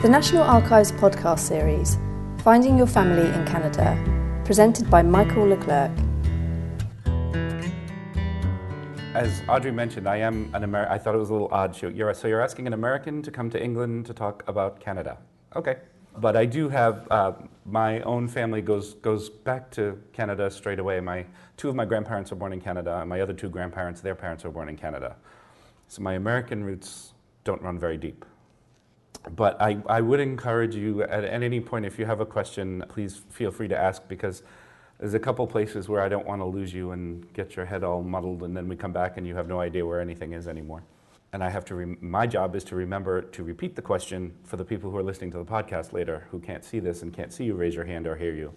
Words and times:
The 0.00 0.08
National 0.08 0.44
Archives 0.44 0.92
podcast 0.92 1.40
series, 1.40 1.98
Finding 2.38 2.78
Your 2.78 2.86
Family 2.86 3.28
in 3.34 3.44
Canada, 3.44 4.02
presented 4.46 4.88
by 4.88 5.02
Michael 5.02 5.44
Leclerc. 5.48 5.90
As 9.12 9.42
Audrey 9.46 9.70
mentioned, 9.70 10.08
I 10.08 10.16
am 10.16 10.50
an 10.54 10.64
American. 10.64 10.90
I 10.90 10.96
thought 10.96 11.14
it 11.14 11.18
was 11.18 11.28
a 11.28 11.34
little 11.34 11.50
odd. 11.52 11.76
You're, 11.82 12.14
so 12.14 12.28
you're 12.28 12.40
asking 12.40 12.66
an 12.66 12.72
American 12.72 13.20
to 13.20 13.30
come 13.30 13.50
to 13.50 13.62
England 13.62 14.06
to 14.06 14.14
talk 14.14 14.42
about 14.46 14.80
Canada. 14.80 15.18
Okay. 15.54 15.76
But 16.16 16.34
I 16.34 16.46
do 16.46 16.70
have, 16.70 17.06
uh, 17.10 17.32
my 17.66 18.00
own 18.00 18.26
family 18.26 18.62
goes, 18.62 18.94
goes 18.94 19.28
back 19.28 19.70
to 19.72 20.00
Canada 20.14 20.50
straight 20.50 20.78
away. 20.78 21.00
My, 21.00 21.26
two 21.58 21.68
of 21.68 21.74
my 21.74 21.84
grandparents 21.84 22.30
were 22.30 22.38
born 22.38 22.54
in 22.54 22.60
Canada, 22.62 23.00
and 23.00 23.10
my 23.10 23.20
other 23.20 23.34
two 23.34 23.50
grandparents, 23.50 24.00
their 24.00 24.14
parents 24.14 24.44
were 24.44 24.50
born 24.50 24.70
in 24.70 24.78
Canada. 24.78 25.16
So 25.88 26.00
my 26.00 26.14
American 26.14 26.64
roots 26.64 27.12
don't 27.44 27.60
run 27.60 27.78
very 27.78 27.98
deep 27.98 28.24
but 29.28 29.60
I, 29.60 29.78
I 29.86 30.00
would 30.00 30.20
encourage 30.20 30.74
you 30.74 31.02
at, 31.02 31.24
at 31.24 31.42
any 31.42 31.60
point, 31.60 31.84
if 31.84 31.98
you 31.98 32.06
have 32.06 32.20
a 32.20 32.26
question, 32.26 32.84
please 32.88 33.20
feel 33.30 33.50
free 33.50 33.68
to 33.68 33.76
ask 33.76 34.06
because 34.08 34.42
there's 34.98 35.14
a 35.14 35.18
couple 35.18 35.46
places 35.46 35.88
where 35.88 36.00
I 36.00 36.08
don't 36.08 36.26
want 36.26 36.40
to 36.40 36.46
lose 36.46 36.72
you 36.72 36.92
and 36.92 37.30
get 37.32 37.56
your 37.56 37.66
head 37.66 37.84
all 37.84 38.02
muddled, 38.02 38.42
and 38.42 38.56
then 38.56 38.68
we 38.68 38.76
come 38.76 38.92
back 38.92 39.16
and 39.16 39.26
you 39.26 39.34
have 39.34 39.48
no 39.48 39.60
idea 39.60 39.84
where 39.84 40.00
anything 40.00 40.32
is 40.32 40.48
anymore. 40.48 40.82
And 41.32 41.44
I 41.44 41.50
have 41.50 41.64
to, 41.66 41.74
re- 41.74 41.96
my 42.00 42.26
job 42.26 42.56
is 42.56 42.64
to 42.64 42.74
remember 42.74 43.22
to 43.22 43.42
repeat 43.42 43.76
the 43.76 43.82
question 43.82 44.34
for 44.44 44.56
the 44.56 44.64
people 44.64 44.90
who 44.90 44.96
are 44.96 45.02
listening 45.02 45.30
to 45.32 45.38
the 45.38 45.44
podcast 45.44 45.92
later 45.92 46.26
who 46.30 46.40
can't 46.40 46.64
see 46.64 46.80
this 46.80 47.02
and 47.02 47.12
can't 47.12 47.32
see 47.32 47.44
you 47.44 47.54
raise 47.54 47.74
your 47.74 47.84
hand 47.84 48.06
or 48.06 48.16
hear 48.16 48.34
you. 48.34 48.52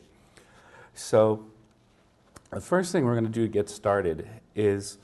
So, 0.95 1.45
the 2.51 2.61
first 2.61 2.91
thing 2.91 3.05
we're 3.05 3.13
going 3.13 3.25
to 3.25 3.31
do 3.31 3.43
to 3.43 3.51
get 3.51 3.69
started 3.69 4.27
is 4.55 4.97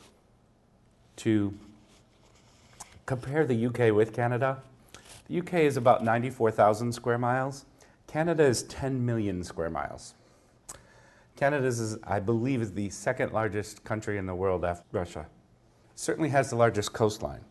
to 1.18 1.54
compare 3.06 3.46
the 3.46 3.66
UK 3.66 3.94
with 3.94 4.14
Canada 4.14 4.62
the 5.30 5.40
UK 5.40 5.54
is 5.56 5.78
about 5.78 6.04
94,000 6.04 6.92
square 6.92 7.18
miles. 7.18 7.66
Canada 8.08 8.44
is 8.44 8.64
10 8.64 9.06
million 9.06 9.44
square 9.44 9.70
miles. 9.70 10.16
Canada 11.36 11.68
is, 11.68 11.98
I 12.04 12.20
believe, 12.20 12.62
is 12.62 12.74
the 12.74 12.90
second 12.90 13.32
largest 13.32 13.84
country 13.84 14.18
in 14.18 14.26
the 14.26 14.36
world 14.36 14.66
after 14.66 14.84
Russia. 14.92 15.28
Certainly 15.96 16.30
has 16.30 16.50
the 16.50 16.56
largest 16.56 16.94
coastline. 16.94 17.42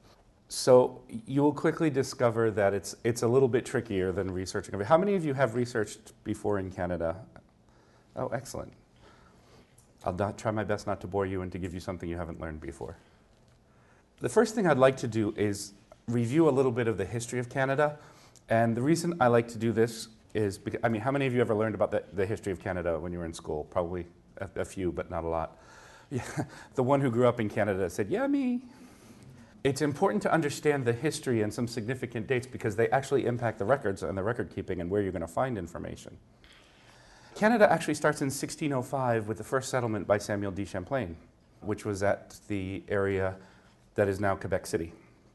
So 0.49 1.03
you 1.27 1.43
will 1.43 1.53
quickly 1.53 1.89
discover 1.89 2.51
that 2.51 2.75
it's, 2.75 2.97
it's 3.05 3.23
a 3.23 3.29
little 3.29 3.49
bit 3.49 3.65
trickier 3.65 4.13
than 4.13 4.31
researching. 4.31 4.79
How 4.81 4.99
many 4.99 5.15
of 5.15 5.25
you 5.25 5.35
have 5.35 5.55
researched 5.55 6.13
before 6.25 6.59
in 6.59 6.71
Canada? 6.71 7.17
Oh, 8.17 8.29
excellent. 8.29 8.73
I'll 10.05 10.15
not, 10.15 10.37
try 10.37 10.51
my 10.51 10.65
best 10.65 10.87
not 10.87 11.01
to 11.03 11.07
bore 11.07 11.27
you 11.27 11.43
and 11.43 11.53
to 11.53 11.59
give 11.59 11.75
you 11.75 11.81
something 11.81 12.09
you 12.09 12.17
haven't 12.17 12.41
learned 12.41 12.61
before. 12.61 12.97
The 14.21 14.29
first 14.29 14.55
thing 14.55 14.67
I'd 14.67 14.79
like 14.79 14.97
to 14.99 15.07
do 15.07 15.33
is 15.37 15.75
review 16.09 16.49
a 16.49 16.51
little 16.51 16.73
bit 16.73 16.89
of 16.89 16.97
the 16.97 17.05
history 17.05 17.39
of 17.39 17.49
Canada. 17.49 17.99
And 18.49 18.77
the 18.77 18.83
reason 18.83 19.15
I 19.21 19.29
like 19.29 19.47
to 19.49 19.59
do 19.59 19.73
this 19.73 20.09
is 20.35 20.59
because, 20.59 20.81
I 20.83 20.89
mean, 20.89 21.03
how 21.03 21.11
many 21.11 21.27
of 21.27 21.35
you 21.35 21.41
ever 21.41 21.55
learned 21.55 21.75
about 21.75 21.91
the, 21.91 22.03
the 22.13 22.27
history 22.27 22.53
of 22.53 22.61
Canada 22.61 22.99
when 22.99 23.13
you 23.13 23.19
were 23.19 23.25
in 23.25 23.35
school? 23.35 23.65
Probably 23.65 24.07
a, 24.39 24.49
a 24.61 24.65
few, 24.65 24.91
but 24.91 25.11
not 25.11 25.25
a 25.25 25.29
lot. 25.29 25.59
Yeah, 26.11 26.23
the 26.75 26.83
one 26.83 27.01
who 27.01 27.11
grew 27.11 27.29
up 27.29 27.41
in 27.41 27.49
Canada 27.49 27.89
said, 27.91 28.09
Yeah, 28.09 28.27
me. 28.27 28.63
It's 29.65 29.83
important 29.83 30.23
to 30.23 30.33
understand 30.33 30.85
the 30.85 30.93
history 30.93 31.43
and 31.43 31.53
some 31.53 31.67
significant 31.67 32.29
dates 32.29 32.47
because 32.47 32.77
they 32.77 32.89
actually 32.91 33.27
impact 33.27 33.59
the 33.59 33.65
records 33.65 34.05
and 34.05 34.17
the 34.17 34.23
record 34.23 34.51
keeping 34.55 34.81
and 34.81 34.89
where 34.89 35.03
you're 35.03 35.13
going 35.13 35.21
to 35.21 35.27
find 35.27 35.59
information. 35.59 36.17
Canada 37.35 37.71
actually 37.71 37.95
starts 37.95 38.21
in 38.21 38.27
1605 38.27 39.27
with 39.27 39.37
the 39.37 39.45
first 39.45 39.69
settlement 39.69 40.07
by 40.07 40.17
Samuel 40.17 40.53
de 40.53 40.65
Champlain, 40.65 41.17
which 41.61 41.85
was 41.85 42.05
at 42.05 42.37
the 42.47 42.85
area 42.89 43.35
that 43.97 44.09
is 44.09 44.21
now 44.21 44.37
Quebec 44.37 44.65
City. 44.65 44.93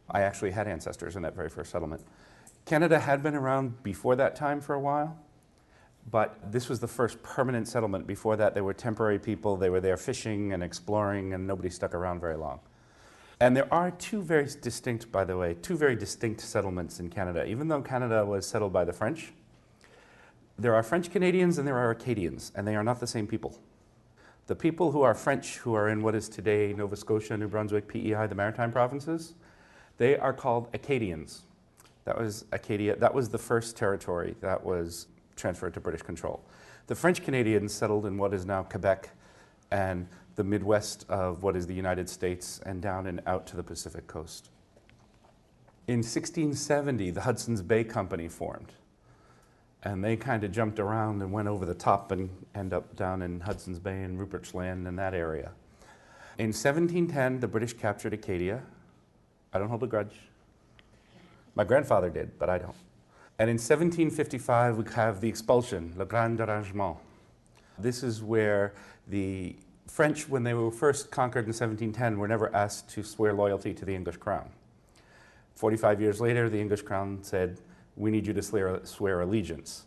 I 0.09 0.21
actually 0.21 0.51
had 0.51 0.67
ancestors 0.67 1.15
in 1.15 1.21
that 1.23 1.35
very 1.35 1.49
first 1.49 1.71
settlement. 1.71 2.03
Canada 2.65 2.99
had 2.99 3.21
been 3.23 3.35
around 3.35 3.83
before 3.83 4.15
that 4.15 4.35
time 4.35 4.61
for 4.61 4.73
a 4.73 4.79
while, 4.79 5.17
but 6.09 6.51
this 6.51 6.69
was 6.69 6.79
the 6.79 6.87
first 6.87 7.21
permanent 7.23 7.67
settlement. 7.67 8.07
Before 8.07 8.35
that, 8.35 8.53
they 8.53 8.61
were 8.61 8.73
temporary 8.73 9.19
people. 9.19 9.57
They 9.57 9.69
were 9.69 9.81
there 9.81 9.97
fishing 9.97 10.53
and 10.53 10.63
exploring, 10.63 11.33
and 11.33 11.47
nobody 11.47 11.69
stuck 11.69 11.93
around 11.93 12.19
very 12.19 12.37
long. 12.37 12.59
And 13.39 13.57
there 13.57 13.73
are 13.73 13.91
two 13.91 14.21
very 14.21 14.47
distinct, 14.61 15.11
by 15.11 15.25
the 15.25 15.37
way, 15.37 15.55
two 15.55 15.75
very 15.75 15.95
distinct 15.95 16.41
settlements 16.41 16.99
in 16.99 17.09
Canada. 17.09 17.45
Even 17.45 17.67
though 17.67 17.81
Canada 17.81 18.25
was 18.25 18.45
settled 18.45 18.71
by 18.71 18.85
the 18.85 18.93
French, 18.93 19.33
there 20.57 20.75
are 20.75 20.83
French 20.83 21.11
Canadians 21.11 21.57
and 21.57 21.67
there 21.67 21.77
are 21.77 21.89
Acadians, 21.89 22.51
and 22.55 22.67
they 22.67 22.75
are 22.75 22.83
not 22.83 22.99
the 22.99 23.07
same 23.07 23.27
people. 23.27 23.59
The 24.47 24.55
people 24.55 24.91
who 24.91 25.01
are 25.01 25.15
French, 25.15 25.57
who 25.57 25.73
are 25.73 25.89
in 25.89 26.03
what 26.03 26.15
is 26.15 26.29
today 26.29 26.73
Nova 26.73 26.95
Scotia, 26.95 27.35
New 27.37 27.47
Brunswick, 27.47 27.87
PEI, 27.87 28.27
the 28.27 28.35
Maritime 28.35 28.71
provinces, 28.71 29.33
they 29.97 30.17
are 30.17 30.33
called 30.33 30.69
Acadians. 30.73 31.43
That 32.05 32.17
was 32.17 32.45
Acadia, 32.51 32.95
that 32.97 33.13
was 33.13 33.29
the 33.29 33.37
first 33.37 33.77
territory 33.77 34.35
that 34.41 34.63
was 34.63 35.07
transferred 35.35 35.73
to 35.75 35.79
British 35.79 36.01
control. 36.01 36.43
The 36.87 36.95
French 36.95 37.23
Canadians 37.23 37.73
settled 37.73 38.05
in 38.05 38.17
what 38.17 38.33
is 38.33 38.45
now 38.45 38.63
Quebec 38.63 39.09
and 39.71 40.07
the 40.35 40.43
Midwest 40.43 41.05
of 41.09 41.43
what 41.43 41.55
is 41.55 41.67
the 41.67 41.73
United 41.73 42.09
States 42.09 42.59
and 42.65 42.81
down 42.81 43.07
and 43.07 43.21
out 43.25 43.47
to 43.47 43.55
the 43.55 43.63
Pacific 43.63 44.07
coast. 44.07 44.49
In 45.87 45.99
1670, 45.99 47.11
the 47.11 47.21
Hudson's 47.21 47.61
Bay 47.61 47.83
Company 47.83 48.27
formed. 48.27 48.73
And 49.83 50.03
they 50.03 50.15
kind 50.15 50.43
of 50.43 50.51
jumped 50.51 50.79
around 50.79 51.21
and 51.21 51.31
went 51.31 51.49
over 51.49 51.65
the 51.65 51.73
top 51.73 52.11
and 52.11 52.29
end 52.55 52.73
up 52.73 52.95
down 52.95 53.21
in 53.21 53.41
Hudson's 53.41 53.79
Bay 53.79 54.03
and 54.03 54.17
Rupert's 54.17 54.53
Land 54.53 54.87
in 54.87 54.95
that 54.95 55.13
area. 55.13 55.51
In 56.37 56.47
1710, 56.47 57.41
the 57.41 57.47
British 57.47 57.73
captured 57.73 58.13
Acadia 58.13 58.63
I 59.53 59.59
don't 59.59 59.69
hold 59.69 59.83
a 59.83 59.87
grudge. 59.87 60.15
My 61.55 61.63
grandfather 61.63 62.09
did, 62.09 62.39
but 62.39 62.49
I 62.49 62.57
don't. 62.57 62.75
And 63.37 63.49
in 63.49 63.55
1755, 63.55 64.77
we 64.77 64.91
have 64.93 65.21
the 65.21 65.29
expulsion, 65.29 65.93
Le 65.95 66.05
Grand 66.05 66.39
Dérangement. 66.39 66.97
This 67.77 68.03
is 68.03 68.23
where 68.23 68.73
the 69.07 69.55
French, 69.87 70.27
when 70.27 70.43
they 70.43 70.53
were 70.53 70.71
first 70.71 71.11
conquered 71.11 71.45
in 71.45 71.49
1710, 71.49 72.17
were 72.17 72.27
never 72.27 72.53
asked 72.55 72.89
to 72.91 73.03
swear 73.03 73.33
loyalty 73.33 73.73
to 73.73 73.85
the 73.85 73.93
English 73.93 74.17
crown. 74.17 74.49
45 75.55 76.01
years 76.01 76.19
later, 76.19 76.49
the 76.49 76.59
English 76.59 76.81
crown 76.81 77.19
said, 77.21 77.59
We 77.95 78.09
need 78.09 78.25
you 78.25 78.33
to 78.33 78.41
swear, 78.41 78.79
swear 78.85 79.21
allegiance. 79.21 79.85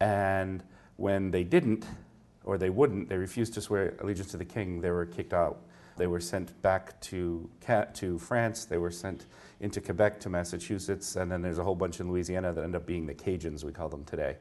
And 0.00 0.62
when 0.96 1.30
they 1.30 1.44
didn't, 1.44 1.86
or 2.44 2.58
they 2.58 2.70
wouldn't, 2.70 3.08
they 3.08 3.16
refused 3.16 3.54
to 3.54 3.60
swear 3.60 3.94
allegiance 4.00 4.30
to 4.32 4.36
the 4.36 4.44
king, 4.44 4.80
they 4.80 4.90
were 4.90 5.06
kicked 5.06 5.32
out 5.32 5.60
they 5.98 6.06
were 6.06 6.20
sent 6.20 6.60
back 6.62 7.00
to, 7.02 7.50
to 7.94 8.18
France. 8.18 8.64
They 8.64 8.78
were 8.78 8.90
sent 8.90 9.26
into 9.60 9.80
Quebec 9.80 10.20
to 10.20 10.28
Massachusetts. 10.28 11.16
And 11.16 11.30
then 11.30 11.42
there's 11.42 11.58
a 11.58 11.64
whole 11.64 11.74
bunch 11.74 12.00
in 12.00 12.10
Louisiana 12.10 12.52
that 12.52 12.64
end 12.64 12.76
up 12.76 12.86
being 12.86 13.06
the 13.06 13.14
Cajuns, 13.14 13.64
we 13.64 13.72
call 13.72 13.88
them 13.88 14.04
today. 14.04 14.36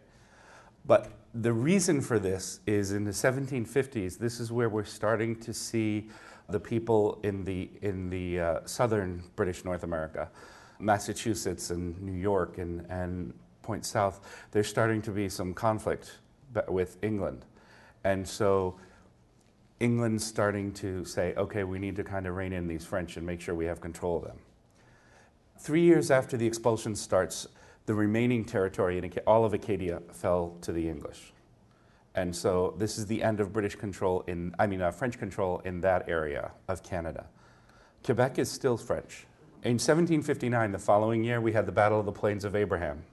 But 0.85 1.11
the 1.33 1.51
reason 1.51 1.99
for 1.99 2.17
this 2.17 2.61
is 2.65 2.93
in 2.93 3.03
the 3.03 3.11
1750s, 3.11 4.17
this 4.17 4.39
is 4.39 4.51
where 4.51 4.69
we're 4.69 4.85
starting 4.85 5.35
to 5.41 5.53
see 5.53 6.09
the 6.49 6.59
people 6.59 7.19
in 7.23 7.43
the, 7.43 7.69
in 7.81 8.09
the 8.09 8.39
uh, 8.39 8.59
southern 8.65 9.23
British 9.35 9.65
North 9.65 9.83
America, 9.83 10.29
Massachusetts 10.79 11.71
and 11.71 12.01
New 12.01 12.13
York 12.13 12.57
and, 12.57 12.85
and 12.89 13.33
Point 13.63 13.85
South, 13.85 14.47
there's 14.51 14.67
starting 14.67 15.01
to 15.01 15.11
be 15.11 15.27
some 15.27 15.53
conflict 15.53 16.19
with 16.69 16.97
England. 17.01 17.43
And 18.05 18.25
so 18.25 18.79
England's 19.79 20.25
starting 20.25 20.73
to 20.73 21.05
say, 21.05 21.33
okay, 21.35 21.63
we 21.63 21.77
need 21.77 21.95
to 21.97 22.03
kind 22.03 22.25
of 22.25 22.35
rein 22.35 22.53
in 22.53 22.67
these 22.67 22.83
French 22.83 23.17
and 23.17 23.25
make 23.25 23.39
sure 23.41 23.53
we 23.53 23.65
have 23.65 23.79
control 23.79 24.17
of 24.17 24.23
them. 24.23 24.37
Three 25.59 25.81
years 25.81 26.09
after 26.09 26.37
the 26.37 26.47
expulsion 26.47 26.95
starts, 26.95 27.47
the 27.85 27.93
remaining 27.93 28.43
territory 28.43 28.97
in 28.97 29.11
all 29.25 29.45
of 29.45 29.53
Acadia 29.53 30.01
fell 30.11 30.57
to 30.61 30.71
the 30.71 30.89
English. 30.89 31.31
And 32.15 32.35
so 32.35 32.73
this 32.77 32.97
is 32.97 33.05
the 33.05 33.21
end 33.21 33.39
of 33.39 33.53
British 33.53 33.75
control 33.75 34.23
in, 34.27 34.53
I 34.57 34.65
mean, 34.65 34.81
uh, 34.81 34.91
French 34.91 35.19
control 35.19 35.61
in 35.65 35.81
that 35.81 36.09
area 36.09 36.51
of 36.67 36.81
Canada. 36.81 37.27
Quebec 38.03 38.39
is 38.39 38.49
still 38.49 38.77
French. 38.77 39.25
In 39.63 39.73
1759, 39.73 40.71
the 40.71 40.79
following 40.79 41.23
year, 41.23 41.39
we 41.39 41.53
had 41.53 41.65
the 41.67 41.71
Battle 41.71 41.99
of 41.99 42.05
the 42.05 42.11
Plains 42.11 42.43
of 42.43 42.55
Abraham. 42.55 43.03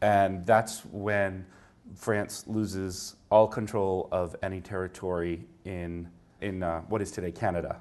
And 0.00 0.46
that's 0.46 0.84
when 0.86 1.46
France 1.94 2.44
loses 2.46 3.16
all 3.30 3.46
control 3.46 4.08
of 4.12 4.36
any 4.42 4.60
territory 4.60 5.46
in, 5.64 6.08
in 6.40 6.62
uh, 6.62 6.80
what 6.82 7.02
is 7.02 7.10
today 7.10 7.32
Canada. 7.32 7.80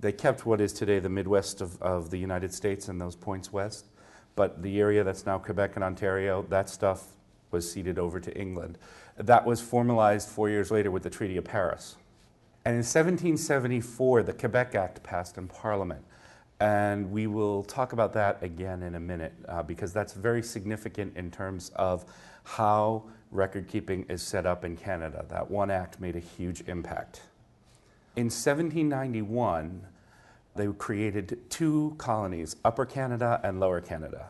They 0.00 0.12
kept 0.12 0.44
what 0.44 0.60
is 0.60 0.72
today 0.72 0.98
the 0.98 1.08
Midwest 1.08 1.60
of, 1.60 1.80
of 1.80 2.10
the 2.10 2.18
United 2.18 2.52
States 2.52 2.88
and 2.88 3.00
those 3.00 3.16
points 3.16 3.52
west, 3.52 3.86
but 4.36 4.62
the 4.62 4.80
area 4.80 5.04
that's 5.04 5.24
now 5.24 5.38
Quebec 5.38 5.76
and 5.76 5.84
Ontario, 5.84 6.44
that 6.50 6.68
stuff 6.68 7.12
was 7.50 7.70
ceded 7.70 7.98
over 7.98 8.20
to 8.20 8.36
England. 8.36 8.78
That 9.16 9.46
was 9.46 9.60
formalized 9.60 10.28
four 10.28 10.50
years 10.50 10.70
later 10.70 10.90
with 10.90 11.04
the 11.04 11.10
Treaty 11.10 11.36
of 11.36 11.44
Paris. 11.44 11.96
And 12.64 12.72
in 12.72 12.78
1774, 12.78 14.24
the 14.24 14.32
Quebec 14.32 14.74
Act 14.74 15.02
passed 15.02 15.38
in 15.38 15.48
Parliament. 15.48 16.04
And 16.60 17.10
we 17.10 17.26
will 17.26 17.62
talk 17.62 17.92
about 17.92 18.12
that 18.14 18.42
again 18.42 18.82
in 18.82 18.94
a 18.94 19.00
minute 19.00 19.34
uh, 19.48 19.62
because 19.62 19.92
that's 19.92 20.12
very 20.12 20.42
significant 20.42 21.16
in 21.16 21.30
terms 21.30 21.70
of 21.76 22.04
how 22.44 23.04
record 23.34 23.68
keeping 23.68 24.04
is 24.08 24.22
set 24.22 24.46
up 24.46 24.64
in 24.64 24.76
Canada. 24.76 25.26
That 25.28 25.50
one 25.50 25.70
act 25.70 26.00
made 26.00 26.16
a 26.16 26.20
huge 26.20 26.62
impact. 26.66 27.22
In 28.16 28.26
1791, 28.26 29.86
they 30.54 30.68
created 30.78 31.40
two 31.50 31.96
colonies, 31.98 32.56
Upper 32.64 32.86
Canada 32.86 33.40
and 33.42 33.58
Lower 33.58 33.80
Canada. 33.80 34.28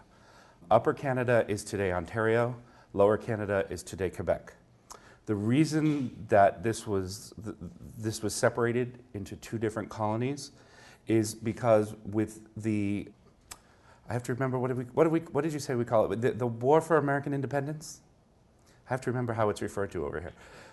Upper 0.70 0.94
Canada 0.94 1.44
is 1.48 1.62
today 1.62 1.92
Ontario, 1.92 2.56
Lower 2.94 3.18
Canada 3.18 3.66
is 3.68 3.82
today 3.82 4.08
Quebec. 4.08 4.54
The 5.26 5.34
reason 5.34 6.26
that 6.28 6.62
this 6.62 6.86
was, 6.86 7.34
this 7.98 8.22
was 8.22 8.34
separated 8.34 8.98
into 9.12 9.36
two 9.36 9.58
different 9.58 9.90
colonies 9.90 10.52
is 11.06 11.34
because 11.34 11.94
with 12.04 12.40
the, 12.56 13.08
I 14.08 14.12
have 14.14 14.22
to 14.24 14.32
remember, 14.32 14.58
what 14.58 14.68
did, 14.68 14.78
we, 14.78 14.84
what 14.84 15.04
did, 15.04 15.12
we, 15.12 15.20
what 15.20 15.44
did 15.44 15.52
you 15.52 15.58
say 15.58 15.74
we 15.74 15.84
call 15.84 16.10
it? 16.10 16.20
The, 16.22 16.32
the 16.32 16.46
War 16.46 16.80
for 16.80 16.96
American 16.96 17.34
Independence? 17.34 18.00
I 18.88 18.92
have 18.92 19.00
to 19.02 19.10
remember 19.10 19.32
how 19.32 19.48
it's 19.48 19.62
referred 19.62 19.90
to 19.92 20.04
over 20.04 20.20
here. 20.20 20.32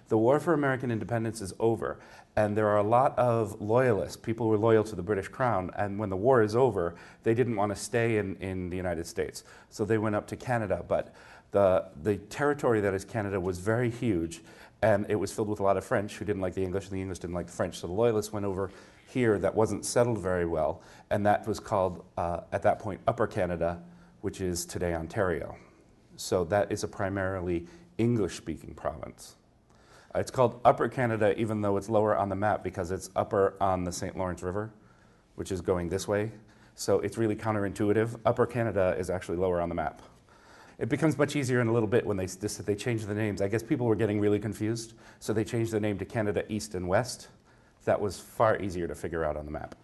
The 0.09 0.17
War 0.17 0.41
for 0.41 0.53
American 0.53 0.91
Independence 0.91 1.39
is 1.39 1.53
over, 1.59 1.97
and 2.35 2.57
there 2.57 2.67
are 2.67 2.77
a 2.77 2.83
lot 2.83 3.17
of 3.17 3.61
loyalists, 3.61 4.17
people 4.17 4.47
who 4.47 4.53
are 4.53 4.57
loyal 4.57 4.83
to 4.83 4.95
the 4.95 5.01
British 5.01 5.29
Crown, 5.29 5.71
and 5.77 5.97
when 5.97 6.09
the 6.09 6.17
war 6.17 6.41
is 6.41 6.53
over, 6.53 6.95
they 7.23 7.33
didn't 7.33 7.55
want 7.55 7.73
to 7.73 7.75
stay 7.77 8.17
in, 8.17 8.35
in 8.37 8.69
the 8.69 8.75
United 8.75 9.07
States. 9.07 9.45
So 9.69 9.85
they 9.85 9.97
went 9.97 10.15
up 10.15 10.27
to 10.27 10.35
Canada, 10.35 10.83
but 10.85 11.13
the, 11.51 11.85
the 12.03 12.17
territory 12.17 12.81
that 12.81 12.93
is 12.93 13.05
Canada 13.05 13.39
was 13.39 13.59
very 13.59 13.89
huge, 13.89 14.41
and 14.81 15.05
it 15.07 15.15
was 15.15 15.31
filled 15.31 15.47
with 15.47 15.61
a 15.61 15.63
lot 15.63 15.77
of 15.77 15.85
French 15.85 16.15
who 16.15 16.25
didn't 16.25 16.41
like 16.41 16.55
the 16.55 16.63
English, 16.63 16.85
and 16.85 16.93
the 16.97 17.01
English 17.01 17.19
didn't 17.19 17.35
like 17.35 17.45
the 17.45 17.53
French. 17.53 17.79
So 17.79 17.87
the 17.87 17.93
Loyalists 17.93 18.33
went 18.33 18.45
over 18.45 18.69
here 19.07 19.39
that 19.39 19.55
wasn't 19.55 19.85
settled 19.85 20.17
very 20.17 20.45
well, 20.45 20.81
and 21.09 21.25
that 21.25 21.47
was 21.47 21.61
called, 21.61 22.03
uh, 22.17 22.41
at 22.51 22.63
that 22.63 22.79
point, 22.79 22.99
Upper 23.07 23.27
Canada, 23.27 23.81
which 24.19 24.41
is 24.41 24.65
today 24.65 24.93
Ontario. 24.93 25.55
So 26.17 26.43
that 26.45 26.71
is 26.71 26.83
a 26.83 26.87
primarily 26.87 27.65
English 27.97 28.35
speaking 28.35 28.73
province. 28.73 29.35
It's 30.13 30.31
called 30.31 30.59
Upper 30.65 30.89
Canada, 30.89 31.39
even 31.39 31.61
though 31.61 31.77
it's 31.77 31.89
lower 31.89 32.15
on 32.17 32.29
the 32.29 32.35
map 32.35 32.63
because 32.63 32.91
it's 32.91 33.09
upper 33.15 33.55
on 33.61 33.83
the 33.85 33.91
St. 33.91 34.17
Lawrence 34.17 34.43
River, 34.43 34.71
which 35.35 35.51
is 35.51 35.61
going 35.61 35.89
this 35.89 36.07
way. 36.07 36.31
So 36.75 36.99
it's 36.99 37.17
really 37.17 37.35
counterintuitive. 37.35 38.19
Upper 38.25 38.45
Canada 38.45 38.95
is 38.97 39.09
actually 39.09 39.37
lower 39.37 39.61
on 39.61 39.69
the 39.69 39.75
map. 39.75 40.01
It 40.79 40.89
becomes 40.89 41.17
much 41.17 41.35
easier 41.35 41.61
in 41.61 41.67
a 41.67 41.71
little 41.71 41.87
bit 41.87 42.05
when 42.05 42.17
they, 42.17 42.25
they 42.25 42.75
change 42.75 43.05
the 43.05 43.13
names. 43.13 43.41
I 43.41 43.47
guess 43.47 43.61
people 43.61 43.85
were 43.85 43.95
getting 43.95 44.19
really 44.19 44.39
confused, 44.39 44.93
so 45.19 45.31
they 45.31 45.43
changed 45.43 45.71
the 45.71 45.79
name 45.79 45.97
to 45.99 46.05
Canada 46.05 46.43
East 46.51 46.73
and 46.73 46.87
West. 46.87 47.27
That 47.85 48.01
was 48.01 48.19
far 48.19 48.59
easier 48.59 48.87
to 48.87 48.95
figure 48.95 49.23
out 49.23 49.37
on 49.37 49.45
the 49.45 49.51
map. 49.51 49.75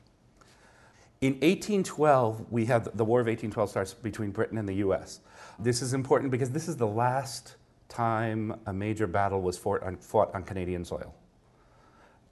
In 1.21 1.33
1812, 1.33 2.51
we 2.51 2.65
have 2.65 2.95
the 2.97 3.05
War 3.05 3.19
of 3.19 3.27
1812 3.27 3.69
starts 3.69 3.93
between 3.93 4.31
Britain 4.31 4.57
and 4.57 4.67
the 4.67 4.75
US. 4.75 5.19
This 5.59 5.81
is 5.81 5.93
important 5.93 6.31
because 6.31 6.49
this 6.49 6.67
is 6.67 6.77
the 6.77 6.87
last 6.87 7.56
time 7.89 8.59
a 8.65 8.73
major 8.73 9.07
battle 9.07 9.41
was 9.41 9.57
fought 9.57 9.83
on, 9.83 9.97
fought 9.97 10.33
on 10.33 10.43
Canadian 10.43 10.83
soil. 10.83 11.13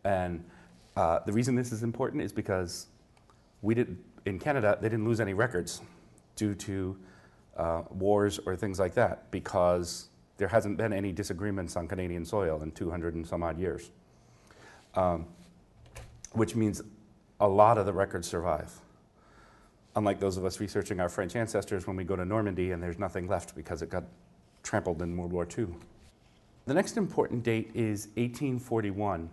And 0.03 0.43
uh, 0.95 1.19
the 1.25 1.33
reason 1.33 1.55
this 1.55 1.71
is 1.71 1.83
important 1.83 2.21
is 2.21 2.31
because 2.31 2.87
we 3.61 3.73
did, 3.73 3.97
in 4.25 4.39
Canada, 4.39 4.77
they 4.81 4.89
didn't 4.89 5.05
lose 5.05 5.19
any 5.19 5.33
records 5.33 5.81
due 6.35 6.53
to 6.55 6.97
uh, 7.57 7.83
wars 7.89 8.39
or 8.45 8.55
things 8.55 8.79
like 8.79 8.93
that 8.95 9.31
because 9.31 10.09
there 10.37 10.47
hasn't 10.47 10.77
been 10.77 10.93
any 10.93 11.11
disagreements 11.11 11.75
on 11.75 11.87
Canadian 11.87 12.25
soil 12.25 12.61
in 12.61 12.71
200 12.71 13.15
and 13.15 13.25
some 13.25 13.43
odd 13.43 13.57
years. 13.57 13.91
Um, 14.95 15.27
which 16.33 16.55
means 16.55 16.81
a 17.39 17.47
lot 17.47 17.77
of 17.77 17.85
the 17.85 17.93
records 17.93 18.27
survive. 18.27 18.71
Unlike 19.95 20.19
those 20.19 20.37
of 20.37 20.45
us 20.45 20.59
researching 20.59 20.99
our 20.99 21.09
French 21.09 21.35
ancestors 21.35 21.87
when 21.87 21.95
we 21.95 22.03
go 22.03 22.15
to 22.15 22.25
Normandy 22.25 22.71
and 22.71 22.83
there's 22.83 22.99
nothing 22.99 23.27
left 23.27 23.55
because 23.55 23.81
it 23.81 23.89
got 23.89 24.03
trampled 24.65 25.01
in 25.01 25.15
World 25.15 25.31
War 25.31 25.47
II. 25.57 25.67
The 26.65 26.73
next 26.73 26.97
important 26.97 27.43
date 27.43 27.71
is 27.73 28.07
1841. 28.15 29.29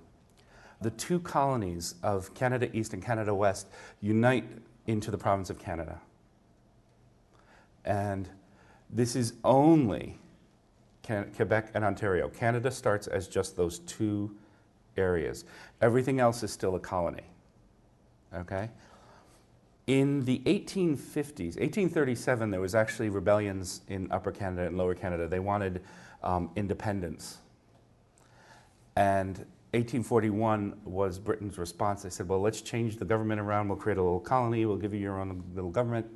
The 0.82 0.90
two 0.90 1.19
colonies 1.20 1.94
of 2.02 2.32
Canada 2.34 2.69
East 2.76 2.93
and 2.93 3.02
Canada 3.02 3.34
West 3.34 3.69
unite 4.00 4.44
into 4.87 5.11
the 5.11 5.19
province 5.19 5.49
of 5.49 5.58
Canada. 5.58 6.00
And 7.84 8.29
this 8.90 9.17
is 9.17 9.32
only 9.43 10.19
Quebec 11.02 11.70
and 11.75 11.85
Ontario. 11.85 12.28
Canada 12.28 12.70
starts 12.70 13.06
as 13.06 13.26
just 13.26 13.56
those 13.56 13.78
two 13.81 14.37
areas. 14.96 15.44
Everything 15.81 16.20
else 16.20 16.43
is 16.43 16.52
still 16.52 16.76
a 16.76 16.81
colony. 16.81 17.25
Okay? 18.35 18.69
In 19.87 20.25
the 20.25 20.38
1850s, 20.46 21.58
1837, 21.58 22.50
there 22.50 22.61
was 22.61 22.75
actually 22.75 23.08
rebellions 23.08 23.81
in 23.88 24.11
Upper 24.12 24.31
Canada 24.31 24.67
and 24.67 24.79
Lower 24.79 24.94
Canada. 24.94 25.26
They 25.26 25.40
wanted 25.40 25.82
um, 26.23 26.50
independence. 26.55 27.38
And 28.94 29.38
1841 29.73 30.81
was 30.84 31.19
Britain's 31.19 31.58
response. 31.58 32.02
They 32.02 32.11
said, 32.11 32.29
well, 32.29 32.40
let's 32.40 32.61
change 32.61 32.99
the 32.99 33.05
government 33.05 33.40
around. 33.40 33.69
We'll 33.69 33.79
create 33.79 33.99
a 33.99 34.02
little 34.02 34.20
colony. 34.20 34.67
We'll 34.67 34.76
give 34.76 34.94
you 34.94 35.00
your 35.00 35.19
own 35.19 35.43
little 35.55 35.70
government. 35.70 36.06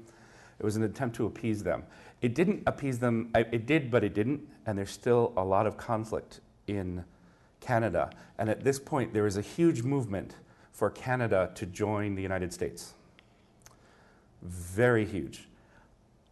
It 0.58 0.64
was 0.64 0.76
an 0.76 0.84
attempt 0.84 1.16
to 1.16 1.26
appease 1.26 1.62
them. 1.62 1.84
It 2.22 2.34
didn't 2.34 2.62
appease 2.66 2.98
them. 2.98 3.30
It 3.34 3.66
did, 3.66 3.90
but 3.90 4.04
it 4.04 4.14
didn't. 4.14 4.46
And 4.66 4.78
there's 4.78 4.90
still 4.90 5.32
a 5.36 5.44
lot 5.44 5.66
of 5.66 5.76
conflict 5.76 6.40
in 6.66 7.04
Canada. 7.60 8.10
And 8.38 8.48
at 8.48 8.62
this 8.62 8.78
point, 8.78 9.12
there 9.12 9.26
is 9.26 9.36
a 9.36 9.42
huge 9.42 9.82
movement 9.82 10.36
for 10.72 10.90
Canada 10.90 11.50
to 11.54 11.66
join 11.66 12.14
the 12.14 12.22
United 12.22 12.52
States. 12.52 12.94
Very 14.46 15.04
huge. 15.04 15.48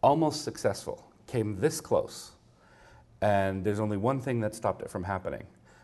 Almost 0.01 0.43
successful. 0.43 1.05
Came 1.27 1.59
this 1.59 1.81
close. 1.81 2.31
And 3.21 3.63
there's 3.63 3.79
only 3.79 3.97
one 3.97 4.21
thing 4.21 4.39
that 4.41 4.55
stopped 4.55 4.81
it 4.81 4.89
from 4.89 5.03
happening, 5.03 5.43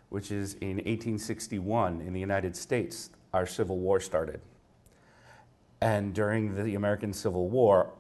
which 0.10 0.31
is 0.31 0.54
in 0.56 0.78
1861 0.78 2.01
in 2.01 2.13
the 2.13 2.19
United 2.19 2.56
States, 2.56 3.10
our 3.33 3.45
Civil 3.45 3.80
War 3.80 4.00
started. 4.00 4.39
And 5.81 6.13
during 6.13 6.56
the 6.56 6.75
American 6.75 7.12
Civil 7.12 7.50
War, 7.50 7.92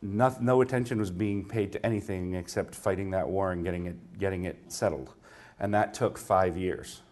no, 0.00 0.34
no, 0.40 0.62
attention 0.62 0.98
was 0.98 1.10
being 1.10 1.46
paid 1.46 1.72
to 1.72 1.86
anything 1.86 2.34
except 2.34 2.74
fighting 2.74 3.10
that 3.10 3.28
war 3.28 3.52
and 3.52 3.64
getting 3.64 3.86
it, 3.86 4.18
getting 4.18 4.44
it 4.44 4.56
settled. 4.68 5.10
And 5.60 5.74
that 5.74 5.94
took 5.94 6.18
five 6.18 6.56
years. 6.56 7.02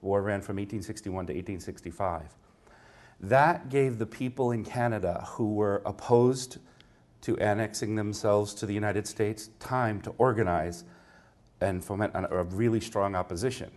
War 0.00 0.22
ran 0.22 0.40
from 0.40 0.56
1861 0.56 1.26
to 1.26 1.32
1865. 1.32 2.34
That 3.20 3.70
gave 3.70 3.98
the 3.98 4.06
people 4.06 4.52
in 4.52 4.64
Canada 4.64 5.24
who 5.30 5.54
were 5.54 5.82
opposed 5.86 6.58
to 7.22 7.36
annexing 7.38 7.94
themselves 7.94 8.54
to 8.54 8.66
the 8.66 8.74
United 8.74 9.06
States 9.06 9.50
time 9.58 10.00
to 10.02 10.10
organize 10.18 10.84
and 11.60 11.82
foment 11.84 12.12
a 12.14 12.44
really 12.44 12.80
strong 12.80 13.14
opposition. 13.14 13.70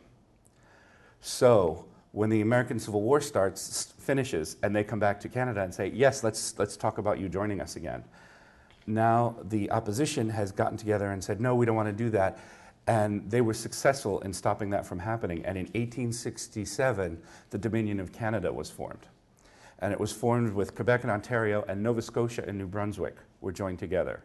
So, 1.21 1.85
when 2.11 2.29
the 2.29 2.41
American 2.41 2.79
Civil 2.79 3.01
War 3.01 3.21
starts, 3.21 3.93
finishes, 3.99 4.57
and 4.63 4.75
they 4.75 4.83
come 4.83 4.99
back 4.99 5.19
to 5.21 5.29
Canada 5.29 5.61
and 5.61 5.73
say, 5.73 5.91
Yes, 5.93 6.23
let's, 6.23 6.57
let's 6.57 6.75
talk 6.75 6.97
about 6.97 7.19
you 7.19 7.29
joining 7.29 7.61
us 7.61 7.75
again. 7.75 8.03
Now, 8.87 9.35
the 9.43 9.71
opposition 9.71 10.29
has 10.29 10.51
gotten 10.51 10.77
together 10.77 11.11
and 11.11 11.23
said, 11.23 11.39
No, 11.39 11.55
we 11.55 11.65
don't 11.65 11.75
want 11.75 11.87
to 11.87 12.03
do 12.03 12.09
that. 12.09 12.39
And 12.87 13.29
they 13.29 13.41
were 13.41 13.53
successful 13.53 14.19
in 14.21 14.33
stopping 14.33 14.71
that 14.71 14.85
from 14.85 14.97
happening. 14.97 15.45
And 15.45 15.57
in 15.57 15.65
1867, 15.65 17.21
the 17.51 17.57
Dominion 17.57 17.99
of 17.99 18.11
Canada 18.11 18.51
was 18.51 18.71
formed 18.71 19.05
and 19.79 19.93
it 19.93 19.99
was 19.99 20.11
formed 20.11 20.53
with 20.53 20.75
Quebec 20.75 21.03
and 21.03 21.11
Ontario, 21.11 21.63
and 21.67 21.81
Nova 21.81 22.01
Scotia 22.01 22.43
and 22.47 22.57
New 22.57 22.67
Brunswick 22.67 23.15
were 23.41 23.51
joined 23.51 23.79
together. 23.79 24.21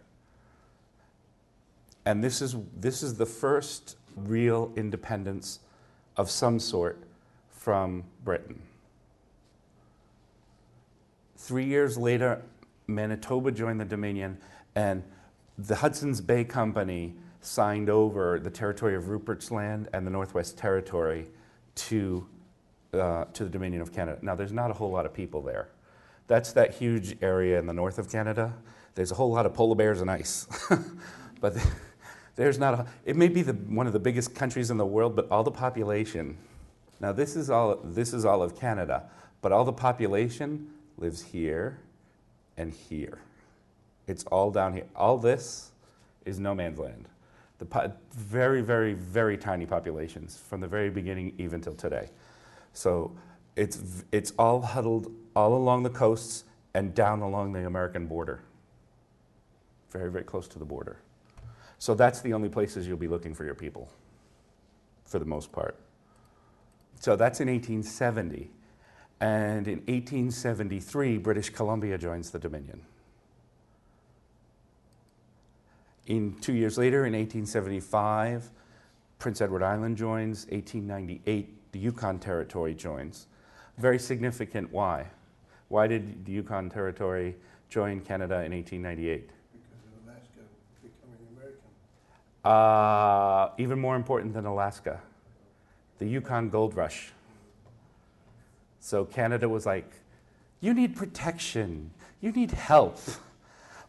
And 2.05 2.23
this 2.23 2.43
is, 2.43 2.57
this 2.79 3.03
is 3.03 3.15
the 3.15 3.27
first 3.27 3.97
real 4.17 4.73
independence 4.77 5.61
of 6.17 6.31
some 6.31 6.59
sort 6.59 7.03
from 7.51 8.05
Britain. 8.25 8.61
Three 11.37 11.65
years 11.65 11.97
later, 11.97 12.43
Manitoba 12.87 13.53
joined 13.53 13.81
the 13.81 13.85
Dominion, 13.85 14.39
and 14.75 15.03
the 15.57 15.77
Hudson's 15.77 16.21
Bay 16.21 16.45
Company 16.45 17.15
signed 17.41 17.89
over 17.89 18.39
the 18.39 18.51
territory 18.51 18.97
of 18.97 19.09
Rupert's 19.09 19.51
Land 19.51 19.89
and 19.93 20.07
the 20.07 20.11
Northwest 20.11 20.59
Territory 20.59 21.27
to 21.75 22.27
uh, 22.95 23.25
to 23.33 23.45
the 23.45 23.51
Dominion 23.51 23.83
of 23.83 23.93
Canada. 23.93 24.19
Now, 24.23 24.35
there's 24.35 24.53
not 24.53 24.71
a 24.71 24.75
whole 24.75 24.91
lot 24.91 25.07
of 25.07 25.13
people 25.13 25.43
there. 25.43 25.69
That's 26.27 26.53
that 26.53 26.75
huge 26.75 27.17
area 27.23 27.59
in 27.59 27.67
the 27.67 27.73
north 27.73 27.99
of 27.99 28.11
Canada. 28.11 28.55
There's 28.95 29.13
a 29.13 29.15
whole 29.15 29.33
lot 29.33 29.47
of 29.47 29.55
polar 29.55 29.75
bears 29.75 30.01
and 30.01 30.11
ice. 30.11 30.47
but 31.41 31.57
there's 32.37 32.59
not 32.59 32.75
a, 32.75 32.87
it 33.05 33.17
may 33.17 33.29
be 33.29 33.43
the, 33.43 33.53
one 33.53 33.87
of 33.87 33.93
the 33.93 33.99
biggest 33.99 34.35
countries 34.35 34.71
in 34.71 34.77
the 34.77 34.87
world, 34.87 35.15
but 35.17 35.31
all 35.31 35.43
the 35.43 35.51
population, 35.51 36.37
now 37.01 37.13
this 37.13 37.37
is 37.37 37.51
all, 37.51 37.77
this 37.85 38.15
is 38.15 38.25
all 38.25 38.43
of 38.43 38.59
Canada, 38.59 39.05
but 39.43 39.53
all 39.53 39.65
the 39.65 39.73
population 39.73 40.71
lives 40.97 41.23
here 41.23 41.79
and 42.57 42.73
here. 42.73 43.19
It's 44.07 44.25
all 44.25 44.51
down 44.51 44.73
here. 44.73 44.87
All 44.95 45.19
this 45.19 45.73
is 46.25 46.39
no 46.39 46.55
man's 46.55 46.79
land. 46.79 47.09
The 47.59 47.65
po- 47.65 47.93
very, 48.13 48.63
very, 48.63 48.95
very 48.95 49.37
tiny 49.37 49.67
populations 49.67 50.37
from 50.37 50.61
the 50.61 50.67
very 50.67 50.91
beginning 50.91 51.35
even 51.39 51.61
till 51.61 51.75
today. 51.75 52.11
So 52.75 53.17
it's, 53.57 54.05
it's 54.13 54.33
all 54.39 54.61
huddled 54.61 55.11
all 55.35 55.57
along 55.57 55.85
the 55.85 55.91
coasts 55.91 56.45
and 56.75 56.95
down 56.95 57.23
along 57.23 57.53
the 57.53 57.67
American 57.67 58.07
border. 58.07 58.43
Very, 59.91 60.11
very 60.11 60.25
close 60.25 60.47
to 60.49 60.59
the 60.59 60.65
border. 60.65 60.99
So 61.79 61.95
that's 61.95 62.21
the 62.21 62.33
only 62.33 62.49
places 62.49 62.87
you'll 62.87 62.97
be 62.97 63.09
looking 63.09 63.35
for 63.35 63.45
your 63.45 63.55
people, 63.55 63.89
for 65.05 65.19
the 65.19 65.25
most 65.25 65.53
part. 65.53 65.79
So 67.01 67.17
that's 67.17 67.41
in 67.41 67.49
1870. 67.49 68.51
And 69.21 69.69
in 69.69 69.79
1873, 69.79 71.19
British 71.19 71.51
Columbia 71.51 71.97
joins 71.97 72.31
the 72.31 72.39
Dominion. 72.39 72.83
In 76.07 76.35
two 76.41 76.53
years 76.53 76.77
later, 76.77 77.07
in 77.07 77.13
1875, 77.13 78.51
Prince 79.19 79.41
Edward 79.41 79.63
Island 79.63 79.97
joins. 79.97 80.47
1898, 80.47 81.57
the 81.75 81.81
Yukon 81.81 82.21
Territory 82.21 82.73
joins. 82.73 83.27
Very 83.79 83.99
significant. 83.99 84.73
Why? 84.73 85.07
Why 85.67 85.89
did 85.89 86.25
the 86.25 86.31
Yukon 86.31 86.71
Territory 86.71 87.35
join 87.69 88.01
Canada 88.01 88.45
in 88.45 88.53
1898? 88.53 89.29
Because 89.53 89.69
of 89.85 90.07
Alaska 90.07 90.41
becoming 90.81 91.19
American. 91.37 91.59
Uh, 92.45 93.51
even 93.59 93.81
more 93.81 93.97
important 93.97 94.35
than 94.35 94.47
Alaska, 94.47 95.01
the 95.99 96.07
Yukon 96.07 96.49
Gold 96.49 96.77
Rush. 96.77 97.11
So 98.79 99.05
Canada 99.05 99.49
was 99.49 99.67
like, 99.67 99.91
you 100.61 100.75
need 100.75 100.95
protection, 100.95 101.91
you 102.21 102.31
need 102.31 102.53
help. 102.53 103.01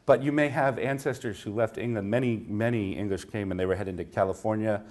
But 0.07 0.23
you 0.23 0.31
may 0.31 0.49
have 0.49 0.79
ancestors 0.79 1.39
who 1.39 1.53
left 1.53 1.77
England. 1.77 2.09
Many, 2.09 2.45
many 2.47 2.93
English 2.93 3.25
came 3.25 3.51
and 3.51 3.59
they 3.59 3.65
were 3.67 3.75
heading 3.75 3.97
to 3.97 4.05
California 4.05 4.81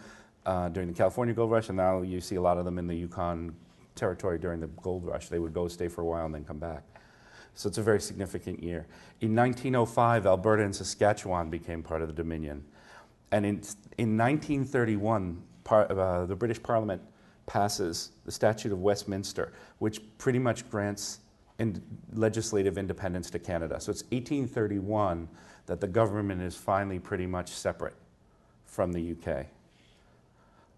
uh, 0.47 0.69
during 0.69 0.89
the 0.89 0.95
California 0.95 1.35
Gold 1.35 1.51
Rush, 1.51 1.69
and 1.69 1.77
now 1.77 2.03
you 2.03 2.21
see 2.21 2.37
a 2.37 2.41
lot 2.41 2.59
of 2.59 2.65
them 2.65 2.79
in 2.79 2.87
the 2.87 2.95
Yukon 2.95 3.55
Territory 3.95 4.39
during 4.39 4.61
the 4.61 4.67
Gold 4.67 5.05
Rush. 5.05 5.29
They 5.29 5.39
would 5.39 5.55
go 5.55 5.69
stay 5.69 5.89
for 5.89 6.03
a 6.03 6.05
while 6.05 6.27
and 6.27 6.35
then 6.35 6.45
come 6.45 6.59
back. 6.59 6.83
So 7.55 7.69
it's 7.69 7.79
a 7.79 7.83
very 7.83 8.01
significant 8.01 8.63
year. 8.63 8.87
In 9.21 9.35
1905, 9.35 10.27
Alberta 10.27 10.65
and 10.65 10.75
Saskatchewan 10.75 11.51
became 11.51 11.83
part 11.83 12.03
of 12.03 12.09
the 12.09 12.15
Dominion. 12.15 12.65
And 13.31 13.47
in, 13.47 13.63
in 13.99 14.19
1931, 14.19 15.43
par, 15.63 15.91
uh, 15.91 16.27
the 16.27 16.35
British 16.35 16.63
Parliament 16.63 17.01
passes 17.47 18.11
the 18.25 18.33
Statute 18.33 18.73
of 18.73 18.81
Westminster, 18.81 19.53
which 19.79 20.01
pretty 20.19 20.39
much 20.39 20.69
grants 20.69 21.21
in 21.59 21.81
legislative 22.13 22.79
independence 22.79 23.31
to 23.31 23.39
Canada. 23.39 23.81
So 23.81 23.91
it's 23.91 24.03
1831 24.05 25.29
that 25.67 25.81
the 25.81 25.87
government 25.87 26.43
is 26.43 26.57
finally 26.57 26.99
pretty 26.99 27.27
much 27.27 27.51
separate 27.51 27.95
from 28.65 28.93
the 28.93 29.13
UK. 29.13 29.47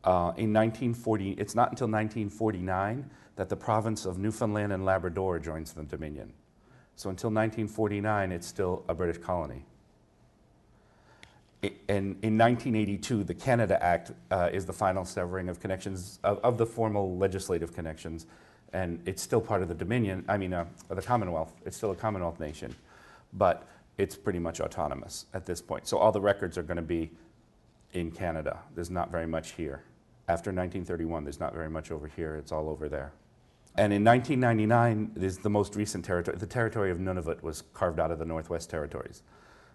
Uh, 0.07 0.31
in 0.37 0.53
1940, 0.53 1.33
it's 1.33 1.57
not 1.57 1.71
until 1.71 1.89
1949 1.89 3.11
that 3.35 3.49
the 3.49 3.57
province 3.57 4.07
of 4.07 4.19
Newfoundland 4.19 4.73
and 4.73 4.85
Labrador 4.85 5.41
joins 5.41 5.73
the 5.73 5.83
Dominion. 5.83 6.33
So 6.95 7.11
until 7.11 7.29
1949, 7.29 8.31
it's 8.31 8.47
still 8.47 8.85
a 8.89 8.95
British 8.95 9.19
colony. 9.19 9.65
And 11.89 12.17
in 12.23 12.39
1982, 12.39 13.25
the 13.25 13.35
Canada 13.35 13.83
Act 13.83 14.13
uh, 14.31 14.49
is 14.53 14.65
the 14.65 14.73
final 14.73 15.05
severing 15.05 15.49
of 15.49 15.59
connections, 15.59 16.21
of, 16.23 16.39
of 16.39 16.57
the 16.57 16.67
formal 16.67 17.17
legislative 17.19 17.75
connections, 17.75 18.27
and 18.73 19.03
it's 19.07 19.21
still 19.21 19.41
part 19.41 19.63
of 19.63 19.69
the 19.69 19.75
Dominion, 19.75 20.25
I 20.29 20.37
mean, 20.37 20.53
uh, 20.53 20.67
the 20.89 21.03
Commonwealth. 21.03 21.53
It's 21.65 21.77
still 21.77 21.91
a 21.91 21.97
Commonwealth 21.97 22.39
nation, 22.39 22.77
but 23.33 23.67
it's 23.99 24.15
pretty 24.15 24.39
much 24.39 24.61
autonomous 24.61 25.27
at 25.35 25.47
this 25.47 25.61
point. 25.61 25.89
So 25.89 25.99
all 25.99 26.13
the 26.13 26.21
records 26.21 26.57
are 26.57 26.63
going 26.63 26.77
to 26.77 26.83
be 26.83 27.11
in 27.93 28.13
Canada. 28.13 28.61
There's 28.75 28.91
not 28.91 29.11
very 29.11 29.27
much 29.27 29.53
here. 29.53 29.83
After 30.29 30.51
1931, 30.51 31.25
there's 31.25 31.41
not 31.41 31.55
very 31.55 31.71
much 31.71 31.91
over 31.91 32.09
here. 32.09 32.37
It's 32.37 32.53
all 32.53 32.69
over 32.69 32.89
there. 32.89 33.13
And 33.77 33.93
in 33.93 34.03
1999 34.05 35.23
is 35.23 35.39
the 35.39 35.51
most 35.51 35.77
recent 35.77 36.05
territory. 36.05 36.37
The 36.37 36.47
territory 36.47 36.91
of 36.91 36.99
Nunavut 36.99 37.43
was 37.43 37.63
carved 37.75 38.01
out 38.01 38.11
of 38.11 38.19
the 38.19 38.25
Northwest 38.25 38.71
Territories. 38.71 39.23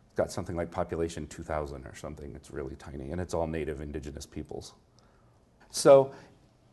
It's 0.07 0.17
got 0.17 0.31
something 0.31 0.55
like 0.55 0.71
population 0.71 1.27
2,000 1.27 1.85
or 1.85 1.95
something. 1.95 2.33
It's 2.35 2.51
really 2.51 2.75
tiny, 2.75 3.11
and 3.11 3.21
it's 3.21 3.33
all 3.33 3.47
native 3.47 3.79
indigenous 3.79 4.25
peoples. 4.25 4.73
So 5.69 6.11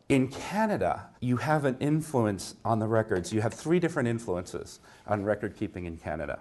in 0.09 0.27
Canada, 0.27 1.09
you 1.21 1.37
have 1.37 1.65
an 1.65 1.77
influence 1.79 2.55
on 2.65 2.79
the 2.79 2.87
records. 2.87 3.31
You 3.31 3.41
have 3.41 3.53
three 3.53 3.79
different 3.79 4.09
influences 4.09 4.79
on 5.07 5.23
record 5.23 5.55
keeping 5.55 5.85
in 5.85 5.97
Canada. 5.97 6.39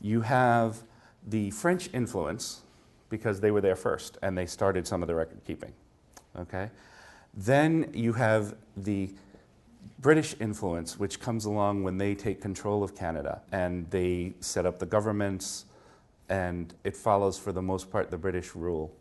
You 0.00 0.22
have 0.22 0.82
the 1.26 1.50
French 1.50 1.90
influence, 1.92 2.62
because 3.14 3.40
they 3.40 3.50
were 3.50 3.60
there 3.60 3.76
first 3.76 4.18
and 4.22 4.36
they 4.36 4.46
started 4.46 4.86
some 4.86 5.02
of 5.02 5.06
the 5.06 5.14
record 5.14 5.40
keeping. 5.46 5.72
Okay? 6.38 6.70
Then 7.32 7.90
you 7.92 8.12
have 8.12 8.54
the 8.76 9.10
British 9.98 10.34
influence, 10.40 10.98
which 10.98 11.20
comes 11.20 11.44
along 11.44 11.82
when 11.82 11.98
they 11.98 12.14
take 12.14 12.40
control 12.40 12.82
of 12.82 12.94
Canada 12.94 13.42
and 13.52 13.90
they 13.90 14.34
set 14.40 14.66
up 14.66 14.78
the 14.78 14.86
governments, 14.86 15.64
and 16.28 16.74
it 16.84 16.96
follows 16.96 17.38
for 17.38 17.52
the 17.52 17.62
most 17.62 17.90
part 17.90 18.10
the 18.10 18.18
British 18.18 18.54
rule. 18.54 18.94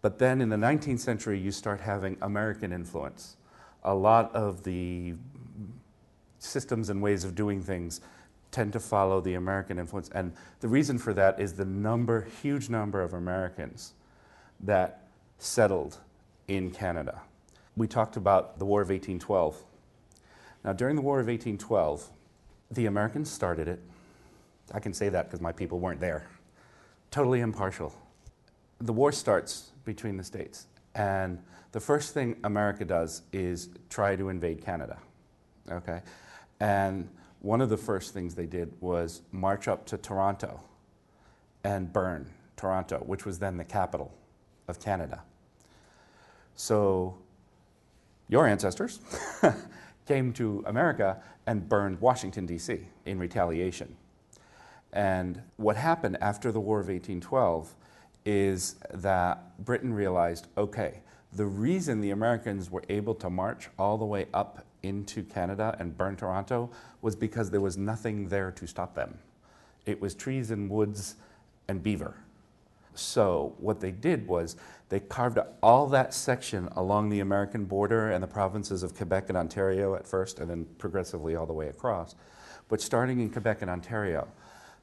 But 0.00 0.18
then 0.18 0.40
in 0.40 0.48
the 0.48 0.56
19th 0.56 0.98
century, 0.98 1.38
you 1.38 1.52
start 1.52 1.80
having 1.80 2.16
American 2.22 2.72
influence. 2.72 3.36
A 3.84 3.94
lot 3.94 4.34
of 4.34 4.64
the 4.64 5.14
systems 6.38 6.90
and 6.90 7.00
ways 7.00 7.24
of 7.24 7.34
doing 7.34 7.62
things 7.62 8.00
tend 8.50 8.72
to 8.72 8.80
follow 8.80 9.20
the 9.20 9.34
American 9.34 9.78
influence. 9.78 10.10
And 10.14 10.32
the 10.60 10.68
reason 10.68 10.98
for 10.98 11.14
that 11.14 11.40
is 11.40 11.54
the 11.54 11.64
number, 11.64 12.28
huge 12.42 12.68
number 12.68 13.00
of 13.00 13.14
Americans 13.14 13.94
that 14.60 15.08
settled 15.38 15.98
in 16.56 16.70
Canada. 16.70 17.22
We 17.76 17.86
talked 17.86 18.16
about 18.16 18.58
the 18.58 18.66
War 18.66 18.82
of 18.82 18.88
1812. 18.88 19.64
Now, 20.64 20.74
during 20.74 20.96
the 20.96 21.02
War 21.02 21.18
of 21.18 21.26
1812, 21.26 22.10
the 22.70 22.86
Americans 22.86 23.30
started 23.30 23.68
it. 23.68 23.80
I 24.72 24.80
can 24.80 24.92
say 24.92 25.08
that 25.08 25.26
because 25.26 25.40
my 25.40 25.52
people 25.52 25.78
weren't 25.78 26.00
there. 26.00 26.26
Totally 27.10 27.40
impartial. 27.40 27.94
The 28.78 28.92
war 28.92 29.12
starts 29.12 29.70
between 29.84 30.16
the 30.16 30.24
states, 30.24 30.66
and 30.94 31.38
the 31.72 31.80
first 31.80 32.12
thing 32.12 32.36
America 32.44 32.84
does 32.84 33.22
is 33.32 33.70
try 33.88 34.14
to 34.16 34.28
invade 34.28 34.62
Canada. 34.62 34.98
Okay? 35.70 36.02
And 36.60 37.08
one 37.40 37.60
of 37.60 37.70
the 37.70 37.76
first 37.76 38.12
things 38.12 38.34
they 38.34 38.46
did 38.46 38.72
was 38.80 39.22
march 39.32 39.68
up 39.68 39.86
to 39.86 39.96
Toronto 39.96 40.60
and 41.64 41.92
burn 41.92 42.28
Toronto, 42.56 42.98
which 42.98 43.24
was 43.24 43.38
then 43.38 43.56
the 43.56 43.64
capital 43.64 44.12
of 44.68 44.80
Canada. 44.80 45.22
So, 46.54 47.16
your 48.28 48.46
ancestors 48.46 49.00
came 50.06 50.32
to 50.34 50.62
America 50.66 51.22
and 51.46 51.68
burned 51.68 52.00
Washington, 52.00 52.46
D.C. 52.46 52.86
in 53.04 53.18
retaliation. 53.18 53.96
And 54.92 55.42
what 55.56 55.76
happened 55.76 56.18
after 56.20 56.52
the 56.52 56.60
War 56.60 56.80
of 56.80 56.88
1812 56.88 57.74
is 58.24 58.76
that 58.92 59.64
Britain 59.64 59.92
realized 59.92 60.46
okay, 60.56 61.02
the 61.32 61.46
reason 61.46 62.00
the 62.00 62.10
Americans 62.10 62.70
were 62.70 62.84
able 62.88 63.14
to 63.16 63.30
march 63.30 63.68
all 63.78 63.96
the 63.96 64.04
way 64.04 64.26
up 64.34 64.66
into 64.82 65.22
Canada 65.22 65.74
and 65.78 65.96
burn 65.96 66.16
Toronto 66.16 66.70
was 67.00 67.16
because 67.16 67.50
there 67.50 67.60
was 67.60 67.76
nothing 67.76 68.28
there 68.28 68.50
to 68.50 68.66
stop 68.66 68.94
them. 68.94 69.18
It 69.86 70.00
was 70.00 70.14
trees 70.14 70.50
and 70.50 70.68
woods 70.68 71.16
and 71.68 71.82
beaver. 71.82 72.16
So, 72.94 73.54
what 73.58 73.80
they 73.80 73.90
did 73.90 74.26
was 74.26 74.56
they 74.88 75.00
carved 75.00 75.38
all 75.62 75.86
that 75.88 76.12
section 76.12 76.68
along 76.72 77.08
the 77.08 77.20
American 77.20 77.64
border 77.64 78.10
and 78.10 78.22
the 78.22 78.28
provinces 78.28 78.82
of 78.82 78.94
Quebec 78.94 79.28
and 79.28 79.38
Ontario 79.38 79.94
at 79.94 80.06
first, 80.06 80.38
and 80.38 80.50
then 80.50 80.66
progressively 80.78 81.34
all 81.34 81.46
the 81.46 81.52
way 81.52 81.68
across. 81.68 82.14
But 82.68 82.80
starting 82.80 83.20
in 83.20 83.30
Quebec 83.30 83.62
and 83.62 83.70
Ontario, 83.70 84.28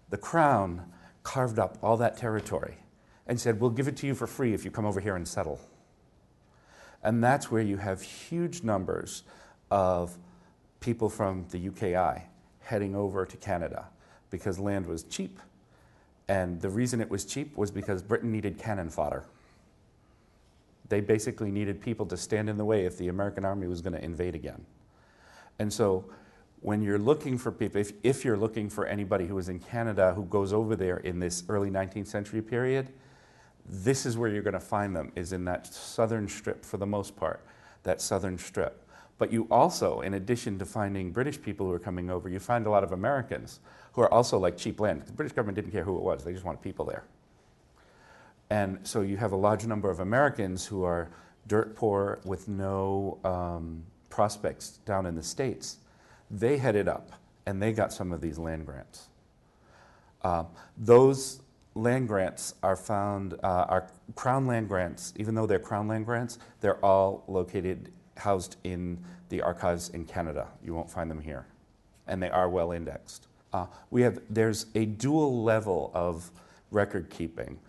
the 0.10 0.18
Crown 0.18 0.92
carved 1.24 1.60
up 1.60 1.78
all 1.84 1.98
that 1.98 2.18
territory 2.18 2.78
and 3.28 3.39
said, 3.39 3.60
We'll 3.60 3.70
give 3.70 3.88
it 3.88 3.98
to 3.98 4.08
you 4.08 4.16
for 4.16 4.28
free 4.28 4.54
if 4.54 4.66
you 4.66 4.72
come 4.72 4.86
over 4.86 5.00
here 5.00 5.16
and 5.16 5.28
settle. 5.28 5.60
And 7.04 7.24
that's 7.24 7.50
where 7.50 7.62
you 7.62 7.78
have 7.78 8.01
huge 8.01 8.63
numbers 8.63 9.24
of 9.72 10.18
people 10.80 11.10
from 11.10 11.46
the 11.50 11.70
UKI 11.70 12.24
heading 12.62 12.96
over 12.96 13.25
to 13.25 13.38
Canada 13.38 13.88
because 14.30 14.60
land 14.60 14.86
was 14.86 15.04
cheap. 15.04 15.39
And 16.30 16.62
the 16.62 16.70
reason 16.70 17.02
it 17.02 17.10
was 17.10 17.26
cheap 17.26 17.58
was 17.58 17.72
because 17.72 18.04
Britain 18.04 18.32
needed 18.32 18.60
cannon 18.60 18.92
fodder. 18.92 19.26
They 20.88 21.02
basically 21.02 21.50
needed 21.52 21.82
people 21.82 22.06
to 22.06 22.18
stand 22.18 22.50
in 22.50 22.58
the 22.58 22.66
way 22.66 22.86
if 22.86 23.00
the 23.00 23.08
American 23.08 23.44
army 23.44 23.68
was 23.68 23.82
going 23.82 23.94
to 23.94 24.04
invade 24.04 24.36
again. 24.36 24.64
And 25.58 25.74
so 25.74 26.06
when 26.62 26.84
you're 26.84 27.00
looking 27.00 27.40
for 27.40 27.52
people, 27.52 27.82
if, 27.82 27.94
if 28.04 28.24
you're 28.24 28.38
looking 28.38 28.70
for 28.70 28.86
anybody 28.86 29.26
who 29.26 29.40
is 29.40 29.50
in 29.50 29.60
Canada 29.60 30.14
who 30.14 30.24
goes 30.26 30.54
over 30.54 30.76
there 30.76 30.98
in 30.98 31.20
this 31.20 31.44
early 31.50 31.72
19th 31.72 32.08
century 32.08 32.44
period, 32.44 32.90
this 33.66 34.06
is 34.06 34.16
where 34.16 34.30
you're 34.30 34.44
going 34.44 34.54
to 34.54 34.60
find 34.60 34.96
them, 34.96 35.12
is 35.16 35.34
in 35.34 35.46
that 35.46 35.66
southern 35.66 36.28
strip 36.28 36.64
for 36.64 36.78
the 36.78 36.86
most 36.86 37.16
part, 37.16 37.44
that 37.84 38.02
southern 38.02 38.38
strip. 38.38 38.88
But 39.18 39.34
you 39.34 39.48
also, 39.50 40.02
in 40.02 40.14
addition 40.14 40.60
to 40.60 40.66
finding 40.66 41.12
British 41.12 41.42
people 41.42 41.66
who 41.66 41.74
are 41.74 41.80
coming 41.80 42.12
over, 42.12 42.30
you 42.30 42.40
find 42.40 42.68
a 42.68 42.70
lot 42.70 42.84
of 42.84 42.92
Americans 42.92 43.60
who 43.93 44.01
are 44.01 44.13
also 44.13 44.38
like 44.38 44.58
cheap 44.58 44.79
land. 44.79 45.03
The 45.05 45.13
British 45.13 45.34
government 45.36 45.55
didn't 45.55 45.72
care 45.72 45.84
who 45.84 45.98
it 45.98 46.03
was, 46.03 46.24
they 46.24 46.34
just 46.34 46.46
wanted 46.46 46.62
people 46.62 46.86
there. 46.86 47.03
And 48.50 48.79
so 48.84 49.01
you 49.01 49.17
have 49.17 49.31
a 49.31 49.36
large 49.36 49.65
number 49.65 49.91
of 49.91 50.00
Americans 50.00 50.65
who 50.65 50.84
are 50.84 51.10
dirt 51.48 51.75
poor 51.75 52.19
with 52.25 52.48
no 52.48 53.19
um, 53.24 53.84
prospects 54.10 54.79
down 54.86 55.05
in 55.05 55.15
the 55.15 55.24
States. 55.24 55.77
They 56.31 56.58
headed 56.58 56.88
up 56.88 57.12
and 57.46 57.62
they 57.62 57.72
got 57.74 57.93
some 57.93 58.12
of 58.12 58.22
these 58.22 58.38
land 58.38 58.65
grants. 58.65 59.08
Uh, 60.22 60.43
those 60.77 61.41
land 61.75 62.08
grants 62.08 62.55
are 62.62 62.75
found, 62.75 63.36
uh, 63.43 63.65
are 63.69 63.88
crown 64.15 64.46
land 64.46 64.67
grants, 64.67 65.13
even 65.15 65.36
though 65.36 65.46
they're 65.46 65.60
crown 65.60 65.88
land 65.88 66.05
grants, 66.05 66.39
they're 66.60 66.84
all 66.84 67.24
located, 67.27 67.91
housed 68.17 68.58
in 68.63 69.03
the 69.29 69.41
archives 69.41 69.89
in 69.89 70.05
Canada. 70.05 70.48
You 70.63 70.74
won't 70.74 70.89
find 70.89 71.10
them 71.10 71.22
here. 71.22 71.46
And 72.08 72.22
they 72.22 72.29
are 72.29 72.50
well 72.50 72.72
indexed. 72.72 73.29
Uh, 73.51 73.65
we 73.89 74.01
have, 74.01 74.20
there's 74.29 74.68
a 74.75 74.86
dual 74.86 75.44
level 75.44 75.91
of 75.94 76.32
record 76.72 77.10
keeping. 77.10 77.60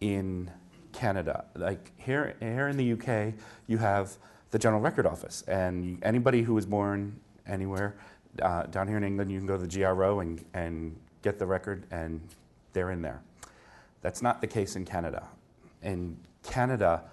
in 0.00 0.50
Canada. 0.92 1.44
Like 1.56 1.92
here, 1.96 2.34
here 2.40 2.68
in 2.68 2.76
the 2.76 2.92
UK, 2.92 3.34
you 3.66 3.78
have 3.78 4.16
the 4.50 4.58
General 4.58 4.80
Record 4.80 5.06
Office, 5.06 5.42
and 5.48 5.98
anybody 6.02 6.42
who 6.42 6.54
was 6.54 6.66
born 6.66 7.18
anywhere 7.46 7.96
uh, 8.40 8.64
down 8.64 8.88
here 8.88 8.98
in 8.98 9.04
England, 9.04 9.30
you 9.32 9.38
can 9.38 9.46
go 9.46 9.56
to 9.56 9.66
the 9.66 9.78
GRO 9.78 10.20
and, 10.20 10.44
and 10.54 10.96
get 11.22 11.38
the 11.38 11.46
record, 11.46 11.86
and 11.90 12.20
they're 12.72 12.90
in 12.90 13.02
there. 13.02 13.22
That's 14.02 14.22
not 14.22 14.40
the 14.40 14.46
case 14.46 14.76
in 14.76 14.84
Canada. 14.84 15.26
In 15.82 16.16
Canada, 16.42 17.04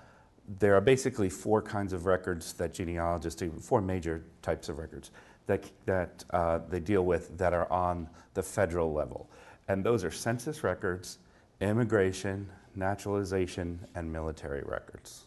there 0.60 0.76
are 0.76 0.82
basically 0.82 1.30
four 1.30 1.62
kinds 1.62 1.94
of 1.94 2.06
records 2.06 2.54
that 2.54 2.74
genealogists 2.74 3.40
do, 3.40 3.52
four 3.62 3.82
major 3.82 4.24
types 4.42 4.68
of 4.68 4.78
records 4.78 5.12
that, 5.50 5.64
that 5.88 6.24
uh, 6.30 6.60
they 6.70 6.80
deal 6.80 7.04
with 7.04 7.36
that 7.40 7.54
are 7.54 7.70
on 7.72 8.08
the 8.36 8.44
federal 8.44 8.94
level. 8.94 9.28
And 9.68 9.84
those 9.84 10.04
are 10.04 10.12
census 10.12 10.64
records, 10.64 11.18
immigration, 11.60 12.48
naturalization, 12.76 13.80
and 13.96 14.14
military 14.14 14.62
records. 14.62 15.24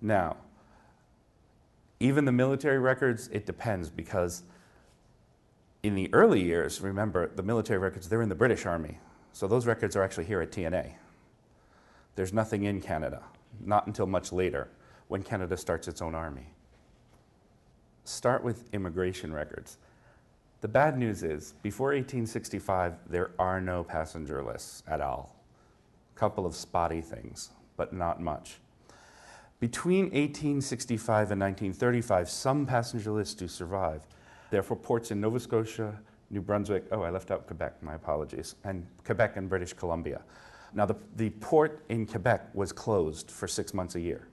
Now, 0.00 0.36
even 1.98 2.24
the 2.24 2.30
military 2.30 2.78
records, 2.78 3.28
it 3.32 3.46
depends 3.46 3.90
because 3.90 4.44
in 5.82 5.96
the 5.96 6.08
early 6.14 6.40
years, 6.40 6.80
remember, 6.80 7.28
the 7.34 7.42
military 7.42 7.80
records, 7.80 8.08
they're 8.08 8.22
in 8.22 8.28
the 8.28 8.34
British 8.36 8.64
Army. 8.64 9.00
So 9.32 9.48
those 9.48 9.66
records 9.66 9.96
are 9.96 10.04
actually 10.04 10.26
here 10.26 10.40
at 10.40 10.52
TNA. 10.52 10.92
There's 12.14 12.32
nothing 12.32 12.62
in 12.62 12.80
Canada, 12.80 13.24
not 13.60 13.88
until 13.88 14.06
much 14.06 14.30
later 14.32 14.68
when 15.08 15.24
Canada 15.24 15.56
starts 15.56 15.88
its 15.88 16.00
own 16.00 16.14
army. 16.14 16.53
Start 18.04 18.44
with 18.44 18.72
immigration 18.72 19.32
records. 19.32 19.78
The 20.60 20.68
bad 20.68 20.98
news 20.98 21.22
is, 21.22 21.54
before 21.62 21.88
1865, 21.88 22.94
there 23.08 23.30
are 23.38 23.60
no 23.60 23.82
passenger 23.82 24.42
lists 24.42 24.82
at 24.86 25.00
all. 25.00 25.36
A 26.14 26.18
couple 26.18 26.46
of 26.46 26.54
spotty 26.54 27.00
things, 27.00 27.50
but 27.76 27.92
not 27.92 28.20
much. 28.20 28.56
Between 29.60 30.04
1865 30.06 31.32
and 31.32 31.40
1935, 31.40 32.28
some 32.28 32.66
passenger 32.66 33.10
lists 33.10 33.34
do 33.34 33.48
survive. 33.48 34.06
Therefore, 34.50 34.76
ports 34.76 35.10
in 35.10 35.20
Nova 35.20 35.40
Scotia, 35.40 35.98
New 36.30 36.40
Brunswick, 36.40 36.84
oh, 36.92 37.02
I 37.02 37.10
left 37.10 37.30
out 37.30 37.46
Quebec, 37.46 37.82
my 37.82 37.94
apologies, 37.94 38.54
and 38.64 38.86
Quebec 39.04 39.36
and 39.36 39.48
British 39.48 39.72
Columbia. 39.72 40.22
Now, 40.74 40.86
the, 40.86 40.96
the 41.16 41.30
port 41.30 41.84
in 41.88 42.06
Quebec 42.06 42.54
was 42.54 42.72
closed 42.72 43.30
for 43.30 43.46
six 43.46 43.72
months 43.72 43.94
a 43.94 44.00
year 44.00 44.26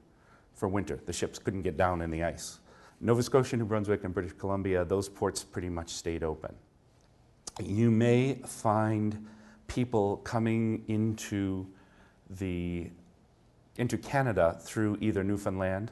for 0.53 0.67
winter. 0.67 0.99
The 1.05 1.13
ships 1.13 1.39
couldn't 1.39 1.63
get 1.63 1.77
down 1.77 2.01
in 2.01 2.09
the 2.09 2.23
ice. 2.23 2.60
Nova 3.03 3.23
Scotia, 3.23 3.57
New 3.57 3.65
Brunswick, 3.65 4.03
and 4.03 4.13
British 4.13 4.33
Columbia, 4.33 4.85
those 4.85 5.09
ports 5.09 5.43
pretty 5.43 5.69
much 5.69 5.89
stayed 5.89 6.23
open. 6.23 6.53
You 7.59 7.89
may 7.89 8.35
find 8.45 9.25
people 9.67 10.17
coming 10.17 10.83
into 10.87 11.67
the 12.29 12.89
into 13.77 13.97
Canada 13.97 14.57
through 14.61 14.97
either 15.01 15.23
Newfoundland, 15.23 15.91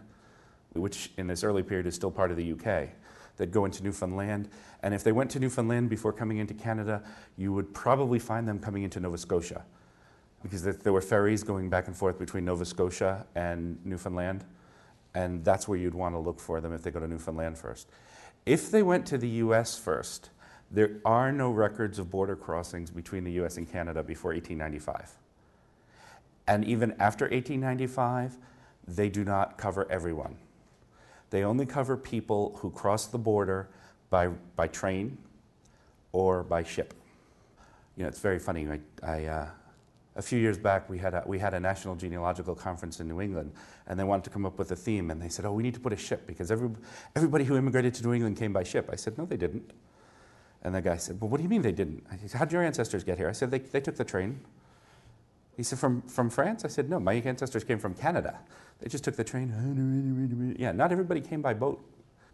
which 0.73 1.11
in 1.17 1.25
this 1.25 1.43
early 1.43 1.63
period 1.63 1.87
is 1.87 1.95
still 1.95 2.11
part 2.11 2.29
of 2.29 2.37
the 2.37 2.51
UK, 2.51 2.89
that 3.37 3.51
go 3.51 3.65
into 3.65 3.83
Newfoundland. 3.83 4.49
And 4.83 4.93
if 4.93 5.03
they 5.03 5.11
went 5.11 5.31
to 5.31 5.39
Newfoundland 5.39 5.89
before 5.89 6.13
coming 6.13 6.37
into 6.37 6.53
Canada, 6.53 7.01
you 7.37 7.51
would 7.53 7.73
probably 7.73 8.19
find 8.19 8.47
them 8.47 8.59
coming 8.59 8.83
into 8.83 8.99
Nova 8.99 9.17
Scotia 9.17 9.65
because 10.43 10.61
there 10.63 10.93
were 10.93 11.01
ferries 11.01 11.43
going 11.43 11.69
back 11.69 11.87
and 11.87 11.95
forth 11.95 12.19
between 12.19 12.45
Nova 12.45 12.65
Scotia 12.65 13.25
and 13.35 13.83
Newfoundland. 13.85 14.45
And 15.13 15.43
that's 15.43 15.67
where 15.67 15.77
you'd 15.77 15.95
want 15.95 16.15
to 16.15 16.19
look 16.19 16.39
for 16.39 16.61
them 16.61 16.73
if 16.73 16.83
they 16.83 16.91
go 16.91 16.99
to 16.99 17.07
Newfoundland 17.07 17.57
first. 17.57 17.87
If 18.45 18.71
they 18.71 18.83
went 18.83 19.05
to 19.07 19.17
the 19.17 19.27
US 19.27 19.77
first, 19.77 20.29
there 20.71 20.97
are 21.03 21.31
no 21.31 21.49
records 21.51 21.97
of 21.97 22.11
border 22.11 22.35
crossings 22.35 22.91
between 22.91 23.23
the 23.23 23.31
US 23.43 23.57
and 23.57 23.69
Canada 23.69 24.03
before 24.03 24.33
1895. 24.33 25.17
And 26.47 26.65
even 26.65 26.91
after 26.99 27.25
1895, 27.25 28.37
they 28.87 29.09
do 29.09 29.23
not 29.23 29.57
cover 29.57 29.89
everyone. 29.91 30.37
They 31.29 31.43
only 31.43 31.65
cover 31.65 31.95
people 31.95 32.57
who 32.59 32.71
cross 32.71 33.05
the 33.05 33.19
border 33.19 33.69
by, 34.09 34.27
by 34.55 34.67
train 34.67 35.17
or 36.11 36.43
by 36.43 36.63
ship. 36.63 36.93
You 37.95 38.03
know, 38.03 38.09
it's 38.09 38.19
very 38.19 38.39
funny. 38.39 38.67
I, 38.67 38.79
I 39.03 39.25
uh, 39.25 39.47
a 40.19 40.21
few 40.21 40.37
years 40.37 40.57
back, 40.57 40.89
we 40.89 40.97
had, 40.97 41.13
a, 41.13 41.23
we 41.25 41.39
had 41.39 41.53
a 41.53 41.59
national 41.61 41.95
genealogical 41.95 42.53
conference 42.53 42.99
in 42.99 43.07
New 43.07 43.21
England, 43.21 43.53
and 43.87 43.97
they 43.97 44.03
wanted 44.03 44.25
to 44.25 44.29
come 44.29 44.45
up 44.45 44.59
with 44.59 44.69
a 44.71 44.75
theme, 44.75 45.11
and 45.11 45.21
they 45.21 45.29
said, 45.29 45.45
oh, 45.45 45.53
we 45.53 45.63
need 45.63 45.73
to 45.73 45.79
put 45.79 45.93
a 45.93 45.97
ship, 45.97 46.27
because 46.27 46.51
every, 46.51 46.69
everybody 47.15 47.45
who 47.45 47.55
immigrated 47.55 47.93
to 47.93 48.03
New 48.03 48.13
England 48.13 48.35
came 48.35 48.51
by 48.51 48.61
ship. 48.61 48.89
I 48.91 48.97
said, 48.97 49.17
no, 49.17 49.25
they 49.25 49.37
didn't. 49.37 49.71
And 50.61 50.75
the 50.75 50.81
guy 50.81 50.97
said, 50.97 51.21
well, 51.21 51.29
what 51.29 51.37
do 51.37 51.43
you 51.43 51.49
mean 51.49 51.61
they 51.61 51.71
didn't? 51.71 52.05
I 52.11 52.17
said, 52.17 52.37
how 52.37 52.43
did 52.43 52.51
your 52.51 52.63
ancestors 52.63 53.05
get 53.05 53.17
here? 53.17 53.29
I 53.29 53.31
said, 53.31 53.49
they, 53.49 53.59
they 53.59 53.79
took 53.79 53.95
the 53.95 54.03
train. 54.03 54.41
He 55.55 55.63
said, 55.63 55.79
from, 55.79 56.01
from 56.01 56.29
France? 56.29 56.65
I 56.65 56.67
said, 56.67 56.89
no, 56.89 56.99
my 56.99 57.13
ancestors 57.13 57.63
came 57.63 57.79
from 57.79 57.93
Canada. 57.93 58.39
They 58.81 58.89
just 58.89 59.05
took 59.05 59.15
the 59.15 59.23
train. 59.23 60.55
Yeah, 60.59 60.73
not 60.73 60.91
everybody 60.91 61.21
came 61.21 61.41
by 61.41 61.53
boat, 61.53 61.81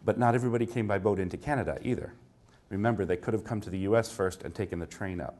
but 0.04 0.18
not 0.18 0.34
everybody 0.34 0.66
came 0.66 0.88
by 0.88 0.98
boat 0.98 1.20
into 1.20 1.36
Canada 1.36 1.78
either. 1.82 2.14
Remember, 2.68 3.04
they 3.04 3.16
could 3.16 3.32
have 3.32 3.44
come 3.44 3.60
to 3.60 3.70
the 3.70 3.78
US 3.78 4.10
first 4.10 4.42
and 4.42 4.52
taken 4.52 4.80
the 4.80 4.86
train 4.86 5.20
up. 5.20 5.38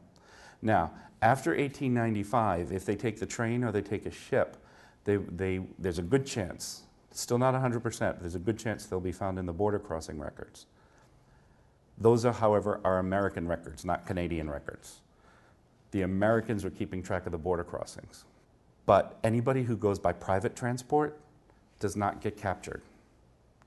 Now, 0.61 0.91
after 1.21 1.51
1895, 1.51 2.71
if 2.71 2.85
they 2.85 2.95
take 2.95 3.19
the 3.19 3.25
train 3.25 3.63
or 3.63 3.71
they 3.71 3.81
take 3.81 4.05
a 4.05 4.11
ship, 4.11 4.57
they, 5.03 5.17
they, 5.17 5.61
there's 5.79 5.99
a 5.99 6.03
good 6.03 6.25
chance, 6.25 6.83
still 7.11 7.37
not 7.37 7.53
100%, 7.53 7.81
but 7.81 8.19
there's 8.19 8.35
a 8.35 8.39
good 8.39 8.59
chance 8.59 8.85
they'll 8.85 8.99
be 8.99 9.11
found 9.11 9.39
in 9.39 9.45
the 9.45 9.53
border 9.53 9.79
crossing 9.79 10.19
records. 10.19 10.65
Those, 11.97 12.25
are, 12.25 12.33
however, 12.33 12.79
are 12.83 12.99
American 12.99 13.47
records, 13.47 13.83
not 13.83 14.05
Canadian 14.05 14.49
records 14.49 15.01
the 15.91 16.01
Americans 16.01 16.63
were 16.63 16.69
keeping 16.69 17.01
track 17.01 17.25
of 17.25 17.31
the 17.31 17.37
border 17.37 17.63
crossings. 17.63 18.25
But 18.85 19.17
anybody 19.23 19.63
who 19.63 19.75
goes 19.75 19.99
by 19.99 20.13
private 20.13 20.55
transport 20.55 21.19
does 21.79 21.95
not 21.95 22.21
get 22.21 22.37
captured 22.37 22.81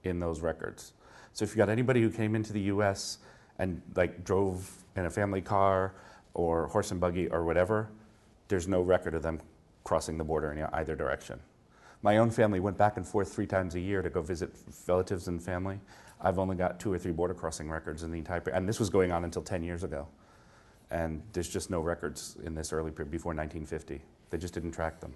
in 0.05 0.21
those 0.21 0.41
records. 0.41 0.93
So 1.33 1.45
if 1.45 1.51
you 1.51 1.57
got 1.57 1.69
anybody 1.69 2.01
who 2.03 2.11
came 2.11 2.35
into 2.35 2.53
the 2.53 2.63
US 2.63 3.19
and 3.59 3.81
like 3.95 4.25
drove 4.25 4.71
in 4.97 5.07
a 5.07 5.11
family 5.11 5.41
car 5.41 5.93
or 6.35 6.69
horse 6.69 6.91
and 6.91 7.01
buggy 7.01 7.29
or 7.29 7.45
whatever, 7.45 7.91
there's 8.49 8.69
no 8.69 8.81
record 8.81 9.15
of 9.15 9.23
them 9.23 9.41
crossing 9.85 10.19
the 10.19 10.25
border 10.25 10.53
in 10.53 10.63
either 10.73 10.95
direction. 10.95 11.41
My 12.03 12.19
own 12.19 12.31
family 12.31 12.61
went 12.61 12.79
back 12.79 12.97
and 12.97 13.07
forth 13.07 13.33
three 13.33 13.47
times 13.47 13.75
a 13.75 13.81
year 13.81 14.03
to 14.03 14.11
go 14.11 14.23
visit 14.23 14.51
relatives 14.87 15.29
and 15.29 15.43
family. 15.43 15.81
I've 16.21 16.39
only 16.39 16.57
got 16.57 16.81
two 16.81 16.93
or 16.93 16.99
three 16.99 17.13
border 17.13 17.35
crossing 17.35 17.71
records 17.71 18.03
in 18.03 18.11
the 18.11 18.19
entire, 18.19 18.43
and 18.53 18.69
this 18.69 18.81
was 18.81 18.91
going 18.91 19.13
on 19.13 19.25
until 19.25 19.43
10 19.43 19.63
years 19.63 19.85
ago 19.85 20.07
and 20.91 21.23
there's 21.33 21.49
just 21.49 21.71
no 21.71 21.81
records 21.81 22.37
in 22.45 22.55
this 22.55 22.73
early 22.73 22.91
period 22.91 23.11
before 23.11 23.31
1950. 23.31 24.03
They 24.31 24.39
just 24.39 24.55
didn't 24.55 24.73
track 24.73 25.01
them. 25.01 25.15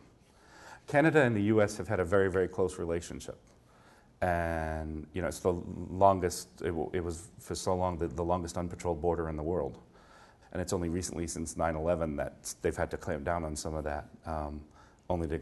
Canada 0.87 1.22
and 1.22 1.35
the 1.35 1.42
US 1.42 1.77
have 1.77 1.88
had 1.88 2.00
a 2.00 2.05
very, 2.05 2.31
very 2.31 2.48
close 2.48 2.79
relationship. 2.79 3.38
And 4.20 5.07
you 5.12 5.22
know, 5.22 5.29
it's 5.29 5.40
the 5.40 5.53
longest, 5.90 6.48
it, 6.62 6.72
it 6.92 7.00
was 7.03 7.29
for 7.40 7.55
so 7.55 7.74
long 7.74 7.98
the, 7.98 8.07
the 8.07 8.24
longest 8.24 8.57
unpatrolled 8.57 9.00
border 9.00 9.29
in 9.29 9.37
the 9.37 9.42
world. 9.42 9.79
And 10.54 10.62
it's 10.62 10.72
only 10.72 10.88
recently, 10.88 11.26
since 11.26 11.56
9 11.56 11.76
11, 11.76 12.16
that 12.16 12.54
they've 12.62 12.76
had 12.76 12.90
to 12.92 12.96
clamp 12.96 13.24
down 13.24 13.44
on 13.44 13.56
some 13.56 13.74
of 13.74 13.84
that, 13.84 14.06
um, 14.24 14.60
only 15.10 15.28
to 15.28 15.40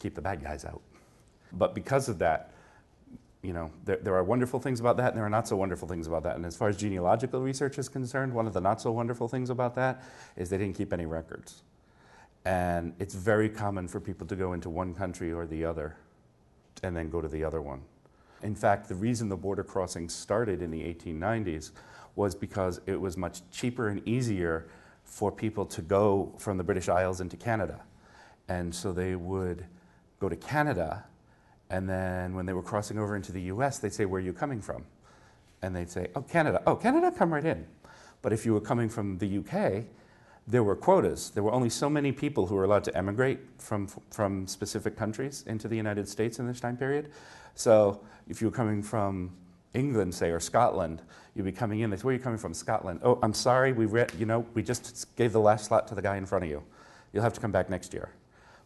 keep 0.00 0.14
the 0.14 0.20
bad 0.20 0.42
guys 0.42 0.64
out. 0.64 0.82
But 1.52 1.74
because 1.74 2.08
of 2.08 2.18
that, 2.18 2.52
you 3.42 3.52
know, 3.52 3.70
there, 3.84 3.96
there 3.96 4.14
are 4.14 4.24
wonderful 4.24 4.60
things 4.60 4.80
about 4.80 4.96
that 4.98 5.08
and 5.08 5.16
there 5.16 5.24
are 5.24 5.30
not 5.30 5.48
so 5.48 5.56
wonderful 5.56 5.88
things 5.88 6.06
about 6.06 6.24
that. 6.24 6.36
And 6.36 6.44
as 6.44 6.56
far 6.56 6.68
as 6.68 6.76
genealogical 6.76 7.40
research 7.40 7.78
is 7.78 7.88
concerned, 7.88 8.34
one 8.34 8.46
of 8.46 8.52
the 8.52 8.60
not 8.60 8.80
so 8.80 8.92
wonderful 8.92 9.28
things 9.28 9.48
about 9.48 9.74
that 9.76 10.02
is 10.36 10.50
they 10.50 10.58
didn't 10.58 10.76
keep 10.76 10.92
any 10.92 11.06
records. 11.06 11.62
And 12.44 12.94
it's 12.98 13.14
very 13.14 13.48
common 13.48 13.88
for 13.88 14.00
people 14.00 14.26
to 14.26 14.36
go 14.36 14.52
into 14.52 14.68
one 14.68 14.94
country 14.94 15.32
or 15.32 15.46
the 15.46 15.64
other 15.64 15.96
and 16.82 16.96
then 16.96 17.10
go 17.10 17.20
to 17.20 17.28
the 17.28 17.44
other 17.44 17.62
one. 17.62 17.82
In 18.42 18.54
fact, 18.54 18.88
the 18.88 18.94
reason 18.94 19.28
the 19.28 19.36
border 19.36 19.62
crossings 19.62 20.14
started 20.14 20.62
in 20.62 20.70
the 20.70 20.82
1890s 20.82 21.70
was 22.16 22.34
because 22.34 22.80
it 22.86 23.00
was 23.00 23.16
much 23.16 23.40
cheaper 23.50 23.88
and 23.88 24.06
easier 24.06 24.66
for 25.04 25.30
people 25.30 25.66
to 25.66 25.82
go 25.82 26.32
from 26.38 26.56
the 26.56 26.64
British 26.64 26.88
Isles 26.88 27.20
into 27.20 27.36
Canada. 27.36 27.80
And 28.48 28.74
so 28.74 28.92
they 28.92 29.14
would 29.14 29.64
go 30.18 30.28
to 30.28 30.36
Canada 30.36 31.04
and 31.70 31.88
then 31.88 32.34
when 32.34 32.46
they 32.46 32.52
were 32.52 32.62
crossing 32.62 32.98
over 32.98 33.16
into 33.16 33.30
the 33.32 33.42
US, 33.42 33.78
they'd 33.78 33.94
say, 33.94 34.04
Where 34.04 34.20
are 34.20 34.24
you 34.24 34.32
coming 34.32 34.60
from? 34.60 34.84
And 35.62 35.74
they'd 35.74 35.88
say, 35.88 36.08
Oh, 36.14 36.22
Canada. 36.22 36.62
Oh, 36.66 36.74
Canada, 36.74 37.12
come 37.16 37.32
right 37.32 37.44
in. 37.44 37.66
But 38.22 38.32
if 38.32 38.44
you 38.44 38.52
were 38.52 38.60
coming 38.60 38.88
from 38.88 39.18
the 39.18 39.38
UK, 39.38 39.84
there 40.46 40.64
were 40.64 40.74
quotas. 40.74 41.30
There 41.30 41.42
were 41.42 41.52
only 41.52 41.70
so 41.70 41.88
many 41.88 42.12
people 42.12 42.46
who 42.46 42.56
were 42.56 42.64
allowed 42.64 42.84
to 42.84 42.96
emigrate 42.96 43.38
from, 43.58 43.86
from 44.10 44.46
specific 44.48 44.96
countries 44.96 45.44
into 45.46 45.68
the 45.68 45.76
United 45.76 46.08
States 46.08 46.38
in 46.38 46.46
this 46.46 46.60
time 46.60 46.76
period. 46.76 47.12
So 47.54 48.00
if 48.28 48.40
you 48.40 48.48
were 48.48 48.54
coming 48.54 48.82
from 48.82 49.32
England, 49.74 50.14
say, 50.14 50.30
or 50.30 50.40
Scotland, 50.40 51.02
you'd 51.34 51.44
be 51.44 51.52
coming 51.52 51.80
in. 51.80 51.90
They 51.90 51.96
say, 51.96 52.02
where 52.02 52.14
are 52.14 52.16
you 52.16 52.22
coming 52.22 52.38
from? 52.38 52.54
Scotland. 52.54 53.00
Oh, 53.02 53.18
I'm 53.22 53.34
sorry, 53.34 53.72
we, 53.72 53.86
re- 53.86 54.06
you 54.18 54.26
know, 54.26 54.46
we 54.54 54.62
just 54.62 55.14
gave 55.16 55.32
the 55.32 55.40
last 55.40 55.66
slot 55.66 55.88
to 55.88 55.94
the 55.94 56.02
guy 56.02 56.16
in 56.16 56.26
front 56.26 56.44
of 56.44 56.50
you. 56.50 56.62
You'll 57.12 57.22
have 57.22 57.32
to 57.34 57.40
come 57.40 57.52
back 57.52 57.70
next 57.70 57.92
year. 57.92 58.10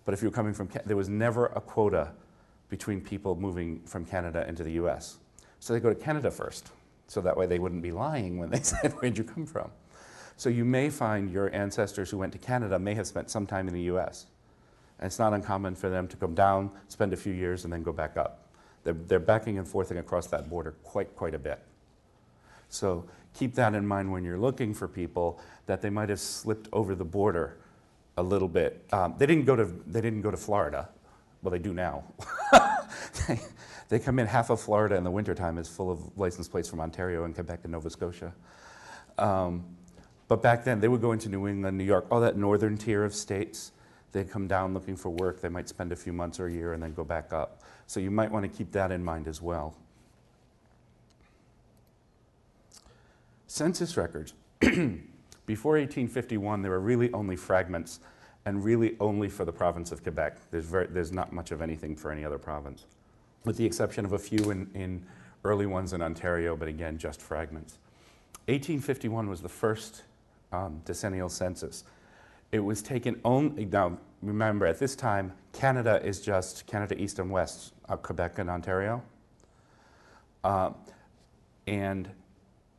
But 0.05 0.15
if 0.15 0.23
you 0.23 0.29
were 0.29 0.35
coming 0.35 0.55
from, 0.55 0.69
there 0.85 0.97
was 0.97 1.09
never 1.09 1.47
a 1.47 1.61
quota 1.61 2.13
between 2.69 3.01
people 3.01 3.37
moving 3.37 3.81
from 3.85 4.05
Canada 4.05 4.47
into 4.49 4.63
the 4.63 4.73
US. 4.73 5.19
So 5.61 5.73
they 5.73 5.81
go 5.81 5.89
to 5.89 5.95
Canada 5.95 6.31
first, 6.31 6.71
so 7.07 7.21
that 7.21 7.37
way 7.37 7.47
they 7.47 7.59
wouldn't 7.59 7.83
be 7.83 7.93
lying 7.93 8.39
when 8.39 8.51
they 8.51 8.61
said, 8.63 8.93
Where'd 8.93 9.17
you 9.17 9.25
come 9.25 9.47
from? 9.47 9.71
So 10.37 10.49
you 10.49 10.65
may 10.65 10.91
find 10.91 11.31
your 11.31 11.55
ancestors 11.55 12.11
who 12.11 12.19
went 12.19 12.33
to 12.33 12.39
Canada 12.39 12.79
may 12.79 12.95
have 12.95 13.07
spent 13.07 13.31
some 13.31 13.47
time 13.47 13.69
in 13.69 13.75
the 13.75 13.83
US. 13.83 14.27
And 14.99 15.07
it's 15.07 15.19
not 15.19 15.33
uncommon 15.33 15.75
for 15.75 15.89
them 15.89 16.09
to 16.09 16.17
come 16.17 16.35
down, 16.35 16.71
spend 16.89 17.13
a 17.13 17.17
few 17.17 17.33
years, 17.33 17.65
and 17.65 17.73
then 17.73 17.83
go 17.83 17.93
back 17.93 18.17
up. 18.17 18.44
They're, 18.85 18.95
they're 18.95 19.19
backing 19.19 19.59
and 19.59 19.67
forthing 19.67 19.99
across 19.99 20.27
that 20.29 20.49
border 20.49 20.73
quite, 20.83 21.15
quite 21.17 21.35
a 21.35 21.39
bit. 21.39 21.61
So 22.69 23.07
keep 23.35 23.55
that 23.55 23.75
in 23.75 23.87
mind 23.87 24.13
when 24.13 24.25
you're 24.25 24.39
looking 24.39 24.75
for 24.75 24.87
people 24.87 25.41
that 25.67 25.83
they 25.83 25.91
might 25.91 26.09
have 26.11 26.21
slipped 26.21 26.69
over 26.73 26.95
the 26.95 27.05
border 27.05 27.57
a 28.17 28.23
little 28.23 28.49
bit. 28.49 28.85
Um, 28.93 29.15
they 29.19 29.27
didn't 29.27 29.45
go 29.45 29.57
to 29.57 29.65
they 29.87 30.01
didn't 30.01 30.23
go 30.23 30.31
to 30.31 30.37
Florida. 30.37 30.89
Well, 31.43 31.51
they 31.51 31.59
do 31.59 31.75
now. 31.75 32.05
they, 33.29 33.41
they 33.89 33.99
come 33.99 34.19
in 34.19 34.27
half 34.27 34.51
of 34.51 34.61
Florida 34.61 34.97
in 34.97 35.05
the 35.05 35.11
wintertime 35.11 35.59
is 35.59 35.69
full 35.69 35.91
of 35.91 36.17
license 36.17 36.49
plates 36.49 36.69
from 36.69 36.81
Ontario 36.81 37.25
and 37.25 37.35
Quebec 37.35 37.61
and 37.65 37.73
Nova 37.73 37.91
Scotia. 37.91 38.33
Um, 39.19 39.65
but 40.27 40.43
back 40.43 40.65
then, 40.65 40.81
they 40.81 40.89
would 40.89 41.03
go 41.03 41.13
into 41.13 41.29
New 41.29 41.47
England, 41.47 41.77
New 41.77 41.85
York, 41.85 42.07
all 42.11 42.21
that 42.21 42.37
northern 42.37 42.79
tier 42.79 43.05
of 43.05 43.15
states. 43.15 43.73
They'd 44.15 44.31
come 44.31 44.47
down 44.47 44.75
looking 44.75 44.95
for 44.95 45.11
work. 45.11 45.41
They 45.41 45.49
might 45.49 45.69
spend 45.69 45.91
a 45.91 45.97
few 45.97 46.13
months 46.13 46.39
or 46.39 46.47
a 46.47 46.53
year 46.53 46.73
and 46.73 46.81
then 46.81 46.95
go 46.95 47.03
back 47.03 47.33
up. 47.33 47.63
So 47.89 47.99
you 47.99 48.13
might 48.13 48.31
want 48.31 48.45
to 48.45 48.49
keep 48.49 48.71
that 48.71 48.93
in 48.93 49.03
mind 49.03 49.27
as 49.27 49.43
well. 49.43 49.75
Census 53.49 53.97
records. 53.97 54.33
Before 54.61 55.73
1851, 55.73 56.63
there 56.63 56.71
were 56.71 56.79
really 56.79 57.13
only 57.13 57.35
fragments 57.35 57.99
and 58.47 58.65
really 58.65 58.97
only 59.01 59.29
for 59.29 59.45
the 59.45 59.53
province 59.53 59.91
of 59.91 60.05
Quebec. 60.05 60.37
There's, 60.53 60.65
very, 60.65 60.87
there's 60.87 61.11
not 61.11 61.33
much 61.33 61.51
of 61.51 61.61
anything 61.61 61.97
for 61.97 62.13
any 62.13 62.25
other 62.25 62.39
province, 62.39 62.85
with 63.45 63.57
the 63.57 63.67
exception 63.67 64.05
of 64.05 64.13
a 64.13 64.19
few 64.19 64.53
in, 64.53 64.71
in 64.75 65.05
early 65.43 65.67
ones 65.67 65.93
in 65.93 66.01
Ontario, 66.01 66.55
but 66.55 66.69
again, 66.69 66.99
just 66.99 67.21
fragments. 67.21 67.79
1851 68.47 69.29
was 69.29 69.41
the 69.41 69.49
first 69.49 70.03
um, 70.53 70.81
decennial 70.85 71.29
census. 71.29 71.83
It 72.55 72.63
was 72.63 72.83
taken 72.83 73.21
only, 73.25 73.65
now 73.65 73.99
remember, 74.23 74.65
at 74.65 74.79
this 74.79 74.95
time, 74.95 75.33
Canada 75.53 76.01
is 76.05 76.21
just 76.21 76.69
Canada 76.69 76.97
East 77.03 77.19
and 77.19 77.29
West, 77.29 77.73
uh, 77.89 77.97
Quebec 77.97 78.39
and 78.39 78.49
Ontario. 78.49 79.03
Uh, 80.45 80.71
and 81.67 82.09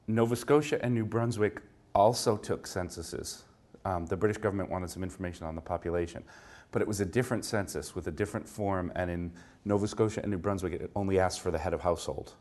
Nova 0.08 0.38
Scotia 0.38 0.82
and 0.82 0.96
New 0.96 1.04
Brunswick 1.04 1.62
also 1.94 2.38
took 2.38 2.66
censuses. 2.66 3.44
Um, 3.84 4.06
the 4.06 4.16
British 4.16 4.38
government 4.38 4.70
wanted 4.72 4.90
some 4.90 5.04
information 5.04 5.46
on 5.46 5.56
the 5.56 5.62
population, 5.62 6.24
but 6.72 6.82
it 6.82 6.88
was 6.88 7.02
a 7.02 7.06
different 7.06 7.44
census 7.44 7.96
with 7.96 8.08
a 8.08 8.12
different 8.12 8.48
form, 8.48 8.94
and 8.96 9.12
in 9.12 9.30
Nova 9.66 9.90
Scotia 9.90 10.22
and 10.22 10.32
New 10.32 10.38
Brunswick, 10.38 10.72
it 10.72 10.90
only 10.96 11.20
asked 11.20 11.42
for 11.42 11.52
the 11.52 11.60
head 11.60 11.74
of 11.74 11.82
household. 11.82 12.36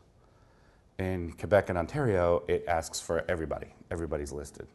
In 0.99 1.33
Quebec 1.33 1.67
and 1.67 1.77
Ontario, 1.77 2.43
it 2.47 2.63
asks 2.69 3.01
for 3.01 3.25
everybody. 3.27 3.67
Everybody's 3.91 4.31
listed. 4.31 4.67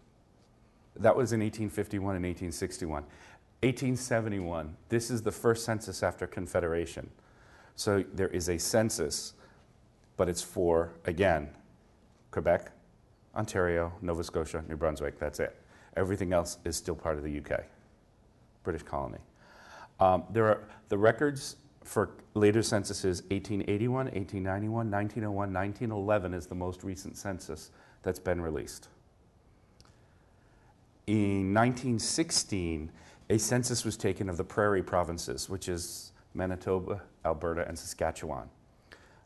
That 0.96 1.16
was 1.16 1.32
in 1.32 1.40
1851 1.40 2.16
and 2.16 2.24
1861. 2.24 3.02
1871, 3.62 4.76
this 4.88 5.10
is 5.10 5.22
the 5.22 5.32
first 5.32 5.64
census 5.64 6.02
after 6.02 6.26
Confederation. 6.26 7.10
So 7.76 8.04
there 8.14 8.28
is 8.28 8.48
a 8.48 8.58
census, 8.58 9.34
but 10.16 10.28
it's 10.28 10.42
for, 10.42 10.92
again, 11.04 11.50
Quebec, 12.30 12.72
Ontario, 13.34 13.92
Nova 14.00 14.24
Scotia, 14.24 14.64
New 14.68 14.76
Brunswick. 14.76 15.18
That's 15.18 15.40
it. 15.40 15.56
Everything 15.96 16.32
else 16.32 16.58
is 16.64 16.76
still 16.76 16.94
part 16.94 17.16
of 17.18 17.24
the 17.24 17.38
UK, 17.38 17.64
British 18.62 18.82
colony. 18.82 19.18
Um, 19.98 20.24
there 20.30 20.46
are 20.46 20.68
the 20.88 20.96
records 20.96 21.56
for 21.84 22.10
later 22.34 22.62
censuses 22.62 23.22
1881, 23.30 24.06
1891, 24.06 24.90
1901, 24.90 25.52
1911 25.52 26.34
is 26.34 26.46
the 26.46 26.54
most 26.54 26.82
recent 26.84 27.16
census 27.16 27.70
that's 28.02 28.18
been 28.18 28.40
released. 28.40 28.88
In 31.06 31.54
1916, 31.54 32.90
a 33.30 33.38
census 33.38 33.84
was 33.84 33.96
taken 33.96 34.28
of 34.28 34.36
the 34.36 34.44
prairie 34.44 34.82
provinces, 34.82 35.48
which 35.48 35.68
is 35.68 36.12
Manitoba, 36.34 37.02
Alberta, 37.24 37.66
and 37.66 37.78
Saskatchewan. 37.78 38.48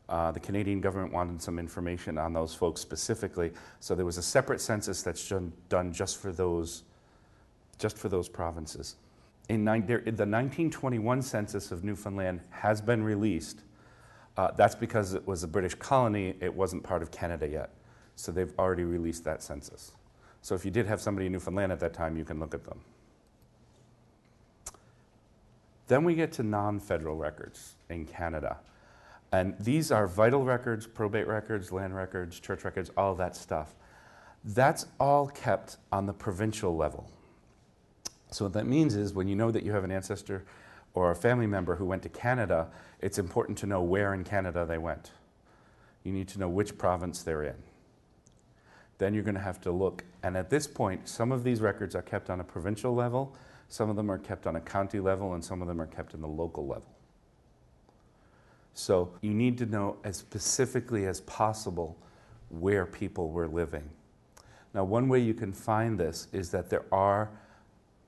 Uh, 0.07 0.31
the 0.31 0.39
Canadian 0.39 0.81
government 0.81 1.11
wanted 1.11 1.41
some 1.41 1.57
information 1.57 2.17
on 2.17 2.31
those 2.31 2.53
folks 2.53 2.79
specifically, 2.79 3.51
so 3.79 3.95
there 3.95 4.05
was 4.05 4.17
a 4.17 4.23
separate 4.23 4.61
census 4.61 5.01
that's 5.01 5.31
done 5.69 5.91
just 5.91 6.21
for 6.21 6.31
those, 6.31 6.83
just 7.79 7.97
for 7.97 8.07
those 8.07 8.29
provinces. 8.29 8.95
In 9.49 9.65
there, 9.65 9.81
the 9.83 10.25
1921 10.25 11.21
census 11.21 11.71
of 11.71 11.83
Newfoundland 11.83 12.41
has 12.51 12.81
been 12.81 13.03
released. 13.03 13.61
Uh, 14.37 14.51
that's 14.51 14.75
because 14.75 15.13
it 15.13 15.25
was 15.25 15.43
a 15.43 15.47
British 15.47 15.73
colony; 15.75 16.35
it 16.39 16.53
wasn't 16.53 16.83
part 16.83 17.01
of 17.01 17.09
Canada 17.09 17.47
yet, 17.47 17.71
so 18.15 18.31
they've 18.31 18.53
already 18.59 18.83
released 18.83 19.23
that 19.23 19.41
census. 19.41 19.93
So 20.45 20.53
if 20.53 20.63
you 20.63 20.69
did 20.69 20.85
have 20.85 21.01
somebody 21.01 21.25
in 21.25 21.31
Newfoundland 21.31 21.71
at 21.71 21.79
that 21.79 21.95
time, 21.95 22.15
you 22.15 22.23
can 22.23 22.39
look 22.39 22.53
at 22.53 22.63
them. 22.65 22.79
Then 25.87 26.03
we 26.03 26.13
get 26.13 26.31
to 26.33 26.43
non-federal 26.43 27.15
records 27.15 27.73
in 27.89 28.05
Canada. 28.05 28.59
And 29.31 29.55
these 29.59 29.91
are 29.91 30.05
vital 30.05 30.43
records, 30.43 30.85
probate 30.85 31.25
records, 31.25 31.71
land 31.71 31.95
records, 31.95 32.39
church 32.39 32.63
records, 32.63 32.91
all 32.95 33.15
that 33.15 33.35
stuff. 33.35 33.73
That's 34.43 34.85
all 34.99 35.29
kept 35.29 35.77
on 35.91 36.05
the 36.05 36.13
provincial 36.13 36.77
level. 36.77 37.09
So, 38.29 38.45
what 38.45 38.53
that 38.53 38.67
means 38.67 38.93
is 38.95 39.15
when 39.15 39.27
you 39.27 39.35
know 39.35 39.49
that 39.49 39.63
you 39.63 39.71
have 39.71 39.83
an 39.83 39.89
ancestor 39.89 40.45
or 40.93 41.09
a 41.09 41.15
family 41.15 41.47
member 41.47 41.75
who 41.75 41.85
went 41.85 42.03
to 42.03 42.09
Canada, 42.09 42.67
it's 43.01 43.17
important 43.17 43.57
to 43.57 43.65
know 43.65 43.81
where 43.81 44.13
in 44.13 44.23
Canada 44.23 44.63
they 44.63 44.77
went. 44.77 45.09
You 46.03 46.11
need 46.11 46.27
to 46.27 46.39
know 46.39 46.49
which 46.49 46.77
province 46.77 47.23
they're 47.23 47.41
in. 47.41 47.55
Then 48.97 49.13
you're 49.13 49.23
going 49.23 49.35
to 49.35 49.41
have 49.41 49.59
to 49.61 49.71
look. 49.71 50.03
And 50.23 50.37
at 50.37 50.49
this 50.49 50.67
point, 50.67 51.07
some 51.07 51.31
of 51.31 51.43
these 51.43 51.61
records 51.61 51.95
are 51.95 52.01
kept 52.01 52.29
on 52.29 52.39
a 52.39 52.43
provincial 52.43 52.93
level, 52.93 53.35
some 53.67 53.89
of 53.89 53.95
them 53.95 54.11
are 54.11 54.17
kept 54.17 54.45
on 54.47 54.55
a 54.55 54.61
county 54.61 54.99
level, 54.99 55.33
and 55.33 55.43
some 55.43 55.61
of 55.61 55.67
them 55.67 55.81
are 55.81 55.87
kept 55.87 56.13
in 56.13 56.21
the 56.21 56.27
local 56.27 56.67
level. 56.67 56.87
So 58.73 59.11
you 59.21 59.33
need 59.33 59.57
to 59.59 59.65
know 59.65 59.97
as 60.03 60.17
specifically 60.17 61.07
as 61.07 61.21
possible 61.21 61.97
where 62.49 62.85
people 62.85 63.29
were 63.31 63.47
living. 63.47 63.89
Now, 64.73 64.83
one 64.83 65.07
way 65.07 65.19
you 65.19 65.33
can 65.33 65.53
find 65.53 65.97
this 65.97 66.27
is 66.33 66.51
that 66.51 66.69
there 66.69 66.83
are, 66.91 67.31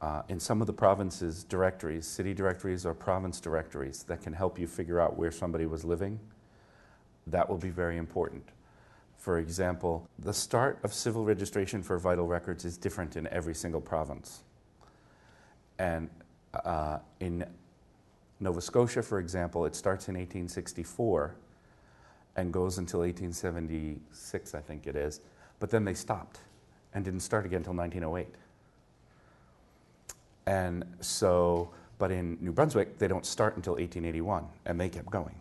uh, 0.02 0.24
in 0.28 0.40
some 0.40 0.60
of 0.60 0.68
the 0.68 0.74
provinces, 0.74 1.46
directories, 1.46 2.06
city 2.06 2.34
directories 2.34 2.86
or 2.86 2.94
province 2.94 3.40
directories 3.40 4.04
that 4.04 4.22
can 4.22 4.34
help 4.34 4.60
you 4.60 4.68
figure 4.68 5.00
out 5.00 5.18
where 5.18 5.32
somebody 5.32 5.66
was 5.66 5.86
living. 5.86 6.20
That 7.26 7.50
will 7.50 7.58
be 7.58 7.70
very 7.70 7.98
important. 7.98 8.44
For 9.28 9.40
example, 9.40 10.08
the 10.20 10.32
start 10.32 10.80
of 10.86 10.94
civil 10.94 11.26
registration 11.26 11.84
for 11.84 11.98
vital 11.98 12.28
records 12.28 12.64
is 12.64 12.78
different 12.78 13.18
in 13.18 13.28
every 13.28 13.54
single 13.54 13.82
province. 13.82 14.44
And 15.80 16.10
uh, 16.54 17.00
in 17.20 17.44
Nova 18.40 18.62
Scotia, 18.62 19.02
for 19.04 19.20
example, 19.20 19.66
it 19.66 19.76
starts 19.76 20.08
in 20.08 20.16
1864 20.16 21.36
and 22.38 22.54
goes 22.54 22.78
until 22.78 23.02
1876, 23.02 24.56
I 24.56 24.62
think 24.62 24.88
it 24.88 24.96
is. 24.96 25.20
But 25.60 25.72
then 25.72 25.84
they 25.84 25.94
stopped 25.94 26.40
and 26.94 27.04
didn't 27.04 27.20
start 27.20 27.46
again 27.46 27.58
until 27.58 27.74
1908. 27.74 28.34
And 30.46 30.86
so, 31.02 31.70
but 31.98 32.12
in 32.12 32.38
New 32.40 32.54
Brunswick, 32.54 32.98
they 32.98 33.10
don't 33.10 33.26
start 33.26 33.58
until 33.58 33.74
1881, 33.74 34.46
and 34.66 34.80
they 34.80 34.88
kept 34.88 35.10
going. 35.10 35.36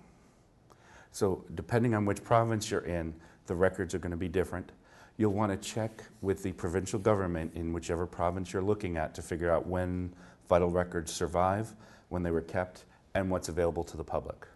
So, 1.13 1.45
depending 1.55 1.95
on 1.95 2.05
which 2.05 2.25
province 2.25 2.69
you're 2.69 2.81
in, 2.81 3.15
the 3.47 3.55
records 3.55 3.95
are 3.95 3.99
going 3.99 4.11
to 4.11 4.17
be 4.17 4.29
different. 4.29 4.73
You'll 5.17 5.33
want 5.33 5.51
to 5.51 5.69
check 5.69 6.03
with 6.21 6.43
the 6.43 6.53
provincial 6.53 6.99
government 6.99 7.53
in 7.55 7.73
whichever 7.73 8.07
province 8.07 8.53
you're 8.53 8.63
looking 8.63 8.97
at 8.97 9.15
to 9.15 9.23
figure 9.23 9.51
out 9.51 9.67
when 9.67 10.13
vital 10.49 10.71
records 10.71 11.13
survive 11.13 11.75
when 12.09 12.23
they 12.23 12.31
were 12.31 12.41
kept, 12.41 12.85
and 13.15 13.31
what's 13.31 13.49
available 13.49 13.83
to 13.83 13.97
the 13.97 14.05
public. 14.05 14.47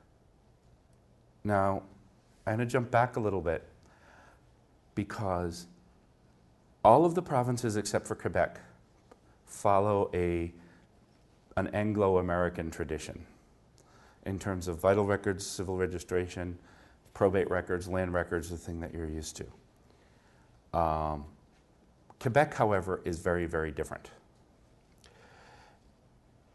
Now, 1.42 1.82
I'm 2.46 2.56
going 2.56 2.66
to 2.68 2.72
jump 2.72 2.90
back 2.90 3.16
a 3.16 3.20
little 3.20 3.40
bit 3.40 3.66
because 4.94 5.66
all 6.84 7.04
of 7.04 7.14
the 7.14 7.22
provinces 7.22 7.76
except 7.76 8.06
for 8.06 8.14
Quebec 8.14 8.60
follow 9.46 10.10
a, 10.14 10.52
an 11.56 11.68
Anglo 11.68 12.18
American 12.18 12.70
tradition 12.70 13.24
in 14.26 14.38
terms 14.38 14.68
of 14.68 14.78
vital 14.78 15.06
records, 15.06 15.46
civil 15.46 15.76
registration, 15.76 16.58
probate 17.14 17.50
records, 17.50 17.88
land 17.88 18.12
records, 18.12 18.50
the 18.50 18.56
thing 18.56 18.80
that 18.80 18.92
you're 18.94 19.08
used 19.08 19.36
to. 19.36 20.78
Um, 20.78 21.24
Quebec, 22.20 22.54
however, 22.54 23.00
is 23.04 23.18
very, 23.18 23.46
very 23.46 23.70
different. 23.70 24.10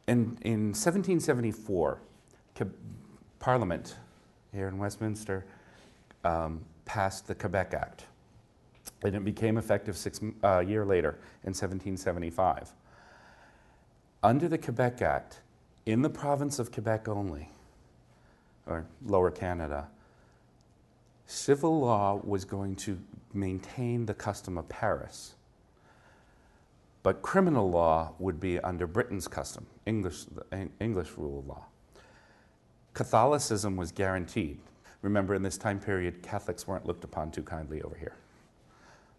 In, 0.08 0.38
in 0.42 0.68
1774, 0.74 2.00
Parliament 3.46 3.96
here 4.52 4.68
in 4.68 4.80
Westminster 4.80 5.46
um, 6.24 6.62
passed 6.86 7.28
the 7.28 7.36
Quebec 7.36 7.76
Act, 7.76 8.06
and 9.04 9.16
it 9.16 9.24
became 9.24 9.60
effective 9.60 9.96
six 9.96 10.20
uh, 10.44 10.62
year 10.62 10.84
later 10.84 11.20
in 11.44 11.54
1775. 11.54 12.72
Under 14.24 14.48
the 14.48 14.58
Quebec 14.58 15.04
Act, 15.04 15.42
in 15.86 16.02
the 16.02 16.10
province 16.10 16.58
of 16.58 16.72
Quebec 16.72 17.08
only, 17.08 17.50
or 18.66 18.88
Lower 19.06 19.30
Canada, 19.30 19.90
civil 21.26 21.80
law 21.80 22.20
was 22.24 22.46
going 22.46 22.76
to 22.76 23.00
maintain 23.34 24.06
the 24.06 24.14
custom 24.14 24.58
of 24.58 24.70
Paris 24.70 25.36
But 27.04 27.22
criminal 27.22 27.70
law 27.70 28.14
would 28.20 28.40
be 28.40 28.60
under 28.62 28.88
Britain's 28.88 29.28
custom, 29.28 29.68
English, 29.86 30.26
English 30.82 31.12
rule 31.18 31.40
of 31.40 31.48
law. 31.48 31.66
Catholicism 32.94 33.78
was 33.78 33.92
guaranteed. 33.92 34.60
Remember, 35.04 35.36
in 35.36 35.44
this 35.44 35.58
time 35.58 35.80
period, 35.80 36.24
Catholics 36.24 36.68
weren't 36.68 36.86
looked 36.88 37.04
upon 37.04 37.32
too 37.32 37.44
kindly 37.44 37.82
over 37.84 37.96
here. 37.96 38.16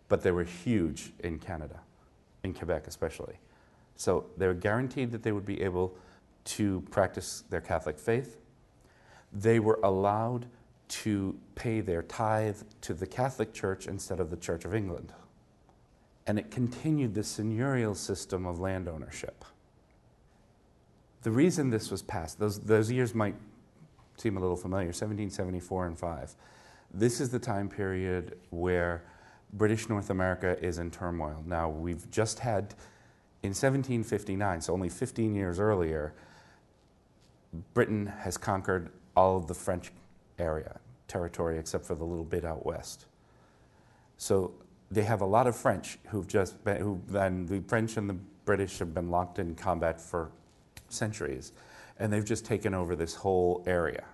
But 0.09 0.23
they 0.23 0.33
were 0.33 0.45
huge 0.45 1.13
in 1.21 1.39
Canada, 1.39 1.81
in 2.45 2.55
Quebec 2.55 2.89
especially. 2.89 3.37
So 3.97 4.27
they 4.37 4.49
were 4.49 4.55
guaranteed 4.55 5.13
that 5.13 5.23
they 5.23 5.33
would 5.33 5.47
be 5.47 5.63
able 5.63 5.97
to 6.47 6.83
practice 6.91 7.45
their 7.51 7.61
Catholic 7.61 7.99
faith. 7.99 8.39
They 9.33 9.61
were 9.61 9.81
allowed 9.85 10.47
to 10.89 11.37
pay 11.55 11.81
their 11.81 12.03
tithe 12.03 12.59
to 12.83 12.95
the 12.95 13.07
Catholic 13.07 13.53
Church 13.53 13.87
instead 13.87 14.21
of 14.21 14.31
the 14.31 14.37
Church 14.37 14.65
of 14.65 14.75
England. 14.75 15.13
And 16.27 16.39
it 16.39 16.51
continued 16.51 17.15
the 17.15 17.23
seigneurial 17.23 17.97
system 17.97 18.47
of 18.47 18.59
land 18.59 18.89
ownership. 18.89 19.45
The 21.23 21.31
reason 21.31 21.71
this 21.71 21.91
was 21.91 22.03
passed, 22.03 22.39
those, 22.39 22.61
those 22.61 22.91
years 22.91 23.15
might 23.15 23.35
seem 24.17 24.37
a 24.37 24.41
little 24.41 24.57
familiar 24.57 24.87
1774 24.87 25.87
and 25.87 25.99
5. 25.99 26.35
This 26.95 27.21
is 27.21 27.31
the 27.31 27.39
time 27.39 27.69
period 27.69 28.39
where 28.51 29.03
British 29.53 29.89
North 29.89 30.11
America 30.11 30.57
is 30.65 30.79
in 30.79 30.91
turmoil. 30.91 31.43
Now, 31.47 31.69
we've 31.69 32.11
just 32.11 32.39
had, 32.39 32.75
in 33.43 33.51
1759, 33.51 34.61
so 34.61 34.73
only 34.73 34.89
15 34.89 35.35
years 35.35 35.59
earlier, 35.59 36.15
Britain 37.75 38.07
has 38.07 38.37
conquered 38.37 38.91
all 39.17 39.37
of 39.37 39.47
the 39.47 39.55
French 39.55 39.93
area, 40.39 40.79
territory, 41.09 41.59
except 41.59 41.85
for 41.85 41.95
the 41.95 42.05
little 42.05 42.25
bit 42.25 42.45
out 42.45 42.65
west. 42.65 43.07
So 44.17 44.55
they 44.91 45.03
have 45.03 45.21
a 45.21 45.27
lot 45.27 45.47
of 45.47 45.57
French 45.57 45.99
who've 46.09 46.27
just 46.27 46.63
been, 46.65 46.77
who, 46.79 47.01
and 47.15 47.49
the 47.49 47.61
French 47.61 47.97
and 47.97 48.09
the 48.09 48.17
British 48.45 48.79
have 48.79 48.95
been 48.95 49.11
locked 49.11 49.39
in 49.39 49.55
combat 49.55 50.01
for 50.01 50.31
centuries, 50.89 51.53
and 51.99 52.13
they've 52.13 52.25
just 52.25 52.45
taken 52.45 52.75
over 52.75 52.95
this 52.95 53.15
whole 53.15 53.63
area. 53.67 54.05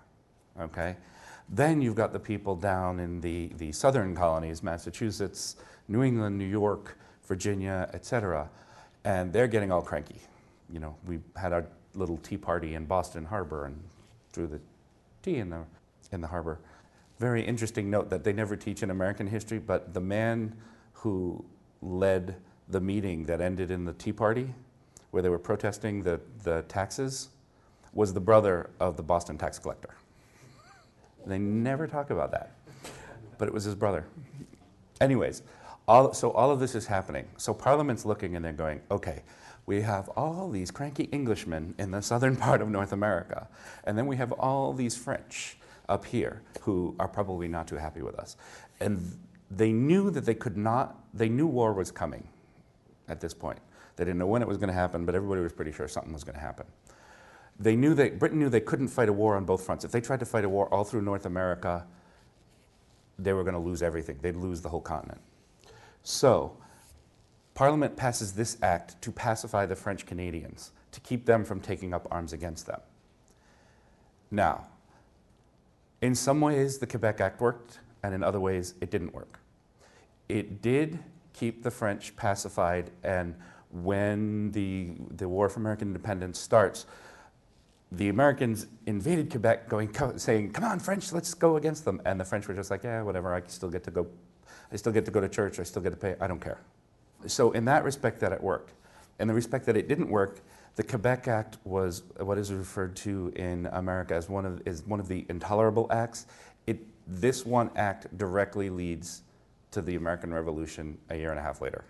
Okay? 0.61 0.97
Then 1.49 1.83
you've 1.83 1.97
got 1.97 2.13
the 2.13 2.21
people 2.21 2.57
down 2.57 3.01
in 3.01 3.21
the, 3.21 3.49
the 3.59 3.73
southern 3.73 4.15
colonies, 4.15 4.63
Massachusetts, 4.63 5.57
New 5.89 6.03
England, 6.03 6.39
New 6.39 6.47
York, 6.47 6.97
Virginia, 7.27 7.89
etc., 7.93 8.49
and 9.05 9.33
they're 9.33 9.49
getting 9.49 9.73
all 9.73 9.83
cranky. 9.83 10.21
You 10.71 10.79
know, 10.81 10.97
we 11.07 11.19
had 11.37 11.53
our 11.53 11.67
little 11.95 12.17
tea 12.19 12.37
party 12.37 12.75
in 12.75 12.87
Boston 12.87 13.25
Harbor 13.25 13.67
and 13.67 13.83
threw 14.33 14.47
the 14.47 14.61
tea 15.23 15.37
in 15.37 15.51
the, 15.51 15.65
in 16.13 16.21
the 16.21 16.29
harbor. 16.29 16.61
Very 17.19 17.45
interesting 17.45 17.91
note 17.91 18.11
that 18.11 18.25
they 18.25 18.33
never 18.33 18.57
teach 18.57 18.83
in 18.83 18.91
American 18.91 19.27
history, 19.27 19.59
but 19.59 19.95
the 19.95 20.01
man 20.01 20.55
who 20.93 21.45
led 21.81 22.37
the 22.69 22.81
meeting 22.81 23.25
that 23.27 23.41
ended 23.41 23.71
in 23.71 23.85
the 23.85 23.93
Tea 23.93 24.13
Party, 24.13 24.55
where 25.11 25.23
they 25.23 25.29
were 25.29 25.39
protesting 25.39 26.03
the, 26.03 26.21
the 26.43 26.63
taxes, 26.63 27.29
was 27.93 28.15
the 28.15 28.21
brother 28.21 28.71
of 28.81 28.97
the 28.97 29.03
Boston 29.03 29.37
tax 29.37 29.59
collector. 29.59 29.95
They 31.27 31.39
never 31.39 31.87
talk 31.87 32.11
about 32.11 32.31
that, 32.33 32.53
but 33.39 33.47
it 33.49 33.55
was 33.55 33.65
his 33.65 33.75
brother. 33.75 34.07
Anyways, 35.01 35.43
all, 35.87 36.13
so 36.15 36.31
all 36.33 36.51
of 36.51 36.61
this 36.61 36.75
is 36.75 36.87
happening. 36.87 37.27
So 37.37 37.53
Parliament's 37.53 38.05
looking 38.05 38.37
and 38.37 38.45
they're 38.45 38.53
going, 38.53 38.81
okay, 38.91 39.23
we 39.67 39.83
have 39.83 40.09
all 40.11 40.51
these 40.51 40.71
cranky 40.71 41.09
Englishmen 41.13 41.75
in 41.79 41.91
the 41.91 42.03
southern 42.03 42.37
part 42.47 42.63
of 42.63 42.69
North 42.69 42.93
America, 42.93 43.49
and 43.85 43.97
then 43.97 44.07
we 44.07 44.17
have 44.17 44.33
all 44.33 44.73
these 44.73 44.97
French 44.97 45.57
up 45.89 46.05
here 46.05 46.43
who 46.61 46.95
are 46.99 47.09
probably 47.09 47.49
not 47.49 47.67
too 47.67 47.77
happy 47.77 48.03
with 48.03 48.19
us. 48.19 48.37
And 48.81 49.19
they 49.51 49.73
knew 49.73 50.11
that 50.11 50.25
they 50.25 50.35
could 50.35 50.57
not, 50.57 51.05
they 51.13 51.29
knew 51.29 51.47
war 51.47 51.73
was 51.73 51.91
coming 51.91 52.27
at 53.09 53.21
this 53.21 53.35
point. 53.35 53.59
They 53.97 54.05
didn't 54.05 54.19
know 54.19 54.27
when 54.27 54.43
it 54.43 54.49
was 54.49 54.57
going 54.57 54.69
to 54.69 54.75
happen, 54.75 55.05
but 55.05 55.15
everybody 55.15 55.43
was 55.43 55.53
pretty 55.53 55.73
sure 55.73 55.87
something 55.89 56.13
was 56.13 56.25
going 56.25 56.35
to 56.35 56.41
happen. 56.41 56.67
They 57.59 57.77
knew 57.77 57.95
that 57.95 58.19
Britain 58.19 58.39
knew 58.39 58.49
they 58.49 58.61
couldn't 58.61 58.89
fight 58.89 59.09
a 59.09 59.13
war 59.13 59.37
on 59.37 59.45
both 59.45 59.65
fronts. 59.65 59.85
If 59.85 59.93
they 59.93 60.01
tried 60.01 60.21
to 60.21 60.27
fight 60.27 60.45
a 60.45 60.49
war 60.49 60.73
all 60.73 60.85
through 60.85 61.03
North 61.03 61.27
America, 61.27 61.87
they 63.19 63.33
were 63.33 63.43
going 63.43 63.55
to 63.55 63.61
lose 63.61 63.83
everything. 63.83 64.19
They'd 64.23 64.37
lose 64.37 64.63
the 64.63 64.71
whole 64.71 64.81
continent. 64.81 65.21
So, 66.03 66.57
Parliament 67.55 67.97
passes 67.97 68.33
this 68.33 68.57
act 68.63 69.01
to 69.03 69.13
pacify 69.13 69.67
the 69.67 69.77
French 69.77 70.07
Canadians, 70.07 70.73
to 70.93 71.01
keep 71.01 71.27
them 71.27 71.45
from 71.45 71.61
taking 71.61 71.93
up 71.93 72.09
arms 72.11 72.33
against 72.33 72.67
them. 72.67 72.81
Now, 74.31 74.67
in 76.03 76.15
some 76.17 76.41
ways, 76.41 76.79
the 76.79 76.87
Quebec 76.87 77.21
Act 77.21 77.41
worked, 77.41 77.79
and 78.03 78.15
in 78.15 78.23
other 78.23 78.41
ways, 78.41 78.75
it 78.81 78.91
didn't 78.91 79.15
work. 79.15 79.39
It 80.29 80.61
did 80.61 80.99
keep 81.33 81.63
the 81.63 81.71
French 81.71 82.15
pacified, 82.17 82.91
and 83.05 83.35
when 83.71 84.51
the, 84.51 84.91
the 85.17 85.29
War 85.29 85.49
for 85.49 85.61
American 85.61 85.89
Independence 85.89 86.39
starts, 86.39 86.87
the 87.93 88.09
Americans 88.09 88.67
invaded 88.87 89.31
Quebec, 89.31 89.69
going 89.69 89.91
saying, 90.19 90.53
"Come 90.53 90.65
on, 90.65 90.81
French, 90.81 91.13
let's 91.13 91.35
go 91.35 91.57
against 91.57 91.85
them." 91.85 92.01
And 92.05 92.19
the 92.19 92.25
French 92.25 92.49
were 92.49 92.55
just 92.55 92.71
like, 92.71 92.85
"Yeah, 92.85 93.03
whatever. 93.03 93.35
I 93.35 93.43
still 93.47 93.69
get 93.69 93.85
to 93.85 93.91
go. 93.91 94.07
I 94.73 94.77
still 94.77 94.93
get 94.93 95.05
to 95.05 95.11
go 95.11 95.21
to 95.21 95.29
church. 95.29 95.61
I 95.61 95.63
still 95.63 95.83
get 95.83 95.91
to 95.91 95.97
pay. 95.97 96.17
I 96.19 96.27
don't 96.27 96.41
care." 96.41 96.59
So, 97.27 97.53
in 97.53 97.67
that 97.67 97.85
respect, 97.85 98.19
that 98.21 98.33
it 98.33 98.43
worked. 98.43 98.73
In 99.21 99.29
the 99.29 99.35
respect 99.35 99.67
that 99.67 99.77
it 99.77 99.89
didn't 99.89 100.09
work, 100.09 100.41
the 100.77 100.83
Quebec 100.83 101.29
Act 101.29 101.59
was 101.65 102.03
what 102.19 102.39
is 102.39 102.53
referred 102.53 102.97
to 102.97 103.33
in 103.37 103.67
America 103.73 104.15
as 104.15 104.29
one 104.29 104.47
of 104.47 104.63
is 104.67 104.87
one 104.87 105.01
of 105.01 105.09
the 105.09 105.27
intolerable 105.29 105.87
acts. 105.91 106.27
It 106.67 106.81
this 107.07 107.45
one 107.45 107.71
act 107.77 108.17
directly 108.17 108.71
leads 108.71 109.23
to 109.73 109.83
the 109.83 109.97
American 109.97 110.33
Revolution 110.33 110.99
a 111.11 111.17
year 111.17 111.31
and 111.31 111.39
a 111.39 111.43
half 111.43 111.61
later 111.61 111.85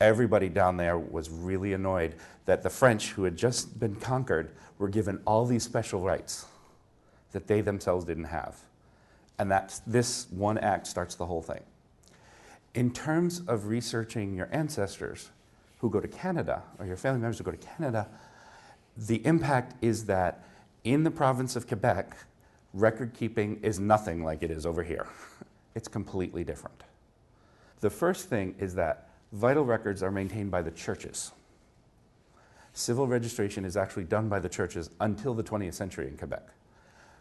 everybody 0.00 0.48
down 0.48 0.76
there 0.76 0.98
was 0.98 1.28
really 1.28 1.74
annoyed 1.74 2.14
that 2.46 2.62
the 2.62 2.70
French, 2.70 3.10
who 3.10 3.24
had 3.24 3.36
just 3.36 3.78
been 3.78 3.94
conquered, 3.96 4.50
were 4.78 4.88
given 4.88 5.20
all 5.26 5.44
these 5.44 5.62
special 5.62 6.00
rights 6.00 6.46
that 7.32 7.46
they 7.46 7.60
themselves 7.60 8.04
didn't 8.04 8.24
have. 8.24 8.58
And 9.38 9.50
that 9.50 9.80
this 9.86 10.26
one 10.30 10.58
act 10.58 10.86
starts 10.86 11.14
the 11.14 11.26
whole 11.26 11.42
thing. 11.42 11.62
In 12.74 12.92
terms 12.92 13.40
of 13.46 13.66
researching 13.66 14.34
your 14.34 14.48
ancestors 14.52 15.30
who 15.80 15.90
go 15.90 16.00
to 16.00 16.08
Canada, 16.08 16.62
or 16.78 16.86
your 16.86 16.96
family 16.96 17.20
members 17.20 17.38
who 17.38 17.44
go 17.44 17.50
to 17.50 17.56
Canada, 17.56 18.08
the 18.96 19.24
impact 19.26 19.74
is 19.82 20.04
that 20.06 20.44
in 20.84 21.04
the 21.04 21.10
province 21.10 21.56
of 21.56 21.66
Quebec, 21.66 22.16
record 22.74 23.12
keeping 23.14 23.58
is 23.62 23.80
nothing 23.80 24.22
like 24.22 24.42
it 24.42 24.50
is 24.50 24.64
over 24.64 24.82
here. 24.82 25.06
It's 25.72 25.86
completely 25.86 26.42
different. 26.42 26.82
The 27.78 27.90
first 27.90 28.28
thing 28.28 28.56
is 28.58 28.74
that 28.74 29.10
Vital 29.32 29.64
records 29.64 30.02
are 30.02 30.10
maintained 30.10 30.50
by 30.50 30.62
the 30.62 30.72
churches. 30.72 31.30
Civil 32.72 33.06
registration 33.06 33.64
is 33.64 33.76
actually 33.76 34.04
done 34.04 34.28
by 34.28 34.40
the 34.40 34.48
churches 34.48 34.90
until 35.00 35.34
the 35.34 35.44
20th 35.44 35.74
century 35.74 36.08
in 36.08 36.16
Quebec. 36.16 36.48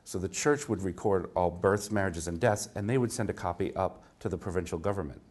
So 0.04 0.18
the 0.18 0.28
church 0.28 0.68
would 0.68 0.82
record 0.82 1.30
all 1.36 1.52
births, 1.52 1.92
marriages, 1.92 2.28
and 2.28 2.40
deaths, 2.40 2.70
and 2.74 2.90
they 2.90 2.98
would 2.98 3.12
send 3.12 3.30
a 3.30 3.34
copy 3.34 3.76
up 3.76 4.04
to 4.22 4.30
the 4.30 4.38
provincial 4.38 4.80
government. 4.80 5.22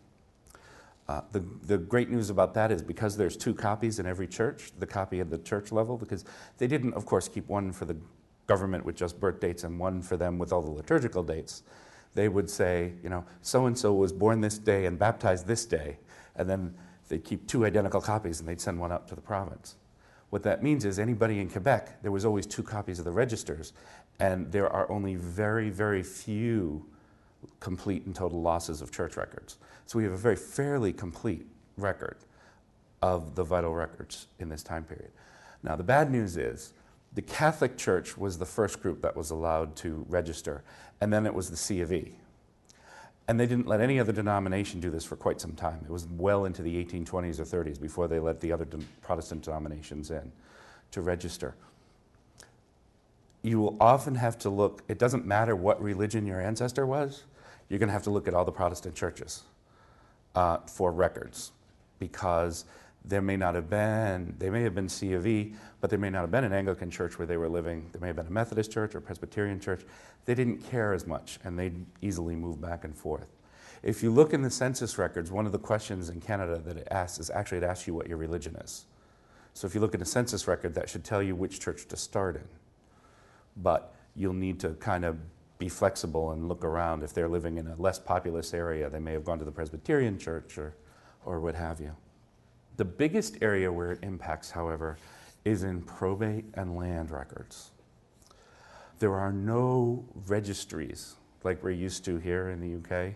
Uh, 1.09 1.23
the, 1.33 1.43
the 1.63 1.79
great 1.79 2.11
news 2.11 2.29
about 2.29 2.53
that 2.53 2.71
is 2.71 2.83
because 2.83 3.17
there's 3.17 3.37
two 3.37 3.55
copies 3.55 3.99
in 3.99 4.07
every 4.07 4.27
church, 4.27 4.73
the 4.79 4.87
copy 4.87 5.21
at 5.21 5.31
the 5.31 5.39
church 5.39 5.73
level, 5.73 5.97
because 5.97 6.25
they 6.59 6.67
didn't, 6.67 6.93
of 6.95 7.07
course, 7.07 7.29
keep 7.29 7.49
one 7.49 7.73
for 7.73 7.87
the 7.87 7.97
government 8.47 8.85
with 8.85 8.95
just 8.97 9.19
birth 9.19 9.41
dates 9.41 9.65
and 9.65 9.79
one 9.79 10.03
for 10.03 10.17
them 10.17 10.39
with 10.39 10.53
all 10.53 10.61
the 10.61 10.71
liturgical 10.71 11.23
dates. 11.23 11.63
They 12.15 12.29
would 12.29 12.51
say, 12.51 12.93
you 13.03 13.09
know, 13.09 13.25
so 13.41 13.67
and 13.67 13.79
so 13.79 13.95
was 13.95 14.13
born 14.13 14.41
this 14.41 14.59
day 14.59 14.87
and 14.87 14.99
baptized 14.99 15.47
this 15.47 15.65
day 15.65 15.99
and 16.39 16.49
then 16.49 16.75
they'd 17.09 17.25
keep 17.25 17.47
two 17.47 17.67
identical 17.67 18.01
copies 18.01 18.41
and 18.41 18.49
they'd 18.49 18.61
send 18.61 18.79
one 18.79 18.93
up 18.93 19.07
to 19.09 19.15
the 19.15 19.21
province. 19.21 19.77
What 20.31 20.43
that 20.45 20.63
means 20.63 20.85
is 20.85 20.99
anybody 20.99 21.41
in 21.41 21.51
Quebec, 21.51 22.03
there 22.03 22.13
was 22.13 22.25
always 22.25 22.47
two 22.47 22.63
copies 22.63 22.99
of 22.99 23.05
the 23.05 23.11
registers, 23.11 23.73
and 24.21 24.51
there 24.53 24.71
are 24.71 24.91
only 24.91 25.15
very, 25.15 25.71
very 25.71 26.03
few 26.03 26.85
complete 27.61 28.05
and 28.05 28.15
total 28.15 28.43
losses 28.43 28.83
of 28.83 28.91
church 28.91 29.17
records. 29.17 29.57
So 29.89 29.97
we 29.97 30.05
have 30.05 30.13
a 30.13 30.19
very 30.19 30.37
fairly 30.37 30.93
complete 30.93 31.47
record 31.79 32.19
of 33.01 33.35
the 33.35 33.43
vital 33.43 33.75
records 33.75 34.27
in 34.39 34.51
this 34.51 34.63
time 34.63 34.85
period. 34.85 35.11
Now, 35.63 35.77
the 35.77 35.83
bad 35.83 36.11
news 36.11 36.37
is 36.37 36.75
the 37.15 37.23
Catholic 37.23 37.79
Church 37.79 38.19
was 38.19 38.37
the 38.37 38.45
first 38.45 38.83
group 38.83 39.01
that 39.01 39.17
was 39.17 39.31
allowed 39.31 39.77
to 39.77 40.05
register, 40.11 40.63
and 41.01 41.11
then 41.11 41.25
it 41.25 41.33
was 41.33 41.49
the 41.49 41.57
C 41.57 41.81
of 41.81 41.91
E, 41.91 42.13
and 43.29 43.41
they 43.41 43.47
didn't 43.47 43.67
let 43.67 43.81
any 43.81 43.99
other 43.99 44.13
denomination 44.13 44.79
do 44.79 44.91
this 44.91 45.07
for 45.07 45.17
quite 45.17 45.41
some 45.41 45.53
time. 45.53 45.81
It 45.83 45.91
was 45.91 46.07
well 46.07 46.45
into 46.45 46.61
the 46.61 46.85
1820s 46.85 47.41
or 47.41 47.45
30s 47.45 47.81
before 47.81 48.09
they 48.09 48.19
let 48.19 48.43
the 48.43 48.53
other 48.53 48.67
de- 48.67 48.85
Protestant 49.01 49.43
denominations 49.43 50.11
in 50.11 50.31
to 50.91 51.01
register. 51.01 51.55
You 53.41 53.59
will 53.59 53.79
often 53.81 54.17
have 54.17 54.39
to 54.41 54.51
look, 54.51 54.83
it 54.87 54.99
doesn't 54.99 55.25
matter 55.25 55.57
what 55.57 55.83
religion 55.83 56.27
your 56.27 56.43
ancestor 56.43 56.85
was, 56.85 57.25
you're 57.71 57.79
going 57.79 57.89
to 57.89 57.95
have 57.95 58.03
to 58.03 58.11
look 58.11 58.29
at 58.29 58.35
all 58.35 58.45
the 58.45 58.53
Protestant 58.53 58.95
churches 58.95 59.45
uh, 60.39 60.61
for 60.69 60.93
records 60.93 61.51
because 61.99 62.65
there 63.05 63.21
may 63.21 63.37
not 63.37 63.57
have 63.57 63.69
been, 63.69 64.37
they 64.39 64.51
may 64.51 64.63
have 64.63 64.75
been 64.75 64.89
C 64.89 65.15
of 65.15 65.27
E, 65.27 65.55
but 65.81 65.91
there 65.91 65.99
may 65.99 66.11
not 66.11 66.21
have 66.21 66.31
been 66.31 66.45
an 66.45 66.53
Anglican 66.53 66.93
church 66.93 67.19
where 67.19 67.27
they 67.27 67.37
were 67.37 67.49
living. 67.49 67.89
There 67.91 68.01
may 68.01 68.07
have 68.07 68.15
been 68.15 68.29
a 68.29 68.31
Methodist 68.31 68.71
church 68.71 68.95
or 68.95 69.01
Presbyterian 69.01 69.59
church. 69.59 69.85
They 70.27 70.37
didn't 70.37 70.59
care 70.59 70.93
as 70.93 71.09
much 71.09 71.41
and 71.43 71.59
they'd 71.59 71.85
easily 72.03 72.37
move 72.37 72.61
back 72.61 72.85
and 72.85 72.97
forth. 72.97 73.33
If 73.83 74.01
you 74.01 74.13
look 74.13 74.33
in 74.33 74.43
the 74.43 74.51
census 74.51 74.97
records, 74.97 75.33
one 75.33 75.45
of 75.45 75.51
the 75.51 75.59
questions 75.59 76.09
in 76.09 76.21
Canada 76.21 76.63
that 76.65 76.77
it 76.77 76.87
asks 76.93 77.19
is 77.19 77.31
actually 77.31 77.59
it 77.59 77.65
asks 77.65 77.89
you 77.89 77.95
what 77.95 78.07
your 78.07 78.19
religion 78.19 78.55
is. 78.57 78.87
So 79.55 79.67
if 79.67 79.75
you 79.75 79.81
look 79.81 79.97
at 79.97 80.03
a 80.03 80.05
census 80.07 80.47
record, 80.47 80.73
that 80.75 80.89
should 80.89 81.03
tell 81.03 81.21
you 81.21 81.35
which 81.35 81.59
church 81.59 81.89
to 81.89 81.97
start 81.97 82.37
in. 82.37 82.47
But 83.57 83.93
you'll 84.15 84.35
need 84.35 84.61
to 84.61 84.71
kind 84.75 85.05
of 85.05 85.19
be 85.59 85.69
flexible 85.69 86.31
and 86.31 86.49
look 86.49 86.65
around. 86.65 87.03
If 87.03 87.13
they're 87.13 87.29
living 87.29 87.59
in 87.59 87.67
a 87.67 87.77
less 87.77 87.99
populous 87.99 88.55
area, 88.55 88.89
they 88.89 89.01
may 89.01 89.13
have 89.13 89.25
gone 89.25 89.39
to 89.39 89.45
the 89.45 89.53
Presbyterian 89.53 90.19
church 90.19 90.57
or, 90.57 90.75
or 91.25 91.41
what 91.41 91.55
have 91.55 91.81
you. 91.81 91.95
The 92.77 92.85
biggest 92.85 93.39
area 93.43 93.73
where 93.73 93.93
it 93.93 93.99
impacts, 94.03 94.53
however, 94.53 94.99
is 95.45 95.65
in 95.65 95.83
probate 95.83 96.45
and 96.55 96.77
land 96.77 97.11
records. 97.11 97.73
There 99.01 99.15
are 99.15 99.33
no 99.33 100.05
registries 100.27 101.17
like 101.45 101.63
we're 101.63 101.71
used 101.71 102.05
to 102.05 102.19
here 102.19 102.51
in 102.51 102.61
the 102.61 102.77
UK. 102.77 103.15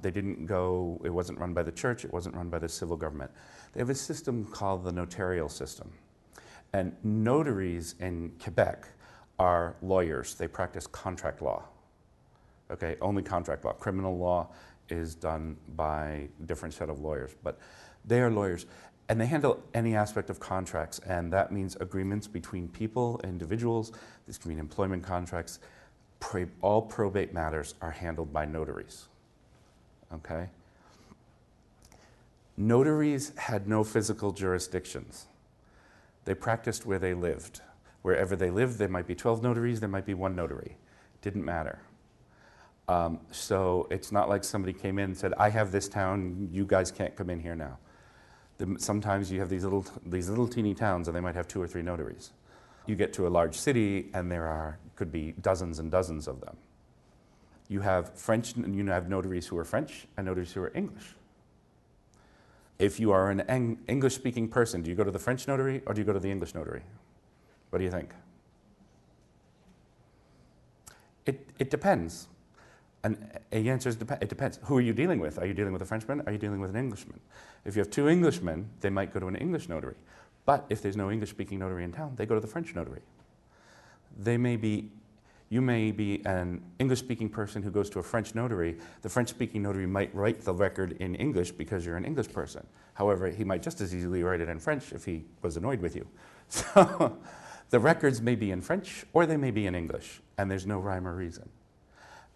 They 0.00 0.10
didn't 0.10 0.46
go, 0.46 1.00
it 1.04 1.10
wasn't 1.10 1.38
run 1.38 1.54
by 1.54 1.62
the 1.62 1.72
church, 1.72 2.04
it 2.04 2.12
wasn't 2.12 2.34
run 2.34 2.48
by 2.48 2.58
the 2.58 2.68
civil 2.68 2.96
government. 2.96 3.30
They 3.72 3.80
have 3.80 3.90
a 3.90 3.94
system 3.94 4.44
called 4.44 4.84
the 4.84 4.92
notarial 4.92 5.48
system. 5.48 5.92
And 6.72 6.96
notaries 7.04 7.94
in 8.00 8.32
Quebec 8.42 8.86
are 9.38 9.74
lawyers, 9.82 10.34
they 10.34 10.46
practice 10.46 10.86
contract 10.86 11.42
law. 11.42 11.64
Okay, 12.70 12.96
only 13.00 13.22
contract 13.22 13.64
law. 13.64 13.72
Criminal 13.72 14.16
law 14.16 14.48
is 14.88 15.14
done 15.14 15.56
by 15.76 16.28
a 16.40 16.46
different 16.46 16.74
set 16.74 16.88
of 16.88 17.00
lawyers, 17.00 17.34
but 17.42 17.58
they 18.04 18.20
are 18.20 18.30
lawyers. 18.30 18.66
And 19.08 19.20
they 19.20 19.26
handle 19.26 19.62
any 19.74 19.94
aspect 19.94 20.30
of 20.30 20.40
contracts, 20.40 21.00
and 21.00 21.32
that 21.32 21.52
means 21.52 21.76
agreements 21.76 22.26
between 22.26 22.68
people, 22.68 23.20
individuals. 23.24 23.92
This 24.26 24.38
can 24.38 24.50
mean 24.50 24.58
employment 24.58 25.02
contracts. 25.02 25.58
All 26.62 26.80
probate 26.80 27.34
matters 27.34 27.74
are 27.82 27.90
handled 27.90 28.32
by 28.32 28.44
notaries. 28.46 29.08
Okay? 30.14 30.48
Notaries 32.56 33.32
had 33.36 33.66
no 33.66 33.82
physical 33.82 34.30
jurisdictions. 34.30 35.26
They 36.24 36.34
practiced 36.34 36.86
where 36.86 37.00
they 37.00 37.12
lived. 37.12 37.60
Wherever 38.02 38.36
they 38.36 38.50
lived, 38.50 38.78
there 38.78 38.88
might 38.88 39.06
be 39.06 39.14
12 39.14 39.42
notaries, 39.42 39.80
there 39.80 39.88
might 39.88 40.06
be 40.06 40.14
one 40.14 40.34
notary. 40.34 40.76
Didn't 41.20 41.44
matter. 41.44 41.80
Um, 42.88 43.20
so 43.30 43.86
it's 43.90 44.10
not 44.10 44.28
like 44.28 44.42
somebody 44.42 44.72
came 44.72 44.98
in 44.98 45.06
and 45.06 45.16
said, 45.16 45.32
I 45.34 45.48
have 45.50 45.70
this 45.70 45.88
town, 45.88 46.48
you 46.52 46.64
guys 46.64 46.90
can't 46.90 47.14
come 47.14 47.30
in 47.30 47.40
here 47.40 47.54
now. 47.54 47.78
The, 48.58 48.76
sometimes 48.78 49.30
you 49.30 49.38
have 49.40 49.48
these 49.48 49.64
little, 49.64 49.86
these 50.04 50.28
little 50.28 50.48
teeny 50.48 50.74
towns 50.74 51.08
and 51.08 51.16
they 51.16 51.20
might 51.20 51.36
have 51.36 51.46
two 51.46 51.62
or 51.62 51.68
three 51.68 51.82
notaries. 51.82 52.32
You 52.86 52.96
get 52.96 53.12
to 53.14 53.26
a 53.26 53.30
large 53.30 53.56
city 53.56 54.10
and 54.14 54.30
there 54.30 54.46
are, 54.46 54.78
could 54.96 55.12
be 55.12 55.32
dozens 55.40 55.78
and 55.78 55.90
dozens 55.90 56.26
of 56.26 56.40
them. 56.40 56.56
You 57.68 57.80
have 57.80 58.14
French, 58.18 58.54
and 58.54 58.74
you 58.74 58.84
have 58.86 59.08
notaries 59.08 59.46
who 59.46 59.56
are 59.56 59.64
French 59.64 60.06
and 60.16 60.26
notaries 60.26 60.52
who 60.52 60.62
are 60.62 60.72
English. 60.74 61.14
If 62.78 62.98
you 62.98 63.12
are 63.12 63.30
an 63.30 63.78
English 63.86 64.14
speaking 64.14 64.48
person, 64.48 64.82
do 64.82 64.90
you 64.90 64.96
go 64.96 65.04
to 65.04 65.10
the 65.10 65.18
French 65.18 65.46
notary 65.46 65.82
or 65.86 65.94
do 65.94 66.00
you 66.00 66.04
go 66.04 66.12
to 66.12 66.18
the 66.18 66.30
English 66.30 66.54
notary? 66.54 66.82
What 67.72 67.78
do 67.78 67.86
you 67.86 67.90
think? 67.90 68.10
It, 71.24 71.48
it 71.58 71.70
depends. 71.70 72.28
And 73.02 73.16
the 73.50 73.70
answer 73.70 73.88
is 73.88 73.96
it 73.96 74.28
depends. 74.28 74.58
Who 74.64 74.76
are 74.76 74.82
you 74.82 74.92
dealing 74.92 75.20
with? 75.20 75.38
Are 75.38 75.46
you 75.46 75.54
dealing 75.54 75.72
with 75.72 75.80
a 75.80 75.86
Frenchman? 75.86 76.22
Are 76.26 76.32
you 76.32 76.38
dealing 76.38 76.60
with 76.60 76.68
an 76.68 76.76
Englishman? 76.76 77.18
If 77.64 77.74
you 77.74 77.80
have 77.80 77.88
two 77.88 78.08
Englishmen, 78.08 78.68
they 78.82 78.90
might 78.90 79.14
go 79.14 79.20
to 79.20 79.26
an 79.26 79.36
English 79.36 79.70
notary. 79.70 79.94
But 80.44 80.66
if 80.68 80.82
there's 80.82 80.98
no 80.98 81.10
English 81.10 81.30
speaking 81.30 81.60
notary 81.60 81.82
in 81.82 81.92
town, 81.92 82.12
they 82.16 82.26
go 82.26 82.34
to 82.34 82.42
the 82.42 82.46
French 82.46 82.74
notary. 82.74 83.00
They 84.18 84.36
may 84.36 84.56
be, 84.56 84.90
you 85.48 85.62
may 85.62 85.92
be 85.92 86.22
an 86.26 86.60
English 86.78 86.98
speaking 86.98 87.30
person 87.30 87.62
who 87.62 87.70
goes 87.70 87.88
to 87.88 88.00
a 88.00 88.02
French 88.02 88.34
notary. 88.34 88.76
The 89.00 89.08
French 89.08 89.30
speaking 89.30 89.62
notary 89.62 89.86
might 89.86 90.14
write 90.14 90.42
the 90.42 90.52
record 90.52 90.92
in 91.00 91.14
English 91.14 91.52
because 91.52 91.86
you're 91.86 91.96
an 91.96 92.04
English 92.04 92.30
person. 92.30 92.66
However, 92.92 93.30
he 93.30 93.44
might 93.44 93.62
just 93.62 93.80
as 93.80 93.94
easily 93.94 94.22
write 94.22 94.42
it 94.42 94.50
in 94.50 94.58
French 94.58 94.92
if 94.92 95.06
he 95.06 95.24
was 95.40 95.56
annoyed 95.56 95.80
with 95.80 95.96
you. 95.96 96.06
So 96.48 97.16
the 97.72 97.80
records 97.80 98.20
may 98.20 98.34
be 98.34 98.50
in 98.50 98.60
French 98.60 99.06
or 99.14 99.24
they 99.24 99.38
may 99.38 99.50
be 99.50 99.66
in 99.66 99.74
English, 99.74 100.20
and 100.36 100.50
there's 100.50 100.66
no 100.66 100.78
rhyme 100.78 101.08
or 101.08 101.14
reason. 101.14 101.48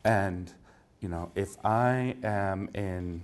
And, 0.02 0.50
you 1.00 1.10
know, 1.10 1.30
if 1.34 1.56
I 1.62 2.16
am 2.24 2.70
in 2.74 3.22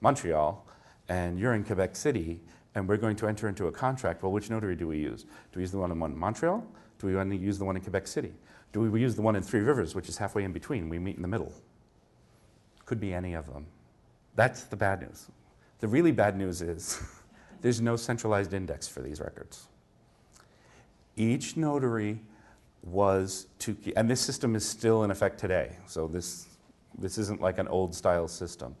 Montreal 0.00 0.66
and 1.10 1.38
you're 1.38 1.52
in 1.52 1.62
Quebec 1.62 1.94
City 1.94 2.40
and 2.74 2.88
we're 2.88 2.96
going 2.96 3.16
to 3.16 3.28
enter 3.28 3.48
into 3.48 3.66
a 3.66 3.70
contract, 3.70 4.22
well, 4.22 4.32
which 4.32 4.48
notary 4.48 4.74
do 4.74 4.88
we 4.88 4.96
use? 4.96 5.24
Do 5.24 5.56
we 5.56 5.60
use 5.60 5.72
the 5.72 5.78
one 5.78 5.90
in 5.90 6.18
Montreal? 6.18 6.66
Do 6.98 7.06
we 7.06 7.16
only 7.16 7.36
use 7.36 7.58
the 7.58 7.66
one 7.66 7.76
in 7.76 7.82
Quebec 7.82 8.06
City? 8.06 8.32
Do 8.72 8.80
we 8.80 9.02
use 9.02 9.14
the 9.14 9.22
one 9.22 9.36
in 9.36 9.42
Three 9.42 9.60
Rivers, 9.60 9.94
which 9.94 10.08
is 10.08 10.16
halfway 10.16 10.44
in 10.44 10.52
between? 10.52 10.88
We 10.88 10.98
meet 10.98 11.16
in 11.16 11.22
the 11.22 11.28
middle. 11.28 11.52
Could 12.86 12.98
be 12.98 13.12
any 13.12 13.34
of 13.34 13.52
them. 13.52 13.66
That's 14.36 14.62
the 14.64 14.76
bad 14.76 15.02
news. 15.02 15.26
The 15.80 15.88
really 15.88 16.12
bad 16.12 16.34
news 16.34 16.62
is 16.62 17.02
there's 17.60 17.82
no 17.82 17.96
centralized 17.96 18.54
index 18.54 18.88
for 18.88 19.02
these 19.02 19.20
records. 19.20 19.68
Each 21.16 21.56
notary 21.56 22.20
was 22.82 23.46
to, 23.60 23.74
keep 23.74 23.96
and 23.96 24.10
this 24.10 24.20
system 24.20 24.56
is 24.56 24.64
still 24.64 25.04
in 25.04 25.10
effect 25.10 25.38
today, 25.38 25.76
so 25.86 26.06
this, 26.06 26.48
this 26.98 27.18
isn't 27.18 27.40
like 27.40 27.58
an 27.58 27.68
old 27.68 27.94
style 27.94 28.28
system. 28.28 28.74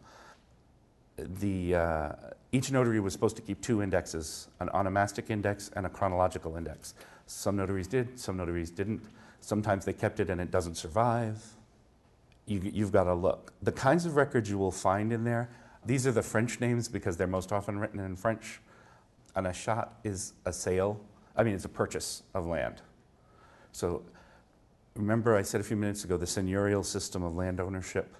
The, 1.16 1.74
uh, 1.74 2.12
each 2.50 2.72
notary 2.72 3.00
was 3.00 3.12
supposed 3.12 3.36
to 3.36 3.42
keep 3.42 3.60
two 3.60 3.82
indexes 3.82 4.48
an 4.60 4.68
onomastic 4.74 5.30
index 5.30 5.70
and 5.76 5.86
a 5.86 5.88
chronological 5.88 6.56
index. 6.56 6.94
Some 7.26 7.56
notaries 7.56 7.86
did, 7.86 8.18
some 8.18 8.36
notaries 8.36 8.70
didn't. 8.70 9.02
Sometimes 9.40 9.84
they 9.84 9.92
kept 9.92 10.20
it 10.20 10.30
and 10.30 10.40
it 10.40 10.50
doesn't 10.50 10.76
survive. 10.76 11.42
You, 12.46 12.60
you've 12.62 12.92
got 12.92 13.04
to 13.04 13.14
look. 13.14 13.52
The 13.62 13.72
kinds 13.72 14.04
of 14.04 14.16
records 14.16 14.50
you 14.50 14.58
will 14.58 14.72
find 14.72 15.12
in 15.12 15.24
there, 15.24 15.48
these 15.84 16.06
are 16.06 16.12
the 16.12 16.22
French 16.22 16.60
names 16.60 16.88
because 16.88 17.16
they're 17.16 17.26
most 17.26 17.52
often 17.52 17.78
written 17.78 18.00
in 18.00 18.16
French. 18.16 18.60
An 19.34 19.44
achat 19.44 19.88
is 20.04 20.34
a 20.44 20.52
sale, 20.52 21.00
I 21.36 21.42
mean, 21.42 21.54
it's 21.54 21.64
a 21.64 21.70
purchase 21.70 22.22
of 22.34 22.46
land. 22.46 22.82
So 23.72 24.02
remember 24.94 25.36
I 25.36 25.42
said 25.42 25.60
a 25.60 25.64
few 25.64 25.76
minutes 25.76 26.04
ago 26.04 26.16
the 26.16 26.26
seigneurial 26.26 26.84
system 26.84 27.22
of 27.22 27.34
land 27.34 27.60
ownership 27.60 28.14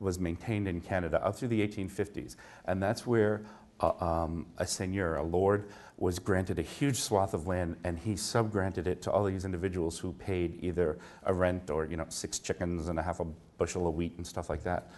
was 0.00 0.18
maintained 0.18 0.66
in 0.66 0.80
Canada 0.80 1.24
up 1.24 1.36
through 1.36 1.48
the 1.48 1.66
1850s. 1.66 2.36
And 2.64 2.82
that's 2.82 3.06
where 3.06 3.42
uh, 3.80 3.92
um, 4.00 4.46
a 4.58 4.66
seigneur, 4.66 5.16
a 5.16 5.22
lord, 5.22 5.68
was 5.98 6.18
granted 6.18 6.58
a 6.58 6.62
huge 6.62 6.96
swath 6.96 7.34
of 7.34 7.46
land 7.46 7.76
and 7.84 7.98
he 7.98 8.14
subgranted 8.14 8.86
it 8.86 9.02
to 9.02 9.10
all 9.10 9.24
these 9.24 9.44
individuals 9.44 9.98
who 9.98 10.12
paid 10.14 10.58
either 10.62 10.98
a 11.24 11.34
rent 11.34 11.70
or 11.70 11.84
you 11.84 11.96
know 11.96 12.06
six 12.08 12.38
chickens 12.38 12.88
and 12.88 12.98
a 12.98 13.02
half 13.02 13.20
a 13.20 13.26
bushel 13.58 13.86
of 13.86 13.94
wheat 13.94 14.14
and 14.16 14.26
stuff 14.26 14.48
like 14.48 14.62
that. 14.64 14.90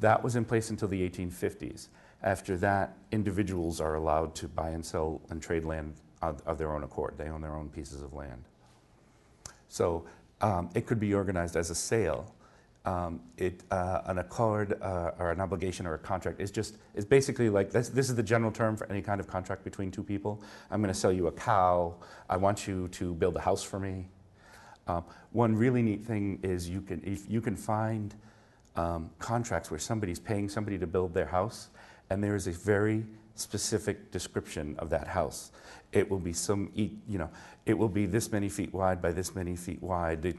That 0.00 0.22
was 0.22 0.36
in 0.36 0.44
place 0.44 0.70
until 0.70 0.88
the 0.88 1.08
1850s. 1.08 1.88
After 2.22 2.56
that, 2.58 2.96
individuals 3.10 3.80
are 3.80 3.94
allowed 3.94 4.34
to 4.36 4.48
buy 4.48 4.70
and 4.70 4.84
sell 4.84 5.22
and 5.30 5.42
trade 5.42 5.64
land 5.64 5.94
of, 6.46 6.58
their 6.58 6.72
own 6.72 6.84
accord. 6.84 7.14
They 7.16 7.28
own 7.28 7.40
their 7.40 7.54
own 7.54 7.68
pieces 7.68 8.02
of 8.02 8.12
land. 8.12 8.44
So 9.68 10.04
um, 10.40 10.70
it 10.74 10.86
could 10.86 11.00
be 11.00 11.14
organized 11.14 11.56
as 11.56 11.70
a 11.70 11.74
sale. 11.74 12.32
Um, 12.86 13.20
it, 13.38 13.62
uh, 13.70 14.02
an 14.04 14.18
accord 14.18 14.78
uh, 14.82 15.12
or 15.18 15.30
an 15.30 15.40
obligation 15.40 15.86
or 15.86 15.94
a 15.94 15.98
contract 15.98 16.38
is 16.38 16.50
just 16.50 16.76
is 16.94 17.06
basically 17.06 17.48
like 17.48 17.70
this, 17.70 17.88
this 17.88 18.10
is 18.10 18.14
the 18.14 18.22
general 18.22 18.52
term 18.52 18.76
for 18.76 18.86
any 18.90 19.00
kind 19.00 19.20
of 19.20 19.26
contract 19.26 19.64
between 19.64 19.90
two 19.90 20.02
people. 20.02 20.42
I'm 20.70 20.82
going 20.82 20.92
to 20.92 20.98
sell 20.98 21.12
you 21.12 21.28
a 21.28 21.32
cow. 21.32 21.94
I 22.28 22.36
want 22.36 22.66
you 22.66 22.88
to 22.88 23.14
build 23.14 23.36
a 23.36 23.40
house 23.40 23.62
for 23.62 23.80
me. 23.80 24.08
Um, 24.86 25.04
one 25.32 25.56
really 25.56 25.80
neat 25.80 26.04
thing 26.04 26.40
is 26.42 26.68
you 26.68 26.82
can 26.82 27.00
if 27.04 27.30
you 27.30 27.40
can 27.40 27.56
find 27.56 28.14
um, 28.76 29.10
contracts 29.18 29.70
where 29.70 29.80
somebody's 29.80 30.18
paying 30.18 30.48
somebody 30.48 30.78
to 30.78 30.86
build 30.86 31.14
their 31.14 31.26
house, 31.26 31.70
and 32.10 32.22
there 32.22 32.34
is 32.34 32.46
a 32.46 32.52
very 32.52 33.04
specific 33.34 34.10
description 34.10 34.76
of 34.78 34.90
that 34.90 35.08
house. 35.08 35.50
It 35.92 36.10
will 36.10 36.18
be 36.18 36.32
some, 36.32 36.70
you 36.74 37.18
know, 37.18 37.30
it 37.66 37.74
will 37.74 37.88
be 37.88 38.06
this 38.06 38.30
many 38.32 38.48
feet 38.48 38.72
wide 38.72 39.00
by 39.00 39.12
this 39.12 39.34
many 39.34 39.56
feet 39.56 39.82
wide. 39.82 40.34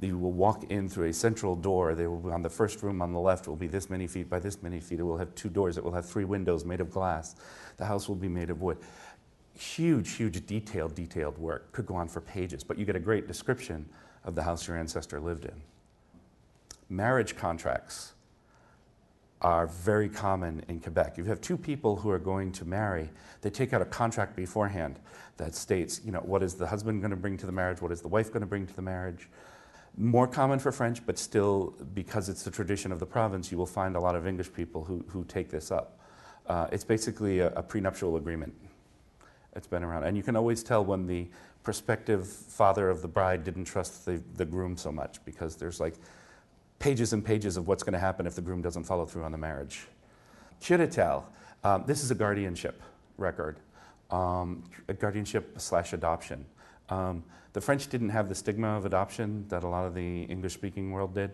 you 0.00 0.18
will 0.18 0.32
walk 0.32 0.70
in 0.70 0.88
through 0.88 1.08
a 1.08 1.12
central 1.12 1.56
door. 1.56 1.94
They 1.94 2.06
will 2.06 2.18
be 2.18 2.30
on 2.30 2.42
the 2.42 2.50
first 2.50 2.82
room 2.82 3.02
on 3.02 3.12
the 3.12 3.18
left 3.18 3.48
will 3.48 3.56
be 3.56 3.66
this 3.66 3.90
many 3.90 4.06
feet 4.06 4.28
by 4.28 4.38
this 4.38 4.62
many 4.62 4.80
feet. 4.80 5.00
It 5.00 5.02
will 5.02 5.18
have 5.18 5.34
two 5.34 5.48
doors. 5.48 5.78
It 5.78 5.84
will 5.84 5.92
have 5.92 6.06
three 6.06 6.24
windows 6.24 6.64
made 6.64 6.80
of 6.80 6.90
glass. 6.90 7.36
The 7.76 7.86
house 7.86 8.08
will 8.08 8.16
be 8.16 8.28
made 8.28 8.50
of 8.50 8.60
wood. 8.60 8.78
Huge, 9.54 10.12
huge, 10.12 10.44
detailed, 10.46 10.94
detailed 10.94 11.38
work. 11.38 11.72
Could 11.72 11.86
go 11.86 11.94
on 11.94 12.08
for 12.08 12.20
pages, 12.20 12.62
but 12.62 12.78
you 12.78 12.84
get 12.84 12.96
a 12.96 13.00
great 13.00 13.26
description 13.26 13.88
of 14.24 14.34
the 14.34 14.42
house 14.42 14.68
your 14.68 14.76
ancestor 14.76 15.20
lived 15.20 15.44
in. 15.44 15.62
Marriage 16.88 17.36
contracts 17.36 18.12
are 19.42 19.66
very 19.66 20.08
common 20.08 20.62
in 20.68 20.80
Quebec. 20.80 21.16
You 21.16 21.24
have 21.24 21.40
two 21.40 21.56
people 21.56 21.96
who 21.96 22.10
are 22.10 22.18
going 22.18 22.52
to 22.52 22.64
marry, 22.64 23.08
they 23.40 23.50
take 23.50 23.72
out 23.72 23.80
a 23.80 23.86
contract 23.86 24.36
beforehand 24.36 24.98
that 25.38 25.54
states, 25.54 26.00
you 26.04 26.12
know, 26.12 26.20
what 26.20 26.42
is 26.42 26.54
the 26.54 26.66
husband 26.66 27.00
going 27.00 27.10
to 27.10 27.16
bring 27.16 27.38
to 27.38 27.46
the 27.46 27.52
marriage, 27.52 27.80
what 27.80 27.92
is 27.92 28.02
the 28.02 28.08
wife 28.08 28.28
going 28.28 28.42
to 28.42 28.46
bring 28.46 28.66
to 28.66 28.76
the 28.76 28.82
marriage. 28.82 29.28
More 29.96 30.26
common 30.26 30.58
for 30.58 30.70
French, 30.70 31.04
but 31.04 31.18
still, 31.18 31.74
because 31.94 32.28
it's 32.28 32.42
the 32.42 32.50
tradition 32.50 32.92
of 32.92 33.00
the 33.00 33.06
province, 33.06 33.50
you 33.50 33.56
will 33.56 33.66
find 33.66 33.96
a 33.96 34.00
lot 34.00 34.14
of 34.14 34.26
English 34.26 34.52
people 34.52 34.84
who, 34.84 35.04
who 35.08 35.24
take 35.24 35.50
this 35.50 35.70
up. 35.70 35.98
Uh, 36.46 36.66
it's 36.70 36.84
basically 36.84 37.40
a, 37.40 37.48
a 37.54 37.62
prenuptial 37.62 38.16
agreement. 38.16 38.54
It's 39.56 39.66
been 39.66 39.82
around. 39.82 40.04
And 40.04 40.16
you 40.16 40.22
can 40.22 40.36
always 40.36 40.62
tell 40.62 40.84
when 40.84 41.06
the 41.06 41.28
prospective 41.62 42.26
father 42.28 42.88
of 42.88 43.02
the 43.02 43.08
bride 43.08 43.44
didn't 43.44 43.64
trust 43.64 44.04
the, 44.04 44.22
the 44.36 44.44
groom 44.44 44.76
so 44.76 44.92
much 44.92 45.24
because 45.24 45.56
there's 45.56 45.80
like 45.80 45.94
pages 46.80 47.12
and 47.12 47.24
pages 47.24 47.56
of 47.56 47.68
what's 47.68 47.84
going 47.84 47.92
to 47.92 48.00
happen 48.00 48.26
if 48.26 48.34
the 48.34 48.40
groom 48.40 48.60
doesn't 48.60 48.84
follow 48.84 49.06
through 49.06 49.22
on 49.22 49.30
the 49.30 49.38
marriage. 49.38 49.86
Curatelle, 50.60 51.28
um, 51.62 51.84
this 51.86 52.02
is 52.02 52.10
a 52.10 52.14
guardianship 52.14 52.82
record, 53.18 53.58
um, 54.10 54.64
a 54.88 54.94
guardianship 54.94 55.60
slash 55.60 55.92
adoption. 55.92 56.44
Um, 56.88 57.22
the 57.52 57.60
French 57.60 57.88
didn't 57.88 58.08
have 58.08 58.28
the 58.28 58.34
stigma 58.34 58.76
of 58.76 58.86
adoption 58.86 59.44
that 59.48 59.62
a 59.62 59.68
lot 59.68 59.84
of 59.86 59.94
the 59.94 60.22
English 60.22 60.54
speaking 60.54 60.90
world 60.90 61.14
did. 61.14 61.30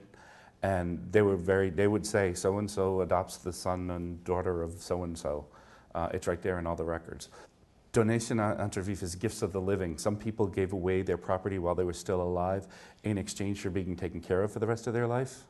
And 0.63 1.07
they 1.13 1.23
were 1.23 1.37
very, 1.37 1.71
they 1.71 1.87
would 1.87 2.05
say, 2.05 2.35
so 2.35 2.59
and 2.59 2.71
so 2.71 3.03
adopts 3.03 3.37
the 3.39 3.53
son 3.53 3.91
and 3.91 4.23
daughter 4.25 4.63
of 4.63 4.73
so 4.73 5.05
and 5.05 5.17
so. 5.17 5.47
It's 6.13 6.27
right 6.27 6.43
there 6.43 6.59
in 6.59 6.67
all 6.67 6.77
the 6.77 6.85
records. 6.85 7.31
Donation 7.97 8.39
entre 8.41 8.83
vifs 8.83 9.03
is 9.03 9.15
gifts 9.15 9.41
of 9.41 9.53
the 9.53 9.61
living. 9.61 9.97
Some 9.97 10.17
people 10.17 10.47
gave 10.47 10.75
away 10.75 11.01
their 11.01 11.17
property 11.17 11.59
while 11.59 11.75
they 11.75 11.83
were 11.83 11.95
still 11.95 12.21
alive 12.21 12.67
in 13.05 13.17
exchange 13.17 13.63
for 13.63 13.71
being 13.71 13.97
taken 13.97 14.21
care 14.21 14.43
of 14.43 14.53
for 14.53 14.59
the 14.59 14.67
rest 14.67 14.87
of 14.87 14.93
their 14.93 15.07
life. 15.07 15.45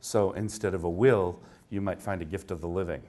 So 0.00 0.32
instead 0.32 0.72
of 0.72 0.84
a 0.84 0.88
will, 0.88 1.38
you 1.68 1.82
might 1.82 2.00
find 2.00 2.22
a 2.22 2.24
gift 2.24 2.50
of 2.50 2.62
the 2.62 2.66
living, 2.66 3.02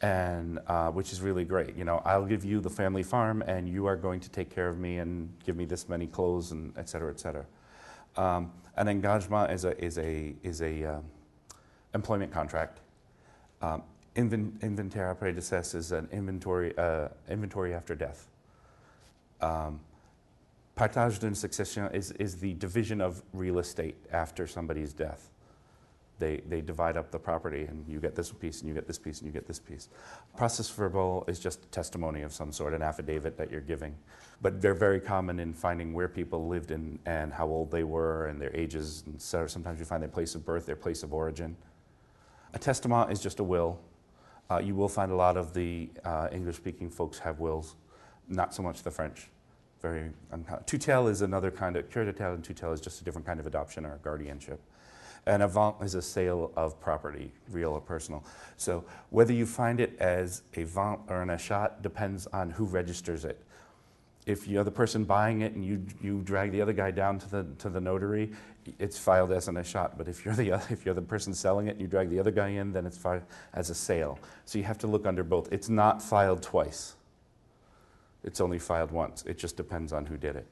and 0.00 0.60
uh, 0.66 0.90
which 0.92 1.12
is 1.12 1.20
really 1.20 1.44
great. 1.44 1.76
You 1.76 1.84
know, 1.84 2.00
I'll 2.06 2.24
give 2.24 2.42
you 2.42 2.58
the 2.58 2.70
family 2.70 3.02
farm, 3.02 3.42
and 3.42 3.68
you 3.68 3.84
are 3.84 3.96
going 3.96 4.20
to 4.20 4.30
take 4.30 4.48
care 4.48 4.68
of 4.68 4.78
me 4.78 4.96
and 4.96 5.28
give 5.44 5.56
me 5.56 5.66
this 5.66 5.90
many 5.90 6.06
clothes, 6.06 6.52
and 6.52 6.72
et 6.78 6.88
cetera, 6.88 7.10
et 7.10 7.20
cetera. 7.20 7.44
Um, 8.16 8.50
an 8.76 8.88
engagement 8.88 9.52
is 9.52 9.66
a 9.66 9.78
is 9.84 9.98
a 9.98 10.34
is 10.42 10.62
a 10.62 10.84
um, 10.84 11.04
employment 11.92 12.32
contract. 12.32 12.80
Um, 13.60 13.82
Is 14.16 15.92
an 15.92 16.08
inventory, 16.12 16.76
uh, 16.76 17.08
inventory 17.28 17.74
after 17.74 17.94
death. 17.94 18.28
Um, 19.40 19.80
partage 20.76 21.20
d'une 21.20 21.34
succession 21.34 21.88
is, 21.94 22.10
is 22.12 22.40
the 22.40 22.54
division 22.54 23.00
of 23.00 23.22
real 23.32 23.58
estate 23.58 23.96
after 24.12 24.46
somebody's 24.46 24.92
death. 24.92 25.30
They, 26.18 26.42
they 26.48 26.60
divide 26.60 26.98
up 26.98 27.10
the 27.10 27.18
property, 27.18 27.64
and 27.64 27.86
you 27.88 27.98
get 27.98 28.14
this 28.14 28.30
piece, 28.30 28.60
and 28.60 28.68
you 28.68 28.74
get 28.74 28.86
this 28.86 28.98
piece, 28.98 29.20
and 29.20 29.26
you 29.26 29.32
get 29.32 29.46
this 29.46 29.58
piece. 29.58 29.88
Procès-verbal 30.36 31.24
is 31.28 31.38
just 31.38 31.70
testimony 31.72 32.22
of 32.22 32.32
some 32.32 32.52
sort, 32.52 32.74
an 32.74 32.82
affidavit 32.82 33.38
that 33.38 33.50
you're 33.50 33.62
giving. 33.62 33.94
But 34.42 34.60
they're 34.60 34.74
very 34.74 35.00
common 35.00 35.38
in 35.38 35.54
finding 35.54 35.94
where 35.94 36.08
people 36.08 36.46
lived 36.46 36.72
in, 36.72 36.98
and 37.06 37.32
how 37.32 37.46
old 37.46 37.70
they 37.70 37.84
were 37.84 38.26
and 38.26 38.38
their 38.38 38.54
ages. 38.54 39.04
And 39.06 39.22
so 39.22 39.46
sometimes 39.46 39.78
you 39.78 39.86
find 39.86 40.02
their 40.02 40.10
place 40.10 40.34
of 40.34 40.44
birth, 40.44 40.66
their 40.66 40.76
place 40.76 41.02
of 41.02 41.14
origin. 41.14 41.56
A 42.52 42.58
testament 42.58 43.12
is 43.12 43.20
just 43.20 43.40
a 43.40 43.44
will 43.44 43.78
uh, 44.50 44.58
you 44.58 44.74
will 44.74 44.88
find 44.88 45.12
a 45.12 45.14
lot 45.14 45.36
of 45.36 45.54
the 45.54 45.88
uh, 46.04 46.28
English-speaking 46.32 46.90
folks 46.90 47.18
have 47.18 47.38
wills, 47.38 47.76
not 48.28 48.54
so 48.54 48.62
much 48.62 48.82
the 48.82 48.90
French. 48.90 49.28
Very. 49.80 50.10
Tutelle 50.66 51.10
is 51.10 51.22
another 51.22 51.50
kind 51.50 51.76
of, 51.76 51.88
curatelle 51.90 52.34
and 52.34 52.44
tutelle 52.44 52.74
is 52.74 52.80
just 52.80 53.00
a 53.00 53.04
different 53.04 53.26
kind 53.26 53.40
of 53.40 53.46
adoption 53.46 53.86
or 53.86 53.98
guardianship. 54.02 54.60
And 55.26 55.42
a 55.42 55.48
vente 55.48 55.82
is 55.84 55.94
a 55.94 56.02
sale 56.02 56.50
of 56.56 56.80
property, 56.80 57.32
real 57.50 57.70
or 57.70 57.80
personal. 57.80 58.24
So 58.56 58.84
whether 59.10 59.32
you 59.32 59.46
find 59.46 59.80
it 59.80 59.96
as 59.98 60.42
a 60.54 60.64
vente 60.64 61.02
or 61.08 61.22
an 61.22 61.28
achat 61.28 61.82
depends 61.82 62.26
on 62.28 62.50
who 62.50 62.64
registers 62.64 63.24
it 63.24 63.42
if 64.26 64.46
you're 64.46 64.64
the 64.64 64.70
person 64.70 65.04
buying 65.04 65.40
it 65.40 65.52
and 65.54 65.64
you, 65.64 65.84
you 66.00 66.20
drag 66.22 66.52
the 66.52 66.60
other 66.60 66.72
guy 66.72 66.90
down 66.90 67.18
to 67.18 67.30
the, 67.30 67.46
to 67.58 67.68
the 67.68 67.80
notary, 67.80 68.30
it's 68.78 68.98
filed 68.98 69.32
as 69.32 69.48
an 69.48 69.56
achat. 69.56 69.96
But 69.96 70.08
if 70.08 70.24
you're, 70.24 70.34
the, 70.34 70.52
other, 70.52 70.64
if 70.70 70.84
you're 70.84 70.94
the 70.94 71.02
person 71.02 71.34
selling 71.34 71.66
it 71.68 71.72
and 71.72 71.80
you 71.80 71.86
drag 71.86 72.10
the 72.10 72.18
other 72.18 72.30
guy 72.30 72.48
in, 72.48 72.72
then 72.72 72.86
it's 72.86 72.98
filed 72.98 73.22
as 73.54 73.70
a 73.70 73.74
sale. 73.74 74.18
So 74.44 74.58
you 74.58 74.64
have 74.64 74.78
to 74.78 74.86
look 74.86 75.06
under 75.06 75.24
both. 75.24 75.52
It's 75.52 75.68
not 75.68 76.02
filed 76.02 76.42
twice, 76.42 76.94
it's 78.22 78.40
only 78.40 78.58
filed 78.58 78.90
once. 78.90 79.24
It 79.26 79.38
just 79.38 79.56
depends 79.56 79.92
on 79.92 80.06
who 80.06 80.16
did 80.16 80.36
it. 80.36 80.46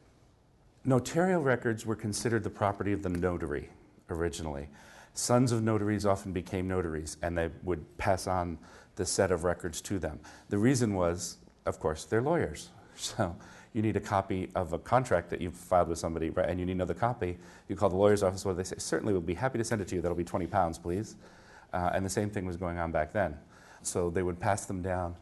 Notarial 0.84 1.42
records 1.42 1.84
were 1.84 1.96
considered 1.96 2.44
the 2.44 2.50
property 2.50 2.92
of 2.92 3.02
the 3.02 3.10
notary 3.10 3.68
originally. 4.08 4.68
Sons 5.12 5.52
of 5.52 5.62
notaries 5.62 6.06
often 6.06 6.32
became 6.32 6.68
notaries 6.68 7.16
and 7.22 7.36
they 7.36 7.50
would 7.62 7.98
pass 7.98 8.26
on 8.26 8.58
the 8.96 9.04
set 9.04 9.30
of 9.30 9.44
records 9.44 9.80
to 9.82 9.98
them. 9.98 10.18
The 10.48 10.58
reason 10.58 10.94
was, 10.94 11.38
of 11.66 11.78
course, 11.78 12.04
they're 12.04 12.22
lawyers. 12.22 12.70
So 13.00 13.36
you 13.72 13.82
need 13.82 13.96
a 13.96 14.00
copy 14.00 14.48
of 14.54 14.72
a 14.72 14.78
contract 14.78 15.30
that 15.30 15.40
you've 15.40 15.54
filed 15.54 15.88
with 15.88 15.98
somebody, 15.98 16.30
right, 16.30 16.48
and 16.48 16.58
you 16.58 16.66
need 16.66 16.72
another 16.72 16.94
copy, 16.94 17.38
you 17.68 17.76
call 17.76 17.88
the 17.88 17.96
lawyer's 17.96 18.22
office, 18.22 18.44
what 18.44 18.52
do 18.52 18.56
they 18.56 18.64
say? 18.64 18.76
Certainly, 18.78 19.12
we'll 19.12 19.22
be 19.22 19.34
happy 19.34 19.58
to 19.58 19.64
send 19.64 19.80
it 19.80 19.88
to 19.88 19.94
you. 19.94 20.00
That'll 20.00 20.16
be 20.16 20.24
20 20.24 20.46
pounds, 20.46 20.78
please. 20.78 21.16
Uh, 21.72 21.90
and 21.92 22.04
the 22.04 22.10
same 22.10 22.30
thing 22.30 22.46
was 22.46 22.56
going 22.56 22.78
on 22.78 22.90
back 22.90 23.12
then. 23.12 23.36
So 23.82 24.10
they 24.10 24.22
would 24.22 24.40
pass 24.40 24.64
them 24.64 24.82
down. 24.82 25.16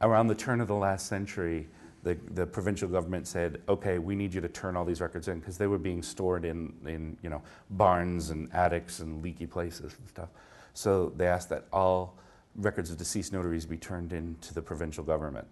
Around 0.00 0.28
the 0.28 0.34
turn 0.34 0.60
of 0.60 0.68
the 0.68 0.74
last 0.74 1.06
century, 1.06 1.66
the, 2.02 2.16
the 2.34 2.46
provincial 2.46 2.88
government 2.88 3.26
said, 3.26 3.60
okay, 3.68 3.98
we 3.98 4.14
need 4.14 4.32
you 4.32 4.40
to 4.40 4.48
turn 4.48 4.76
all 4.76 4.84
these 4.84 5.00
records 5.00 5.28
in 5.28 5.40
because 5.40 5.58
they 5.58 5.66
were 5.66 5.78
being 5.78 6.02
stored 6.02 6.44
in, 6.44 6.72
in 6.86 7.16
you 7.22 7.30
know, 7.30 7.42
barns 7.70 8.30
and 8.30 8.52
attics 8.52 9.00
and 9.00 9.22
leaky 9.22 9.46
places 9.46 9.96
and 9.98 10.08
stuff. 10.08 10.28
So 10.74 11.12
they 11.16 11.26
asked 11.26 11.48
that 11.48 11.64
all 11.72 12.16
records 12.54 12.90
of 12.90 12.98
deceased 12.98 13.32
notaries 13.32 13.66
be 13.66 13.76
turned 13.76 14.12
in 14.12 14.36
to 14.42 14.54
the 14.54 14.62
provincial 14.62 15.02
government 15.02 15.46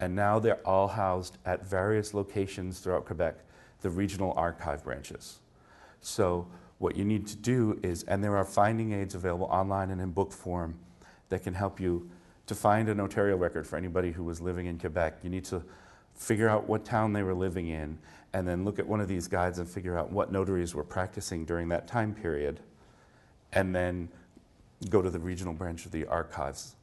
and 0.00 0.14
now 0.14 0.38
they're 0.38 0.66
all 0.66 0.88
housed 0.88 1.38
at 1.44 1.66
various 1.66 2.14
locations 2.14 2.78
throughout 2.78 3.04
Quebec, 3.04 3.36
the 3.80 3.90
regional 3.90 4.32
archive 4.36 4.84
branches. 4.84 5.38
So 6.00 6.46
what 6.78 6.96
you 6.96 7.04
need 7.04 7.26
to 7.28 7.36
do 7.36 7.78
is, 7.82 8.04
and 8.04 8.22
there 8.22 8.36
are 8.36 8.44
finding 8.44 8.92
aids 8.92 9.14
available 9.14 9.46
online 9.46 9.90
and 9.90 10.00
in 10.00 10.10
book 10.12 10.32
form 10.32 10.78
that 11.28 11.42
can 11.42 11.54
help 11.54 11.80
you 11.80 12.08
to 12.46 12.54
find 12.54 12.88
a 12.88 12.94
notarial 12.94 13.38
record 13.38 13.66
for 13.66 13.76
anybody 13.76 14.12
who 14.12 14.24
was 14.24 14.40
living 14.40 14.66
in 14.66 14.78
Quebec. 14.78 15.18
You 15.22 15.30
need 15.30 15.44
to 15.46 15.62
figure 16.14 16.48
out 16.48 16.68
what 16.68 16.84
town 16.84 17.12
they 17.12 17.22
were 17.22 17.34
living 17.34 17.68
in 17.68 17.98
and 18.32 18.46
then 18.46 18.64
look 18.64 18.78
at 18.78 18.86
one 18.86 19.00
of 19.00 19.08
these 19.08 19.28
guides 19.28 19.58
and 19.58 19.68
figure 19.68 19.98
out 19.98 20.12
what 20.12 20.32
notaries 20.32 20.74
were 20.74 20.84
practicing 20.84 21.44
during 21.44 21.68
that 21.68 21.86
time 21.86 22.14
period 22.14 22.60
and 23.52 23.74
then 23.74 24.08
go 24.90 25.02
to 25.02 25.10
the 25.10 25.18
regional 25.18 25.52
branch 25.52 25.86
of 25.86 25.92
the 25.92 26.06
archives 26.06 26.74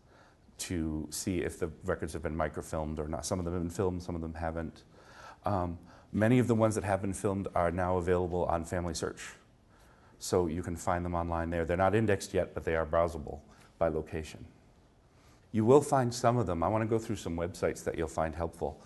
to 0.58 1.08
see 1.10 1.40
if 1.40 1.60
the 1.60 1.70
records 1.84 2.14
have 2.14 2.24
been 2.24 2.36
microfilmed 2.36 3.00
or 3.00 3.08
not. 3.08 3.26
Some 3.26 3.40
of 3.40 3.46
them 3.46 3.54
have 3.54 3.64
been 3.64 3.70
filmed, 3.70 4.02
some 4.02 4.16
of 4.16 4.22
them 4.22 4.34
haven't. 4.34 4.84
Um, 5.46 5.78
many 6.12 6.40
of 6.40 6.48
the 6.48 6.56
ones 6.56 6.76
that 6.76 6.84
have 6.84 7.02
been 7.02 7.14
filmed 7.14 7.48
are 7.56 7.72
now 7.72 7.98
available 7.98 8.46
on 8.46 8.66
Family 8.66 8.94
Search. 8.94 9.22
So 10.18 10.48
you 10.48 10.64
can 10.64 10.76
find 10.76 11.04
them 11.04 11.14
online 11.14 11.50
there. 11.50 11.66
They're 11.66 11.78
not 11.78 11.94
indexed 11.94 12.34
yet, 12.34 12.54
but 12.54 12.64
they 12.64 12.76
are 12.76 12.86
browsable 12.86 13.40
by 13.78 13.90
location. 13.90 14.46
You 15.52 15.66
will 15.66 15.82
find 15.82 16.14
some 16.14 16.38
of 16.38 16.48
them. 16.48 16.64
I 16.64 16.68
want 16.68 16.84
to 16.84 16.88
go 16.88 16.98
through 16.98 17.18
some 17.18 17.36
websites 17.36 17.84
that 17.84 17.98
you'll 17.98 18.08
find 18.08 18.34
helpful. 18.34 18.82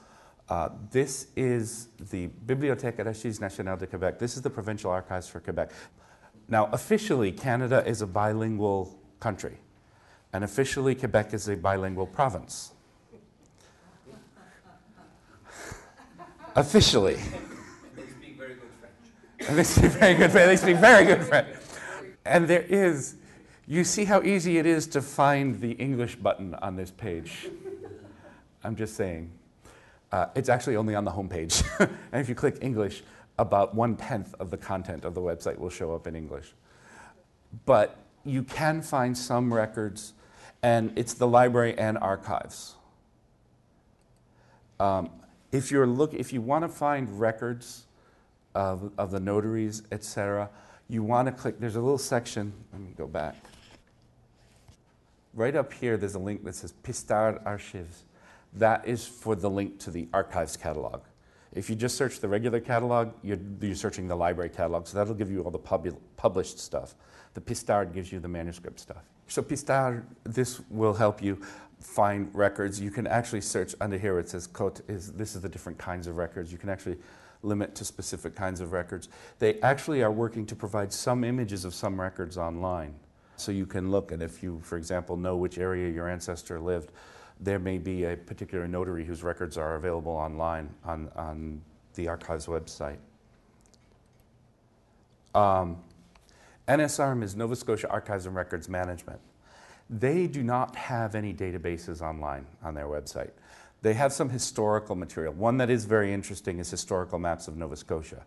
Uh, 0.50 0.70
this 0.92 1.28
is 1.36 1.90
the 2.10 2.30
Bibliothèque 2.48 3.00
Archives 3.00 3.40
Nationales 3.40 3.80
de 3.80 3.88
Québec. 3.88 4.18
This 4.18 4.36
is 4.36 4.42
the 4.42 4.50
provincial 4.50 4.90
archives 4.90 5.28
for 5.28 5.40
Quebec. 5.40 5.72
Now, 6.48 6.68
officially, 6.72 7.32
Canada 7.32 7.84
is 7.86 8.02
a 8.02 8.08
bilingual 8.08 9.00
country 9.20 9.60
and 10.34 10.44
officially 10.44 10.96
Quebec 10.96 11.34
is 11.34 11.48
a 11.48 11.56
bilingual 11.56 12.08
province. 12.08 12.74
officially. 16.60 17.16
They 17.96 18.06
speak 18.06 18.38
very 18.38 18.56
good 18.56 18.70
French. 18.80 19.50
And 19.50 19.58
they 19.58 19.64
speak 19.64 19.92
very 19.92 20.14
good 20.16 20.32
French. 20.32 20.48
They 20.48 20.56
speak 20.58 20.78
very 20.78 21.06
good 21.06 21.24
French. 21.24 21.48
And 22.26 22.48
there 22.48 22.62
is, 22.64 23.16
you 23.68 23.84
see 23.84 24.06
how 24.06 24.22
easy 24.22 24.58
it 24.58 24.66
is 24.66 24.88
to 24.88 25.02
find 25.02 25.60
the 25.60 25.72
English 25.72 26.16
button 26.18 26.54
on 26.56 26.76
this 26.76 26.92
page. 26.92 27.48
I'm 28.64 28.76
just 28.76 28.96
saying. 28.96 29.32
Uh, 30.12 30.28
it's 30.36 30.50
actually 30.50 30.76
only 30.76 30.96
on 30.96 31.06
the 31.06 31.12
home 31.12 31.30
page. 31.30 31.64
and 31.80 31.90
if 32.14 32.28
you 32.28 32.36
click 32.36 32.58
English, 32.62 33.04
about 33.38 33.74
one 33.74 33.96
tenth 33.96 34.36
of 34.40 34.52
the 34.52 34.58
content 34.58 35.06
of 35.06 35.14
the 35.14 35.22
website 35.22 35.58
will 35.58 35.70
show 35.70 35.96
up 35.96 36.08
in 36.08 36.16
English. 36.16 36.54
But 37.66 37.98
you 38.26 38.44
can 38.44 38.82
find 38.82 39.18
some 39.18 39.54
records 39.54 40.14
and 40.62 40.92
it's 40.96 41.14
the 41.14 41.28
library 41.28 41.78
and 41.78 41.98
archives. 41.98 42.76
Um, 44.80 45.10
if 45.52 45.72
you're 45.72 45.88
look, 45.88 46.14
if 46.14 46.32
you 46.32 46.42
want 46.42 46.64
to 46.64 46.70
find 46.70 47.20
records 47.20 47.86
of, 48.56 48.92
of 48.98 49.12
the 49.12 49.20
notaries, 49.20 49.84
etc., 49.92 50.50
you 50.88 51.04
want 51.04 51.28
to 51.28 51.32
click. 51.32 51.60
There's 51.60 51.76
a 51.76 51.82
little 51.82 51.98
section. 51.98 52.54
Let 52.72 52.82
me 52.82 52.94
go 52.98 53.08
back. 53.08 53.36
Right 55.34 55.56
up 55.56 55.72
here, 55.72 55.98
there's 55.98 56.16
a 56.16 56.20
link 56.20 56.44
that 56.46 56.56
says 56.56 56.72
Pistard 56.84 57.40
Archives. 57.46 58.04
That 58.54 58.88
is 58.88 59.06
for 59.06 59.36
the 59.36 59.50
link 59.50 59.80
to 59.82 59.92
the 59.92 60.08
archives 60.12 60.58
catalog. 60.58 61.02
If 61.54 61.70
you 61.70 61.76
just 61.76 61.96
search 61.96 62.20
the 62.20 62.28
regular 62.28 62.60
catalog, 62.60 63.14
you're, 63.24 63.38
you're 63.62 63.76
searching 63.76 64.08
the 64.08 64.16
library 64.16 64.50
catalog, 64.50 64.88
so 64.88 64.98
that'll 64.98 65.14
give 65.14 65.32
you 65.32 65.42
all 65.44 65.52
the 65.52 65.60
pub 65.60 65.88
published 66.18 66.60
stuff. 66.60 66.96
The 67.36 67.42
Pistard 67.42 67.94
gives 67.94 68.12
you 68.12 68.20
the 68.20 68.28
manuscript 68.28 68.80
stuff. 68.80 69.04
So 69.30 69.44
Pistard, 69.44 70.06
this 70.24 70.60
will 70.70 70.94
help 70.94 71.22
you 71.22 71.40
find 71.80 72.30
records. 72.34 72.82
You 72.82 72.90
can 72.90 73.06
actually 73.08 73.42
search 73.42 73.76
under 73.80 73.98
here. 73.98 74.18
It 74.20 74.28
says 74.28 74.48
"Cote." 74.48 74.82
Is 74.90 75.14
this 75.14 75.36
is 75.36 75.42
the 75.42 75.50
different 75.50 75.78
kinds 75.78 76.08
of 76.08 76.18
records. 76.18 76.52
You 76.52 76.58
can 76.58 76.70
actually 76.70 76.98
limit 77.44 77.76
to 77.76 77.86
specific 77.86 78.36
kinds 78.36 78.60
of 78.60 78.74
records. 78.74 79.08
They 79.38 79.62
actually 79.62 80.02
are 80.04 80.12
working 80.12 80.46
to 80.48 80.56
provide 80.56 80.92
some 80.92 81.24
images 81.24 81.64
of 81.64 81.74
some 81.74 82.02
records 82.02 82.38
online, 82.38 82.96
so 83.38 83.52
you 83.52 83.66
can 83.66 83.92
look. 83.92 84.12
And 84.12 84.22
if 84.22 84.44
you, 84.44 84.60
for 84.64 84.78
example, 84.78 85.16
know 85.16 85.38
which 85.38 85.58
area 85.60 85.90
your 85.90 86.10
ancestor 86.10 86.60
lived, 86.60 86.92
there 87.40 87.60
may 87.60 87.78
be 87.78 88.06
a 88.06 88.18
particular 88.18 88.68
notary 88.68 89.06
whose 89.06 89.24
records 89.24 89.58
are 89.58 89.76
available 89.76 90.12
online 90.12 90.70
on 90.84 91.10
on 91.16 91.62
the 91.94 92.08
archives 92.08 92.48
website. 92.48 92.98
Um, 95.36 95.78
NSARM 96.70 97.24
is 97.24 97.36
Nova 97.36 97.56
Scotia 97.56 97.90
Archives 97.90 98.28
and 98.28 98.36
Records 98.36 98.70
Management. 98.70 99.20
They 99.90 100.28
do 100.28 100.44
not 100.44 100.76
have 100.76 101.16
any 101.16 101.34
databases 101.34 102.00
online 102.00 102.46
on 102.62 102.76
their 102.76 102.86
website. 102.86 103.32
They 103.82 103.96
have 103.96 104.14
some 104.14 104.30
historical 104.30 104.96
material. 104.96 105.34
One 105.34 105.58
that 105.58 105.72
is 105.72 105.86
very 105.86 106.14
interesting 106.14 106.60
is 106.60 106.70
historical 106.70 107.18
maps 107.18 107.48
of 107.48 107.58
Nova 107.58 107.76
Scotia. 107.76 108.24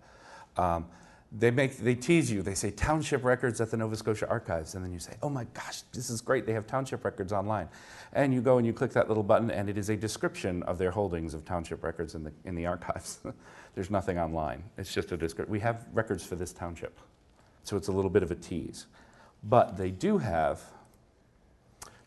Um, 0.57 0.86
they 1.30 1.53
make 1.53 1.78
they 1.78 1.95
tease 1.95 2.32
you. 2.32 2.43
They 2.43 2.55
say 2.55 2.72
township 2.72 3.22
records 3.22 3.61
at 3.61 3.70
the 3.70 3.76
Nova 3.76 3.97
Scotia 3.97 4.28
Archives, 4.28 4.74
and 4.74 4.84
then 4.84 4.93
you 4.93 4.99
say, 4.99 5.16
"Oh 5.22 5.30
my 5.30 5.45
gosh, 5.55 5.82
this 5.93 6.11
is 6.11 6.20
great! 6.20 6.45
They 6.45 6.53
have 6.53 6.66
township 6.66 7.05
records 7.05 7.32
online." 7.32 7.68
And 8.12 8.34
you 8.34 8.43
go 8.43 8.59
and 8.59 8.66
you 8.66 8.72
click 8.74 8.93
that 8.93 9.09
little 9.09 9.22
button, 9.22 9.51
and 9.51 9.70
it 9.70 9.78
is 9.78 9.88
a 9.88 9.97
description 9.97 10.62
of 10.64 10.76
their 10.76 10.90
holdings 10.90 11.32
of 11.32 11.45
township 11.45 11.84
records 11.84 12.14
in 12.14 12.24
the 12.24 12.32
in 12.45 12.55
the 12.55 12.66
archives. 12.66 13.20
There's 13.74 13.88
nothing 13.88 14.18
online. 14.18 14.64
It's 14.76 14.93
just 14.93 15.12
a 15.12 15.16
description. 15.16 15.51
We 15.51 15.61
have 15.61 15.86
records 15.95 16.22
for 16.22 16.34
this 16.34 16.53
township, 16.53 16.99
so 17.64 17.76
it's 17.76 17.88
a 17.88 17.92
little 17.92 18.10
bit 18.10 18.22
of 18.22 18.30
a 18.30 18.34
tease. 18.34 18.86
But 19.42 19.76
they 19.76 19.90
do 19.90 20.18
have 20.18 20.60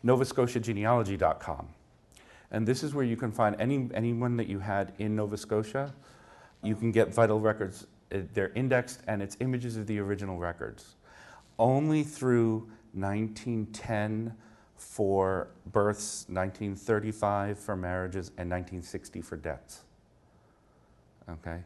NovaScotiaGenealogy.com, 0.04 1.68
and 2.50 2.66
this 2.66 2.82
is 2.82 2.94
where 2.94 3.04
you 3.04 3.16
can 3.16 3.32
find 3.32 3.56
any 3.58 3.88
anyone 3.94 4.36
that 4.36 4.48
you 4.48 4.60
had 4.60 4.92
in 4.98 5.16
Nova 5.16 5.36
Scotia. 5.36 5.92
You 6.62 6.74
can 6.74 6.92
get 6.92 7.12
vital 7.12 7.40
records 7.40 7.86
uh, 8.12 8.18
they're 8.34 8.52
indexed 8.54 9.00
and 9.06 9.22
it's 9.22 9.36
images 9.40 9.76
of 9.76 9.86
the 9.86 9.98
original 9.98 10.38
records. 10.38 10.96
Only 11.58 12.02
through 12.02 12.68
1910 12.92 14.34
for 14.76 15.48
births, 15.72 16.26
1935 16.28 17.58
for 17.58 17.76
marriages, 17.76 18.28
and 18.36 18.50
1960 18.50 19.22
for 19.22 19.36
deaths. 19.36 19.82
Okay? 21.28 21.62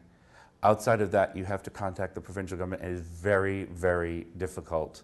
Outside 0.63 1.01
of 1.01 1.11
that, 1.11 1.35
you 1.35 1.45
have 1.45 1.63
to 1.63 1.69
contact 1.69 2.15
the 2.15 2.21
provincial 2.21 2.57
government. 2.57 2.83
It 2.83 2.91
is 2.91 3.01
very, 3.01 3.65
very 3.65 4.27
difficult 4.37 5.03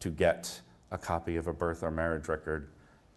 to 0.00 0.10
get 0.10 0.60
a 0.90 0.98
copy 0.98 1.36
of 1.36 1.46
a 1.46 1.52
birth 1.52 1.82
or 1.82 1.90
marriage 1.90 2.28
record 2.28 2.70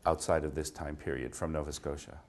outside 0.06 0.44
of 0.44 0.56
this 0.56 0.70
time 0.70 0.96
period 0.96 1.36
from 1.36 1.52
Nova 1.52 1.72
Scotia. 1.72 2.20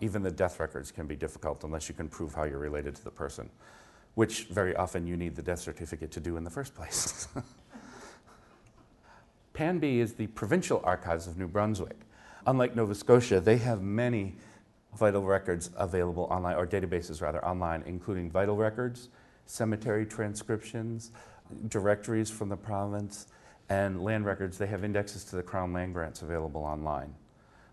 Even 0.00 0.22
the 0.22 0.30
death 0.30 0.60
records 0.60 0.90
can 0.90 1.06
be 1.06 1.16
difficult 1.16 1.64
unless 1.64 1.88
you 1.88 1.94
can 1.94 2.08
prove 2.08 2.34
how 2.34 2.44
you're 2.44 2.58
related 2.58 2.94
to 2.94 3.04
the 3.04 3.10
person 3.10 3.50
which 4.18 4.46
very 4.46 4.74
often 4.74 5.06
you 5.06 5.16
need 5.16 5.36
the 5.36 5.42
death 5.42 5.60
certificate 5.60 6.10
to 6.10 6.18
do 6.18 6.36
in 6.36 6.42
the 6.42 6.50
first 6.50 6.74
place. 6.74 7.28
PANB 9.54 9.84
is 9.84 10.14
the 10.14 10.26
Provincial 10.26 10.80
Archives 10.82 11.28
of 11.28 11.38
New 11.38 11.46
Brunswick. 11.46 12.00
Unlike 12.44 12.74
Nova 12.74 12.96
Scotia, 12.96 13.38
they 13.38 13.58
have 13.58 13.80
many 13.80 14.34
vital 14.98 15.22
records 15.22 15.70
available 15.76 16.24
online, 16.24 16.56
or 16.56 16.66
databases 16.66 17.22
rather, 17.22 17.44
online, 17.44 17.82
including 17.86 18.30
vital 18.30 18.56
records, 18.56 19.08
cemetery 19.46 20.04
transcriptions, 20.04 21.12
directories 21.68 22.30
from 22.30 22.48
the 22.48 22.56
province, 22.56 23.28
and 23.68 24.02
land 24.02 24.26
records. 24.26 24.58
They 24.58 24.66
have 24.66 24.84
indexes 24.84 25.24
to 25.26 25.36
the 25.36 25.42
Crown 25.42 25.72
land 25.72 25.94
grants 25.94 26.22
available 26.22 26.62
online 26.62 27.14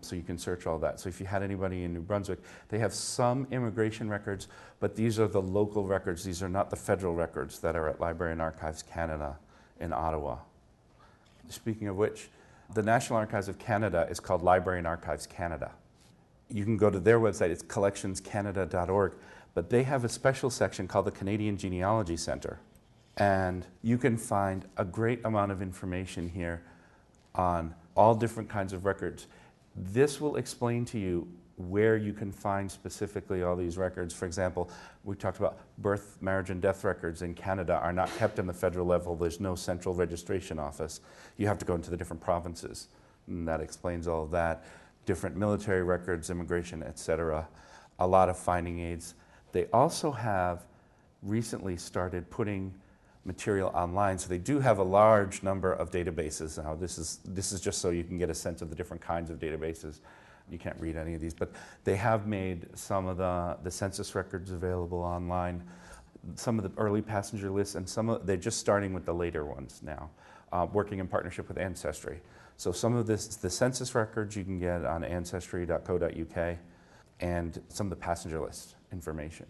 so 0.00 0.14
you 0.14 0.22
can 0.22 0.38
search 0.38 0.66
all 0.66 0.78
that. 0.78 1.00
So 1.00 1.08
if 1.08 1.20
you 1.20 1.26
had 1.26 1.42
anybody 1.42 1.82
in 1.84 1.92
New 1.92 2.00
Brunswick, 2.00 2.38
they 2.68 2.78
have 2.78 2.94
some 2.94 3.46
immigration 3.50 4.08
records, 4.08 4.48
but 4.78 4.94
these 4.94 5.18
are 5.18 5.26
the 5.26 5.42
local 5.42 5.84
records. 5.84 6.24
These 6.24 6.42
are 6.42 6.48
not 6.48 6.70
the 6.70 6.76
federal 6.76 7.14
records 7.14 7.58
that 7.60 7.76
are 7.76 7.88
at 7.88 8.00
Library 8.00 8.32
and 8.32 8.40
Archives 8.40 8.82
Canada 8.82 9.36
in 9.80 9.92
Ottawa. 9.92 10.38
Speaking 11.48 11.88
of 11.88 11.96
which, 11.96 12.28
the 12.74 12.82
National 12.82 13.18
Archives 13.18 13.48
of 13.48 13.58
Canada 13.58 14.06
is 14.10 14.20
called 14.20 14.42
Library 14.42 14.78
and 14.78 14.86
Archives 14.86 15.26
Canada. 15.26 15.72
You 16.48 16.64
can 16.64 16.76
go 16.76 16.90
to 16.90 17.00
their 17.00 17.18
website, 17.18 17.50
it's 17.50 17.62
collectionscanada.org, 17.62 19.14
but 19.54 19.70
they 19.70 19.82
have 19.82 20.04
a 20.04 20.08
special 20.08 20.50
section 20.50 20.86
called 20.86 21.06
the 21.06 21.10
Canadian 21.10 21.56
Genealogy 21.56 22.16
Center. 22.16 22.60
And 23.16 23.66
you 23.82 23.98
can 23.98 24.16
find 24.16 24.66
a 24.76 24.84
great 24.84 25.24
amount 25.24 25.50
of 25.50 25.62
information 25.62 26.28
here 26.28 26.62
on 27.34 27.74
all 27.96 28.14
different 28.14 28.48
kinds 28.48 28.72
of 28.72 28.84
records. 28.84 29.26
This 29.74 30.20
will 30.20 30.36
explain 30.36 30.84
to 30.86 30.98
you 30.98 31.26
where 31.56 31.96
you 31.96 32.12
can 32.12 32.30
find 32.30 32.70
specifically 32.70 33.42
all 33.42 33.56
these 33.56 33.78
records. 33.78 34.12
For 34.12 34.26
example, 34.26 34.70
we 35.04 35.16
talked 35.16 35.38
about 35.38 35.58
birth, 35.78 36.18
marriage, 36.20 36.50
and 36.50 36.60
death 36.60 36.84
records 36.84 37.22
in 37.22 37.34
Canada 37.34 37.80
are 37.82 37.92
not 37.92 38.14
kept 38.18 38.38
in 38.38 38.46
the 38.46 38.52
federal 38.52 38.86
level. 38.86 39.16
There's 39.16 39.40
no 39.40 39.54
central 39.54 39.94
registration 39.94 40.58
office. 40.58 41.00
You 41.38 41.46
have 41.46 41.58
to 41.58 41.64
go 41.64 41.74
into 41.74 41.90
the 41.90 41.96
different 41.96 42.20
provinces. 42.20 42.88
And 43.26 43.48
that 43.48 43.60
explains 43.60 44.06
all 44.06 44.22
of 44.22 44.30
that. 44.32 44.64
Different 45.06 45.36
military 45.36 45.82
records, 45.82 46.28
immigration, 46.28 46.82
etc. 46.82 47.48
A 47.98 48.06
lot 48.06 48.28
of 48.28 48.36
finding 48.38 48.80
aids. 48.80 49.14
They 49.52 49.66
also 49.72 50.10
have 50.10 50.66
recently 51.22 51.76
started 51.76 52.28
putting 52.28 52.74
material 53.26 53.70
online. 53.74 54.18
So 54.18 54.28
they 54.28 54.38
do 54.38 54.60
have 54.60 54.78
a 54.78 54.82
large 54.82 55.42
number 55.42 55.72
of 55.72 55.90
databases. 55.90 56.62
Now 56.62 56.74
this 56.74 56.98
is, 56.98 57.20
this 57.24 57.52
is 57.52 57.60
just 57.60 57.80
so 57.80 57.90
you 57.90 58.04
can 58.04 58.18
get 58.18 58.30
a 58.30 58.34
sense 58.34 58.62
of 58.62 58.70
the 58.70 58.76
different 58.76 59.02
kinds 59.02 59.30
of 59.30 59.38
databases. 59.38 60.00
You 60.48 60.58
can't 60.58 60.80
read 60.80 60.96
any 60.96 61.14
of 61.14 61.20
these, 61.20 61.34
but 61.34 61.50
they 61.82 61.96
have 61.96 62.26
made 62.26 62.68
some 62.74 63.06
of 63.06 63.16
the, 63.16 63.56
the 63.64 63.70
census 63.70 64.14
records 64.14 64.52
available 64.52 65.00
online, 65.00 65.64
some 66.36 66.56
of 66.58 66.62
the 66.62 66.80
early 66.80 67.02
passenger 67.02 67.50
lists, 67.50 67.74
and 67.74 67.88
some 67.88 68.08
of, 68.08 68.26
they're 68.26 68.36
just 68.36 68.60
starting 68.60 68.92
with 68.92 69.04
the 69.04 69.12
later 69.12 69.44
ones 69.44 69.80
now, 69.82 70.08
uh, 70.52 70.66
working 70.72 71.00
in 71.00 71.08
partnership 71.08 71.48
with 71.48 71.58
Ancestry. 71.58 72.20
So 72.56 72.72
some 72.72 72.94
of 72.94 73.06
this, 73.06 73.26
the 73.36 73.50
census 73.50 73.94
records 73.94 74.36
you 74.36 74.44
can 74.44 74.58
get 74.58 74.84
on 74.84 75.04
ancestry.co.uk, 75.04 76.56
and 77.20 77.62
some 77.68 77.86
of 77.86 77.90
the 77.90 77.96
passenger 77.96 78.40
list 78.40 78.76
information 78.92 79.46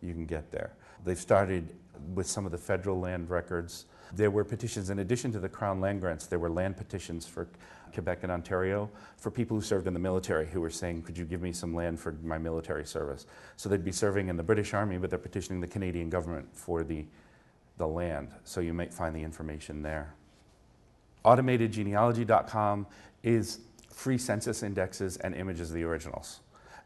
you 0.00 0.12
can 0.12 0.26
get 0.26 0.50
there. 0.50 0.72
They've 1.04 1.18
started 1.18 1.74
with 2.14 2.26
some 2.26 2.46
of 2.46 2.52
the 2.52 2.58
federal 2.58 3.00
land 3.00 3.30
records. 3.30 3.86
There 4.14 4.30
were 4.30 4.44
petitions, 4.44 4.90
in 4.90 5.00
addition 5.00 5.32
to 5.32 5.38
the 5.38 5.48
Crown 5.48 5.80
land 5.80 6.00
grants, 6.00 6.26
there 6.26 6.38
were 6.38 6.50
land 6.50 6.76
petitions 6.76 7.26
for 7.26 7.48
Quebec 7.92 8.20
and 8.22 8.32
Ontario 8.32 8.90
for 9.16 9.30
people 9.30 9.56
who 9.56 9.62
served 9.62 9.86
in 9.86 9.94
the 9.94 10.00
military 10.00 10.46
who 10.46 10.60
were 10.60 10.70
saying, 10.70 11.02
Could 11.02 11.18
you 11.18 11.24
give 11.24 11.42
me 11.42 11.52
some 11.52 11.74
land 11.74 11.98
for 11.98 12.12
my 12.22 12.38
military 12.38 12.84
service? 12.84 13.26
So 13.56 13.68
they'd 13.68 13.84
be 13.84 13.92
serving 13.92 14.28
in 14.28 14.36
the 14.36 14.42
British 14.42 14.74
Army, 14.74 14.98
but 14.98 15.10
they're 15.10 15.18
petitioning 15.18 15.60
the 15.60 15.66
Canadian 15.66 16.10
government 16.10 16.48
for 16.52 16.84
the, 16.84 17.06
the 17.76 17.86
land. 17.86 18.28
So 18.44 18.60
you 18.60 18.72
might 18.72 18.92
find 18.92 19.14
the 19.14 19.22
information 19.22 19.82
there. 19.82 20.14
AutomatedGenealogy.com 21.24 22.86
is 23.22 23.60
free 23.92 24.18
census 24.18 24.62
indexes 24.62 25.16
and 25.18 25.34
images 25.34 25.70
of 25.70 25.74
the 25.74 25.84
originals. 25.84 26.40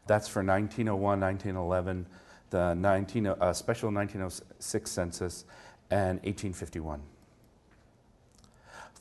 That's 0.07 0.27
for 0.27 0.43
1901, 0.43 1.19
1911 1.19 2.05
the 2.53 2.73
19, 2.75 3.27
uh, 3.27 3.51
special 3.51 3.91
1906 3.91 4.89
census, 4.89 5.43
and 5.89 6.19
1851. 6.19 7.01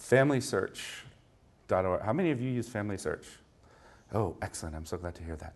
FamilySearch.org. 0.01 2.03
How 2.03 2.12
many 2.14 2.30
of 2.30 2.41
you 2.41 2.51
use 2.51 2.66
Family 2.66 2.97
Search? 2.97 3.26
Oh, 4.14 4.37
excellent. 4.41 4.74
I'm 4.74 4.87
so 4.87 4.97
glad 4.97 5.14
to 5.16 5.22
hear 5.22 5.37
that. 5.37 5.53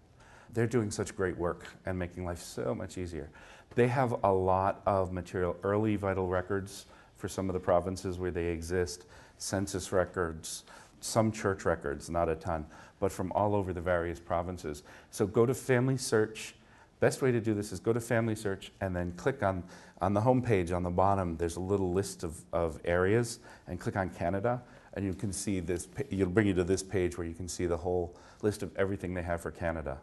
They're 0.52 0.66
doing 0.66 0.90
such 0.90 1.16
great 1.16 1.38
work 1.38 1.66
and 1.86 1.98
making 1.98 2.26
life 2.26 2.40
so 2.40 2.74
much 2.74 2.98
easier. 2.98 3.30
They 3.74 3.88
have 3.88 4.14
a 4.24 4.32
lot 4.32 4.82
of 4.86 5.10
material, 5.10 5.56
early 5.62 5.96
vital 5.96 6.28
records 6.28 6.84
for 7.16 7.28
some 7.28 7.48
of 7.48 7.54
the 7.54 7.60
provinces 7.60 8.18
where 8.18 8.30
they 8.30 8.46
exist, 8.46 9.06
census 9.38 9.92
records, 9.92 10.64
some 11.00 11.30
church 11.30 11.64
records, 11.64 12.08
not 12.10 12.28
a 12.28 12.34
ton, 12.34 12.66
but 13.00 13.12
from 13.12 13.30
all 13.32 13.54
over 13.54 13.72
the 13.72 13.80
various 13.80 14.18
provinces. 14.18 14.82
So 15.10 15.26
go 15.26 15.46
to 15.46 15.54
Family 15.54 15.96
Search 15.96 16.54
Best 16.98 17.20
way 17.20 17.30
to 17.30 17.40
do 17.40 17.52
this 17.52 17.72
is 17.72 17.80
go 17.80 17.92
to 17.92 18.00
Family 18.00 18.34
Search 18.34 18.72
and 18.80 18.96
then 18.96 19.12
click 19.12 19.42
on, 19.42 19.62
on 20.00 20.14
the 20.14 20.20
home 20.20 20.40
page 20.40 20.72
on 20.72 20.82
the 20.82 20.90
bottom, 20.90 21.36
there's 21.36 21.56
a 21.56 21.60
little 21.60 21.92
list 21.92 22.24
of, 22.24 22.40
of 22.52 22.80
areas, 22.84 23.40
and 23.66 23.78
click 23.78 23.96
on 23.96 24.08
Canada, 24.08 24.62
and 24.94 25.04
you 25.04 25.12
can 25.12 25.32
see 25.32 25.60
this, 25.60 25.88
it'll 26.10 26.30
bring 26.30 26.46
you 26.46 26.54
to 26.54 26.64
this 26.64 26.82
page 26.82 27.18
where 27.18 27.26
you 27.26 27.34
can 27.34 27.48
see 27.48 27.66
the 27.66 27.76
whole 27.76 28.16
list 28.40 28.62
of 28.62 28.74
everything 28.76 29.12
they 29.12 29.22
have 29.22 29.42
for 29.42 29.50
Canada. 29.50 29.98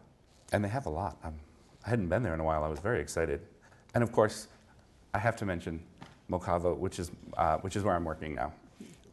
And 0.52 0.64
they 0.64 0.68
have 0.68 0.86
a 0.86 0.90
lot. 0.90 1.16
I'm, 1.24 1.34
I 1.84 1.90
hadn't 1.90 2.08
been 2.08 2.22
there 2.22 2.34
in 2.34 2.40
a 2.40 2.44
while, 2.44 2.62
I 2.62 2.68
was 2.68 2.78
very 2.78 3.00
excited. 3.00 3.40
And 3.94 4.04
of 4.04 4.12
course, 4.12 4.46
I 5.12 5.18
have 5.18 5.34
to 5.36 5.44
mention 5.44 5.82
Mocavo, 6.30 6.76
which 6.76 7.00
is, 7.00 7.10
uh, 7.36 7.58
which 7.58 7.74
is 7.74 7.82
where 7.82 7.94
I'm 7.96 8.04
working 8.04 8.36
now. 8.36 8.52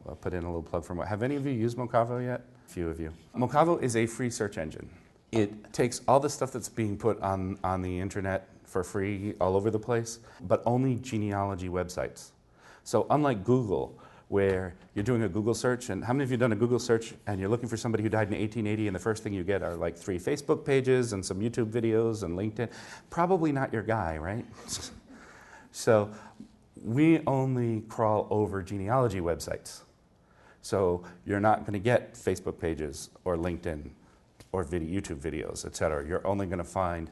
I'll 0.08 0.16
put 0.16 0.34
in 0.34 0.44
a 0.44 0.48
little 0.48 0.64
plug 0.64 0.84
for 0.84 0.96
Mo- 0.96 1.04
Have 1.04 1.24
any 1.24 1.36
of 1.36 1.46
you 1.46 1.52
used 1.52 1.78
Mocavo 1.78 2.24
yet? 2.24 2.42
A 2.68 2.72
few 2.72 2.90
of 2.90 3.00
you. 3.00 3.12
Mocavo 3.36 3.82
is 3.82 3.96
a 3.96 4.06
free 4.06 4.30
search 4.30 4.58
engine 4.58 4.90
it 5.32 5.74
takes 5.74 6.02
all 6.08 6.20
the 6.20 6.30
stuff 6.30 6.52
that's 6.52 6.70
being 6.70 6.98
put 6.98 7.20
on, 7.22 7.58
on 7.64 7.82
the 7.82 8.00
internet 8.00 8.48
for 8.66 8.84
free 8.84 9.34
all 9.40 9.56
over 9.56 9.72
the 9.72 9.80
place, 9.80 10.20
but 10.42 10.62
only 10.66 10.96
genealogy 10.96 11.70
websites. 11.70 12.32
So 12.84 13.06
unlike 13.10 13.44
Google, 13.44 13.98
where 14.28 14.76
you're 14.94 15.04
doing 15.04 15.24
a 15.24 15.30
Google 15.30 15.54
search, 15.54 15.90
and 15.90 16.04
how 16.04 16.14
many 16.14 16.24
of 16.24 16.32
you 16.32 16.38
done 16.38 16.54
a 16.54 16.56
Google 16.56 16.80
search 16.80 17.14
and 17.28 17.40
you're 17.40 17.50
looking 17.50 17.68
for 17.68 17.78
somebody 17.78 18.02
who 18.02 18.10
died 18.10 18.28
in 18.28 18.40
1880, 18.40 18.88
and 18.88 18.96
the 18.96 19.00
first 19.00 19.24
thing 19.24 19.34
you 19.34 19.44
get 19.44 19.62
are 19.62 19.76
like 19.76 19.98
three 19.98 20.18
Facebook 20.18 20.66
pages 20.66 21.14
and 21.14 21.26
some 21.26 21.40
YouTube 21.40 21.70
videos 21.70 22.24
and 22.24 22.38
LinkedIn? 22.38 22.70
Probably 23.10 23.52
not 23.52 23.74
your 23.74 23.84
guy, 23.84 24.18
right? 24.18 24.46
so 25.72 26.10
we 26.84 27.22
only 27.28 27.82
crawl 27.82 28.28
over 28.30 28.62
genealogy 28.64 29.20
websites. 29.20 29.82
So 30.62 31.04
you're 31.26 31.40
not 31.40 31.62
going 31.62 31.74
to 31.74 31.80
get 31.80 32.14
Facebook 32.14 32.60
pages 32.60 33.10
or 33.26 33.38
LinkedIn 33.38 33.90
or 34.52 34.64
video, 34.64 35.02
YouTube 35.02 35.20
videos, 35.20 35.66
et 35.66 35.76
cetera. 35.76 36.08
You're 36.08 36.26
only 36.26 36.46
going 36.46 36.60
to 36.60 36.64
find 36.64 37.10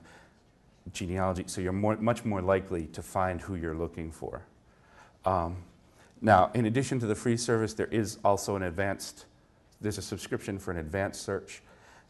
genealogy, 0.93 1.43
so 1.47 1.61
you're 1.61 1.73
more, 1.73 1.95
much 1.97 2.25
more 2.25 2.41
likely 2.41 2.87
to 2.87 3.01
find 3.01 3.41
who 3.41 3.55
you're 3.55 3.75
looking 3.75 4.11
for. 4.11 4.43
Um, 5.25 5.57
Now, 6.21 6.51
in 6.53 6.65
addition 6.65 6.99
to 6.99 7.05
the 7.05 7.15
free 7.15 7.37
service, 7.37 7.73
there 7.73 7.87
is 7.87 8.17
also 8.25 8.55
an 8.55 8.63
advanced, 8.63 9.25
there's 9.79 9.97
a 9.97 10.01
subscription 10.01 10.59
for 10.59 10.71
an 10.71 10.77
advanced 10.77 11.21
search 11.21 11.61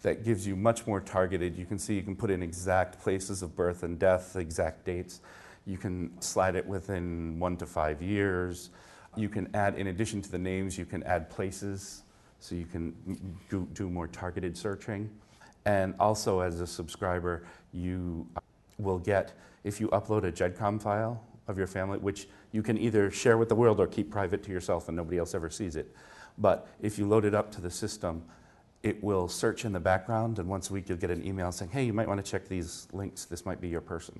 that 0.02 0.24
gives 0.24 0.48
you 0.48 0.56
much 0.56 0.88
more 0.88 1.00
targeted. 1.00 1.56
You 1.56 1.66
can 1.66 1.78
see 1.78 1.94
you 1.94 2.02
can 2.02 2.16
put 2.16 2.32
in 2.32 2.42
exact 2.42 3.00
places 3.02 3.44
of 3.44 3.56
birth 3.56 3.84
and 3.84 4.00
death, 4.00 4.36
exact 4.36 4.86
dates. 4.86 5.22
You 5.66 5.78
can 5.78 6.20
slide 6.22 6.56
it 6.56 6.66
within 6.66 7.40
one 7.40 7.56
to 7.58 7.66
five 7.68 8.02
years. 8.02 8.72
You 9.16 9.30
can 9.30 9.50
add, 9.54 9.76
in 9.76 9.88
addition 9.88 10.22
to 10.22 10.32
the 10.32 10.38
names, 10.38 10.78
you 10.78 10.86
can 10.86 11.04
add 11.04 11.30
places 11.30 12.04
so 12.40 12.56
you 12.56 12.66
can 12.66 12.94
do, 13.50 13.68
do 13.74 13.90
more 13.90 14.08
targeted 14.08 14.58
searching. 14.58 15.10
And 15.66 15.94
also, 16.00 16.40
as 16.40 16.62
a 16.62 16.68
subscriber, 16.68 17.44
you 17.74 18.28
will 18.78 19.00
get, 19.00 19.34
if 19.64 19.82
you 19.82 19.90
upload 19.90 20.24
a 20.24 20.32
GEDCOM 20.32 20.82
file 20.82 21.22
of 21.48 21.58
your 21.58 21.68
family, 21.68 21.98
which 21.98 22.30
you 22.52 22.64
can 22.64 22.78
either 22.78 23.12
share 23.12 23.38
with 23.38 23.50
the 23.50 23.56
world 23.56 23.80
or 23.80 23.88
keep 23.88 24.10
private 24.10 24.42
to 24.44 24.52
yourself 24.52 24.88
and 24.88 24.96
nobody 24.96 25.18
else 25.18 25.36
ever 25.36 25.50
sees 25.50 25.76
it. 25.76 25.94
But 26.38 26.68
if 26.82 26.98
you 26.98 27.08
load 27.08 27.26
it 27.26 27.36
up 27.36 27.52
to 27.54 27.62
the 27.62 27.70
system, 27.70 28.24
it 28.82 29.04
will 29.04 29.28
search 29.28 29.66
in 29.66 29.74
the 29.74 29.80
background, 29.80 30.40
and 30.40 30.48
once 30.48 30.70
a 30.70 30.74
week 30.74 30.88
you'll 30.88 30.98
get 30.98 31.12
an 31.12 31.26
email 31.26 31.52
saying, 31.52 31.72
hey, 31.72 31.84
you 31.84 31.92
might 31.92 32.08
want 32.08 32.24
to 32.24 32.32
check 32.32 32.48
these 32.48 32.88
links. 32.94 33.26
This 33.26 33.46
might 33.46 33.60
be 33.60 33.68
your 33.68 33.82
person. 33.82 34.20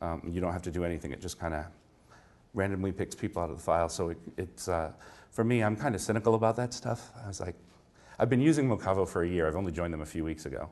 Um, 0.00 0.22
you 0.30 0.40
don't 0.40 0.52
have 0.52 0.62
to 0.62 0.70
do 0.70 0.84
anything. 0.84 1.10
It 1.10 1.20
just 1.20 1.40
kind 1.40 1.54
of 1.54 1.64
randomly 2.56 2.90
picks 2.90 3.14
people 3.14 3.42
out 3.42 3.50
of 3.50 3.58
the 3.58 3.62
file. 3.62 3.88
So 3.88 4.08
it, 4.08 4.18
it's, 4.36 4.68
uh, 4.68 4.90
for 5.30 5.44
me, 5.44 5.62
I'm 5.62 5.76
kind 5.76 5.94
of 5.94 6.00
cynical 6.00 6.34
about 6.34 6.56
that 6.56 6.74
stuff. 6.74 7.10
I 7.22 7.28
was 7.28 7.40
like, 7.40 7.54
I've 8.18 8.30
been 8.30 8.40
using 8.40 8.68
Mocavo 8.68 9.06
for 9.06 9.22
a 9.22 9.28
year. 9.28 9.46
I've 9.46 9.56
only 9.56 9.72
joined 9.72 9.92
them 9.92 10.00
a 10.00 10.06
few 10.06 10.24
weeks 10.24 10.46
ago. 10.46 10.68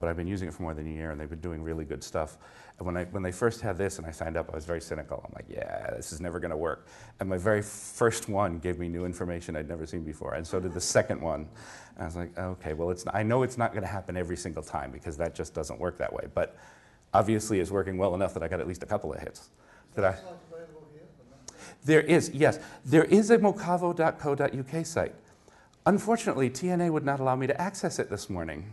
But 0.00 0.08
I've 0.08 0.16
been 0.16 0.26
using 0.26 0.48
it 0.48 0.54
for 0.54 0.62
more 0.62 0.74
than 0.74 0.88
a 0.88 0.90
year, 0.90 1.12
and 1.12 1.20
they've 1.20 1.30
been 1.30 1.40
doing 1.40 1.62
really 1.62 1.84
good 1.84 2.02
stuff. 2.02 2.36
And 2.78 2.86
when, 2.86 2.96
I, 2.96 3.04
when 3.04 3.22
they 3.22 3.30
first 3.30 3.60
had 3.60 3.78
this 3.78 3.98
and 3.98 4.06
I 4.06 4.10
signed 4.10 4.36
up, 4.36 4.50
I 4.50 4.56
was 4.56 4.64
very 4.64 4.80
cynical. 4.80 5.22
I'm 5.24 5.32
like, 5.32 5.44
yeah, 5.48 5.92
this 5.94 6.12
is 6.12 6.20
never 6.20 6.40
going 6.40 6.50
to 6.50 6.56
work. 6.56 6.88
And 7.20 7.28
my 7.28 7.36
very 7.36 7.62
first 7.62 8.28
one 8.28 8.58
gave 8.58 8.80
me 8.80 8.88
new 8.88 9.04
information 9.04 9.54
I'd 9.54 9.68
never 9.68 9.86
seen 9.86 10.02
before, 10.02 10.34
and 10.34 10.44
so 10.44 10.58
did 10.58 10.74
the 10.74 10.80
second 10.80 11.20
one. 11.20 11.46
And 11.94 12.02
I 12.02 12.04
was 12.06 12.16
like, 12.16 12.36
okay, 12.36 12.72
well, 12.72 12.90
it's, 12.90 13.04
I 13.12 13.22
know 13.22 13.44
it's 13.44 13.56
not 13.56 13.70
going 13.72 13.82
to 13.82 13.88
happen 13.88 14.16
every 14.16 14.36
single 14.36 14.64
time 14.64 14.90
because 14.90 15.16
that 15.18 15.36
just 15.36 15.54
doesn't 15.54 15.78
work 15.78 15.98
that 15.98 16.12
way. 16.12 16.24
But 16.34 16.56
obviously, 17.14 17.60
it's 17.60 17.70
working 17.70 17.96
well 17.96 18.16
enough 18.16 18.34
that 18.34 18.42
I 18.42 18.48
got 18.48 18.58
at 18.58 18.66
least 18.66 18.82
a 18.82 18.86
couple 18.86 19.12
of 19.12 19.20
hits. 19.20 19.50
That 19.94 20.04
I, 20.04 20.16
there 21.84 22.00
is, 22.00 22.30
yes. 22.30 22.58
There 22.84 23.04
is 23.04 23.30
a 23.30 23.38
mocavo.co.uk 23.38 24.86
site. 24.86 25.14
Unfortunately, 25.84 26.48
TNA 26.48 26.90
would 26.90 27.04
not 27.04 27.18
allow 27.18 27.34
me 27.34 27.46
to 27.48 27.60
access 27.60 27.98
it 27.98 28.08
this 28.08 28.30
morning. 28.30 28.72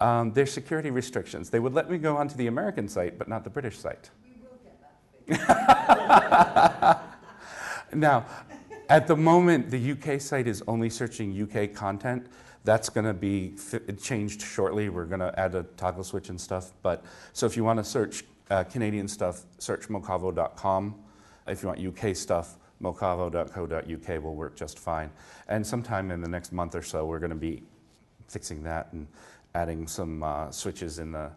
Um, 0.00 0.32
there's 0.32 0.52
security 0.52 0.90
restrictions. 0.90 1.50
They 1.50 1.60
would 1.60 1.74
let 1.74 1.90
me 1.90 1.98
go 1.98 2.16
onto 2.16 2.36
the 2.36 2.46
American 2.46 2.88
site, 2.88 3.18
but 3.18 3.28
not 3.28 3.44
the 3.44 3.50
British 3.50 3.78
site. 3.78 4.10
now, 7.94 8.26
at 8.88 9.06
the 9.06 9.16
moment, 9.16 9.70
the 9.70 9.92
UK 9.92 10.20
site 10.20 10.46
is 10.46 10.62
only 10.66 10.90
searching 10.90 11.40
UK 11.42 11.72
content. 11.74 12.26
That's 12.64 12.88
going 12.90 13.06
to 13.06 13.14
be 13.14 13.54
changed 14.02 14.42
shortly. 14.42 14.88
We're 14.90 15.04
going 15.04 15.20
to 15.20 15.38
add 15.38 15.54
a 15.54 15.62
toggle 15.76 16.04
switch 16.04 16.28
and 16.28 16.40
stuff. 16.40 16.72
But 16.82 17.04
so 17.32 17.46
if 17.46 17.56
you 17.56 17.64
want 17.64 17.78
to 17.78 17.84
search 17.84 18.24
uh, 18.50 18.64
Canadian 18.64 19.08
stuff, 19.08 19.42
search 19.58 19.88
mocavo.com. 19.88 20.94
If 21.46 21.62
you 21.62 21.68
want 21.68 21.80
UK 21.80 22.14
stuff, 22.14 22.56
mocavo.co.uk 22.82 24.22
will 24.22 24.34
work 24.34 24.56
just 24.56 24.78
fine. 24.78 25.10
And 25.48 25.66
sometime 25.66 26.10
in 26.10 26.20
the 26.20 26.28
next 26.28 26.52
month 26.52 26.74
or 26.74 26.82
so, 26.82 27.04
we're 27.04 27.18
going 27.18 27.30
to 27.30 27.36
be 27.36 27.62
fixing 28.28 28.62
that 28.62 28.92
and 28.92 29.06
adding 29.54 29.86
some 29.86 30.22
uh, 30.22 30.50
switches 30.50 30.98
in 30.98 31.12
the, 31.12 31.30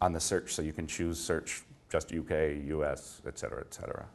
on 0.00 0.12
the 0.12 0.20
search 0.20 0.52
so 0.52 0.62
you 0.62 0.72
can 0.72 0.86
choose 0.86 1.18
search 1.18 1.62
just 1.90 2.12
UK, 2.12 2.56
US, 2.68 3.22
et 3.26 3.38
cetera, 3.38 3.60
et 3.60 3.72
cetera. 3.72 4.06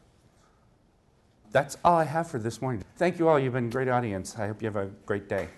That's 1.51 1.77
all 1.83 1.97
I 1.97 2.05
have 2.05 2.27
for 2.27 2.39
this 2.39 2.61
morning. 2.61 2.83
Thank 2.97 3.19
you 3.19 3.27
all. 3.27 3.39
You've 3.39 3.53
been 3.53 3.67
a 3.67 3.69
great 3.69 3.89
audience. 3.89 4.37
I 4.37 4.47
hope 4.47 4.61
you 4.61 4.67
have 4.67 4.77
a 4.77 4.89
great 5.05 5.27
day. 5.27 5.49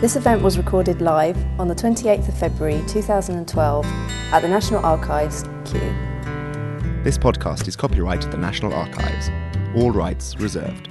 This 0.00 0.16
event 0.16 0.40
was 0.40 0.56
recorded 0.56 1.02
live 1.02 1.36
on 1.60 1.68
the 1.68 1.74
28th 1.74 2.26
of 2.26 2.38
February 2.38 2.82
2012 2.88 3.84
at 3.84 4.40
the 4.40 4.48
National 4.48 4.82
Archives, 4.82 5.42
Kew. 5.66 5.78
This 7.04 7.18
podcast 7.18 7.68
is 7.68 7.76
copyright 7.76 8.24
at 8.24 8.30
the 8.30 8.38
National 8.38 8.72
Archives, 8.72 9.28
all 9.76 9.90
rights 9.90 10.40
reserved. 10.40 10.88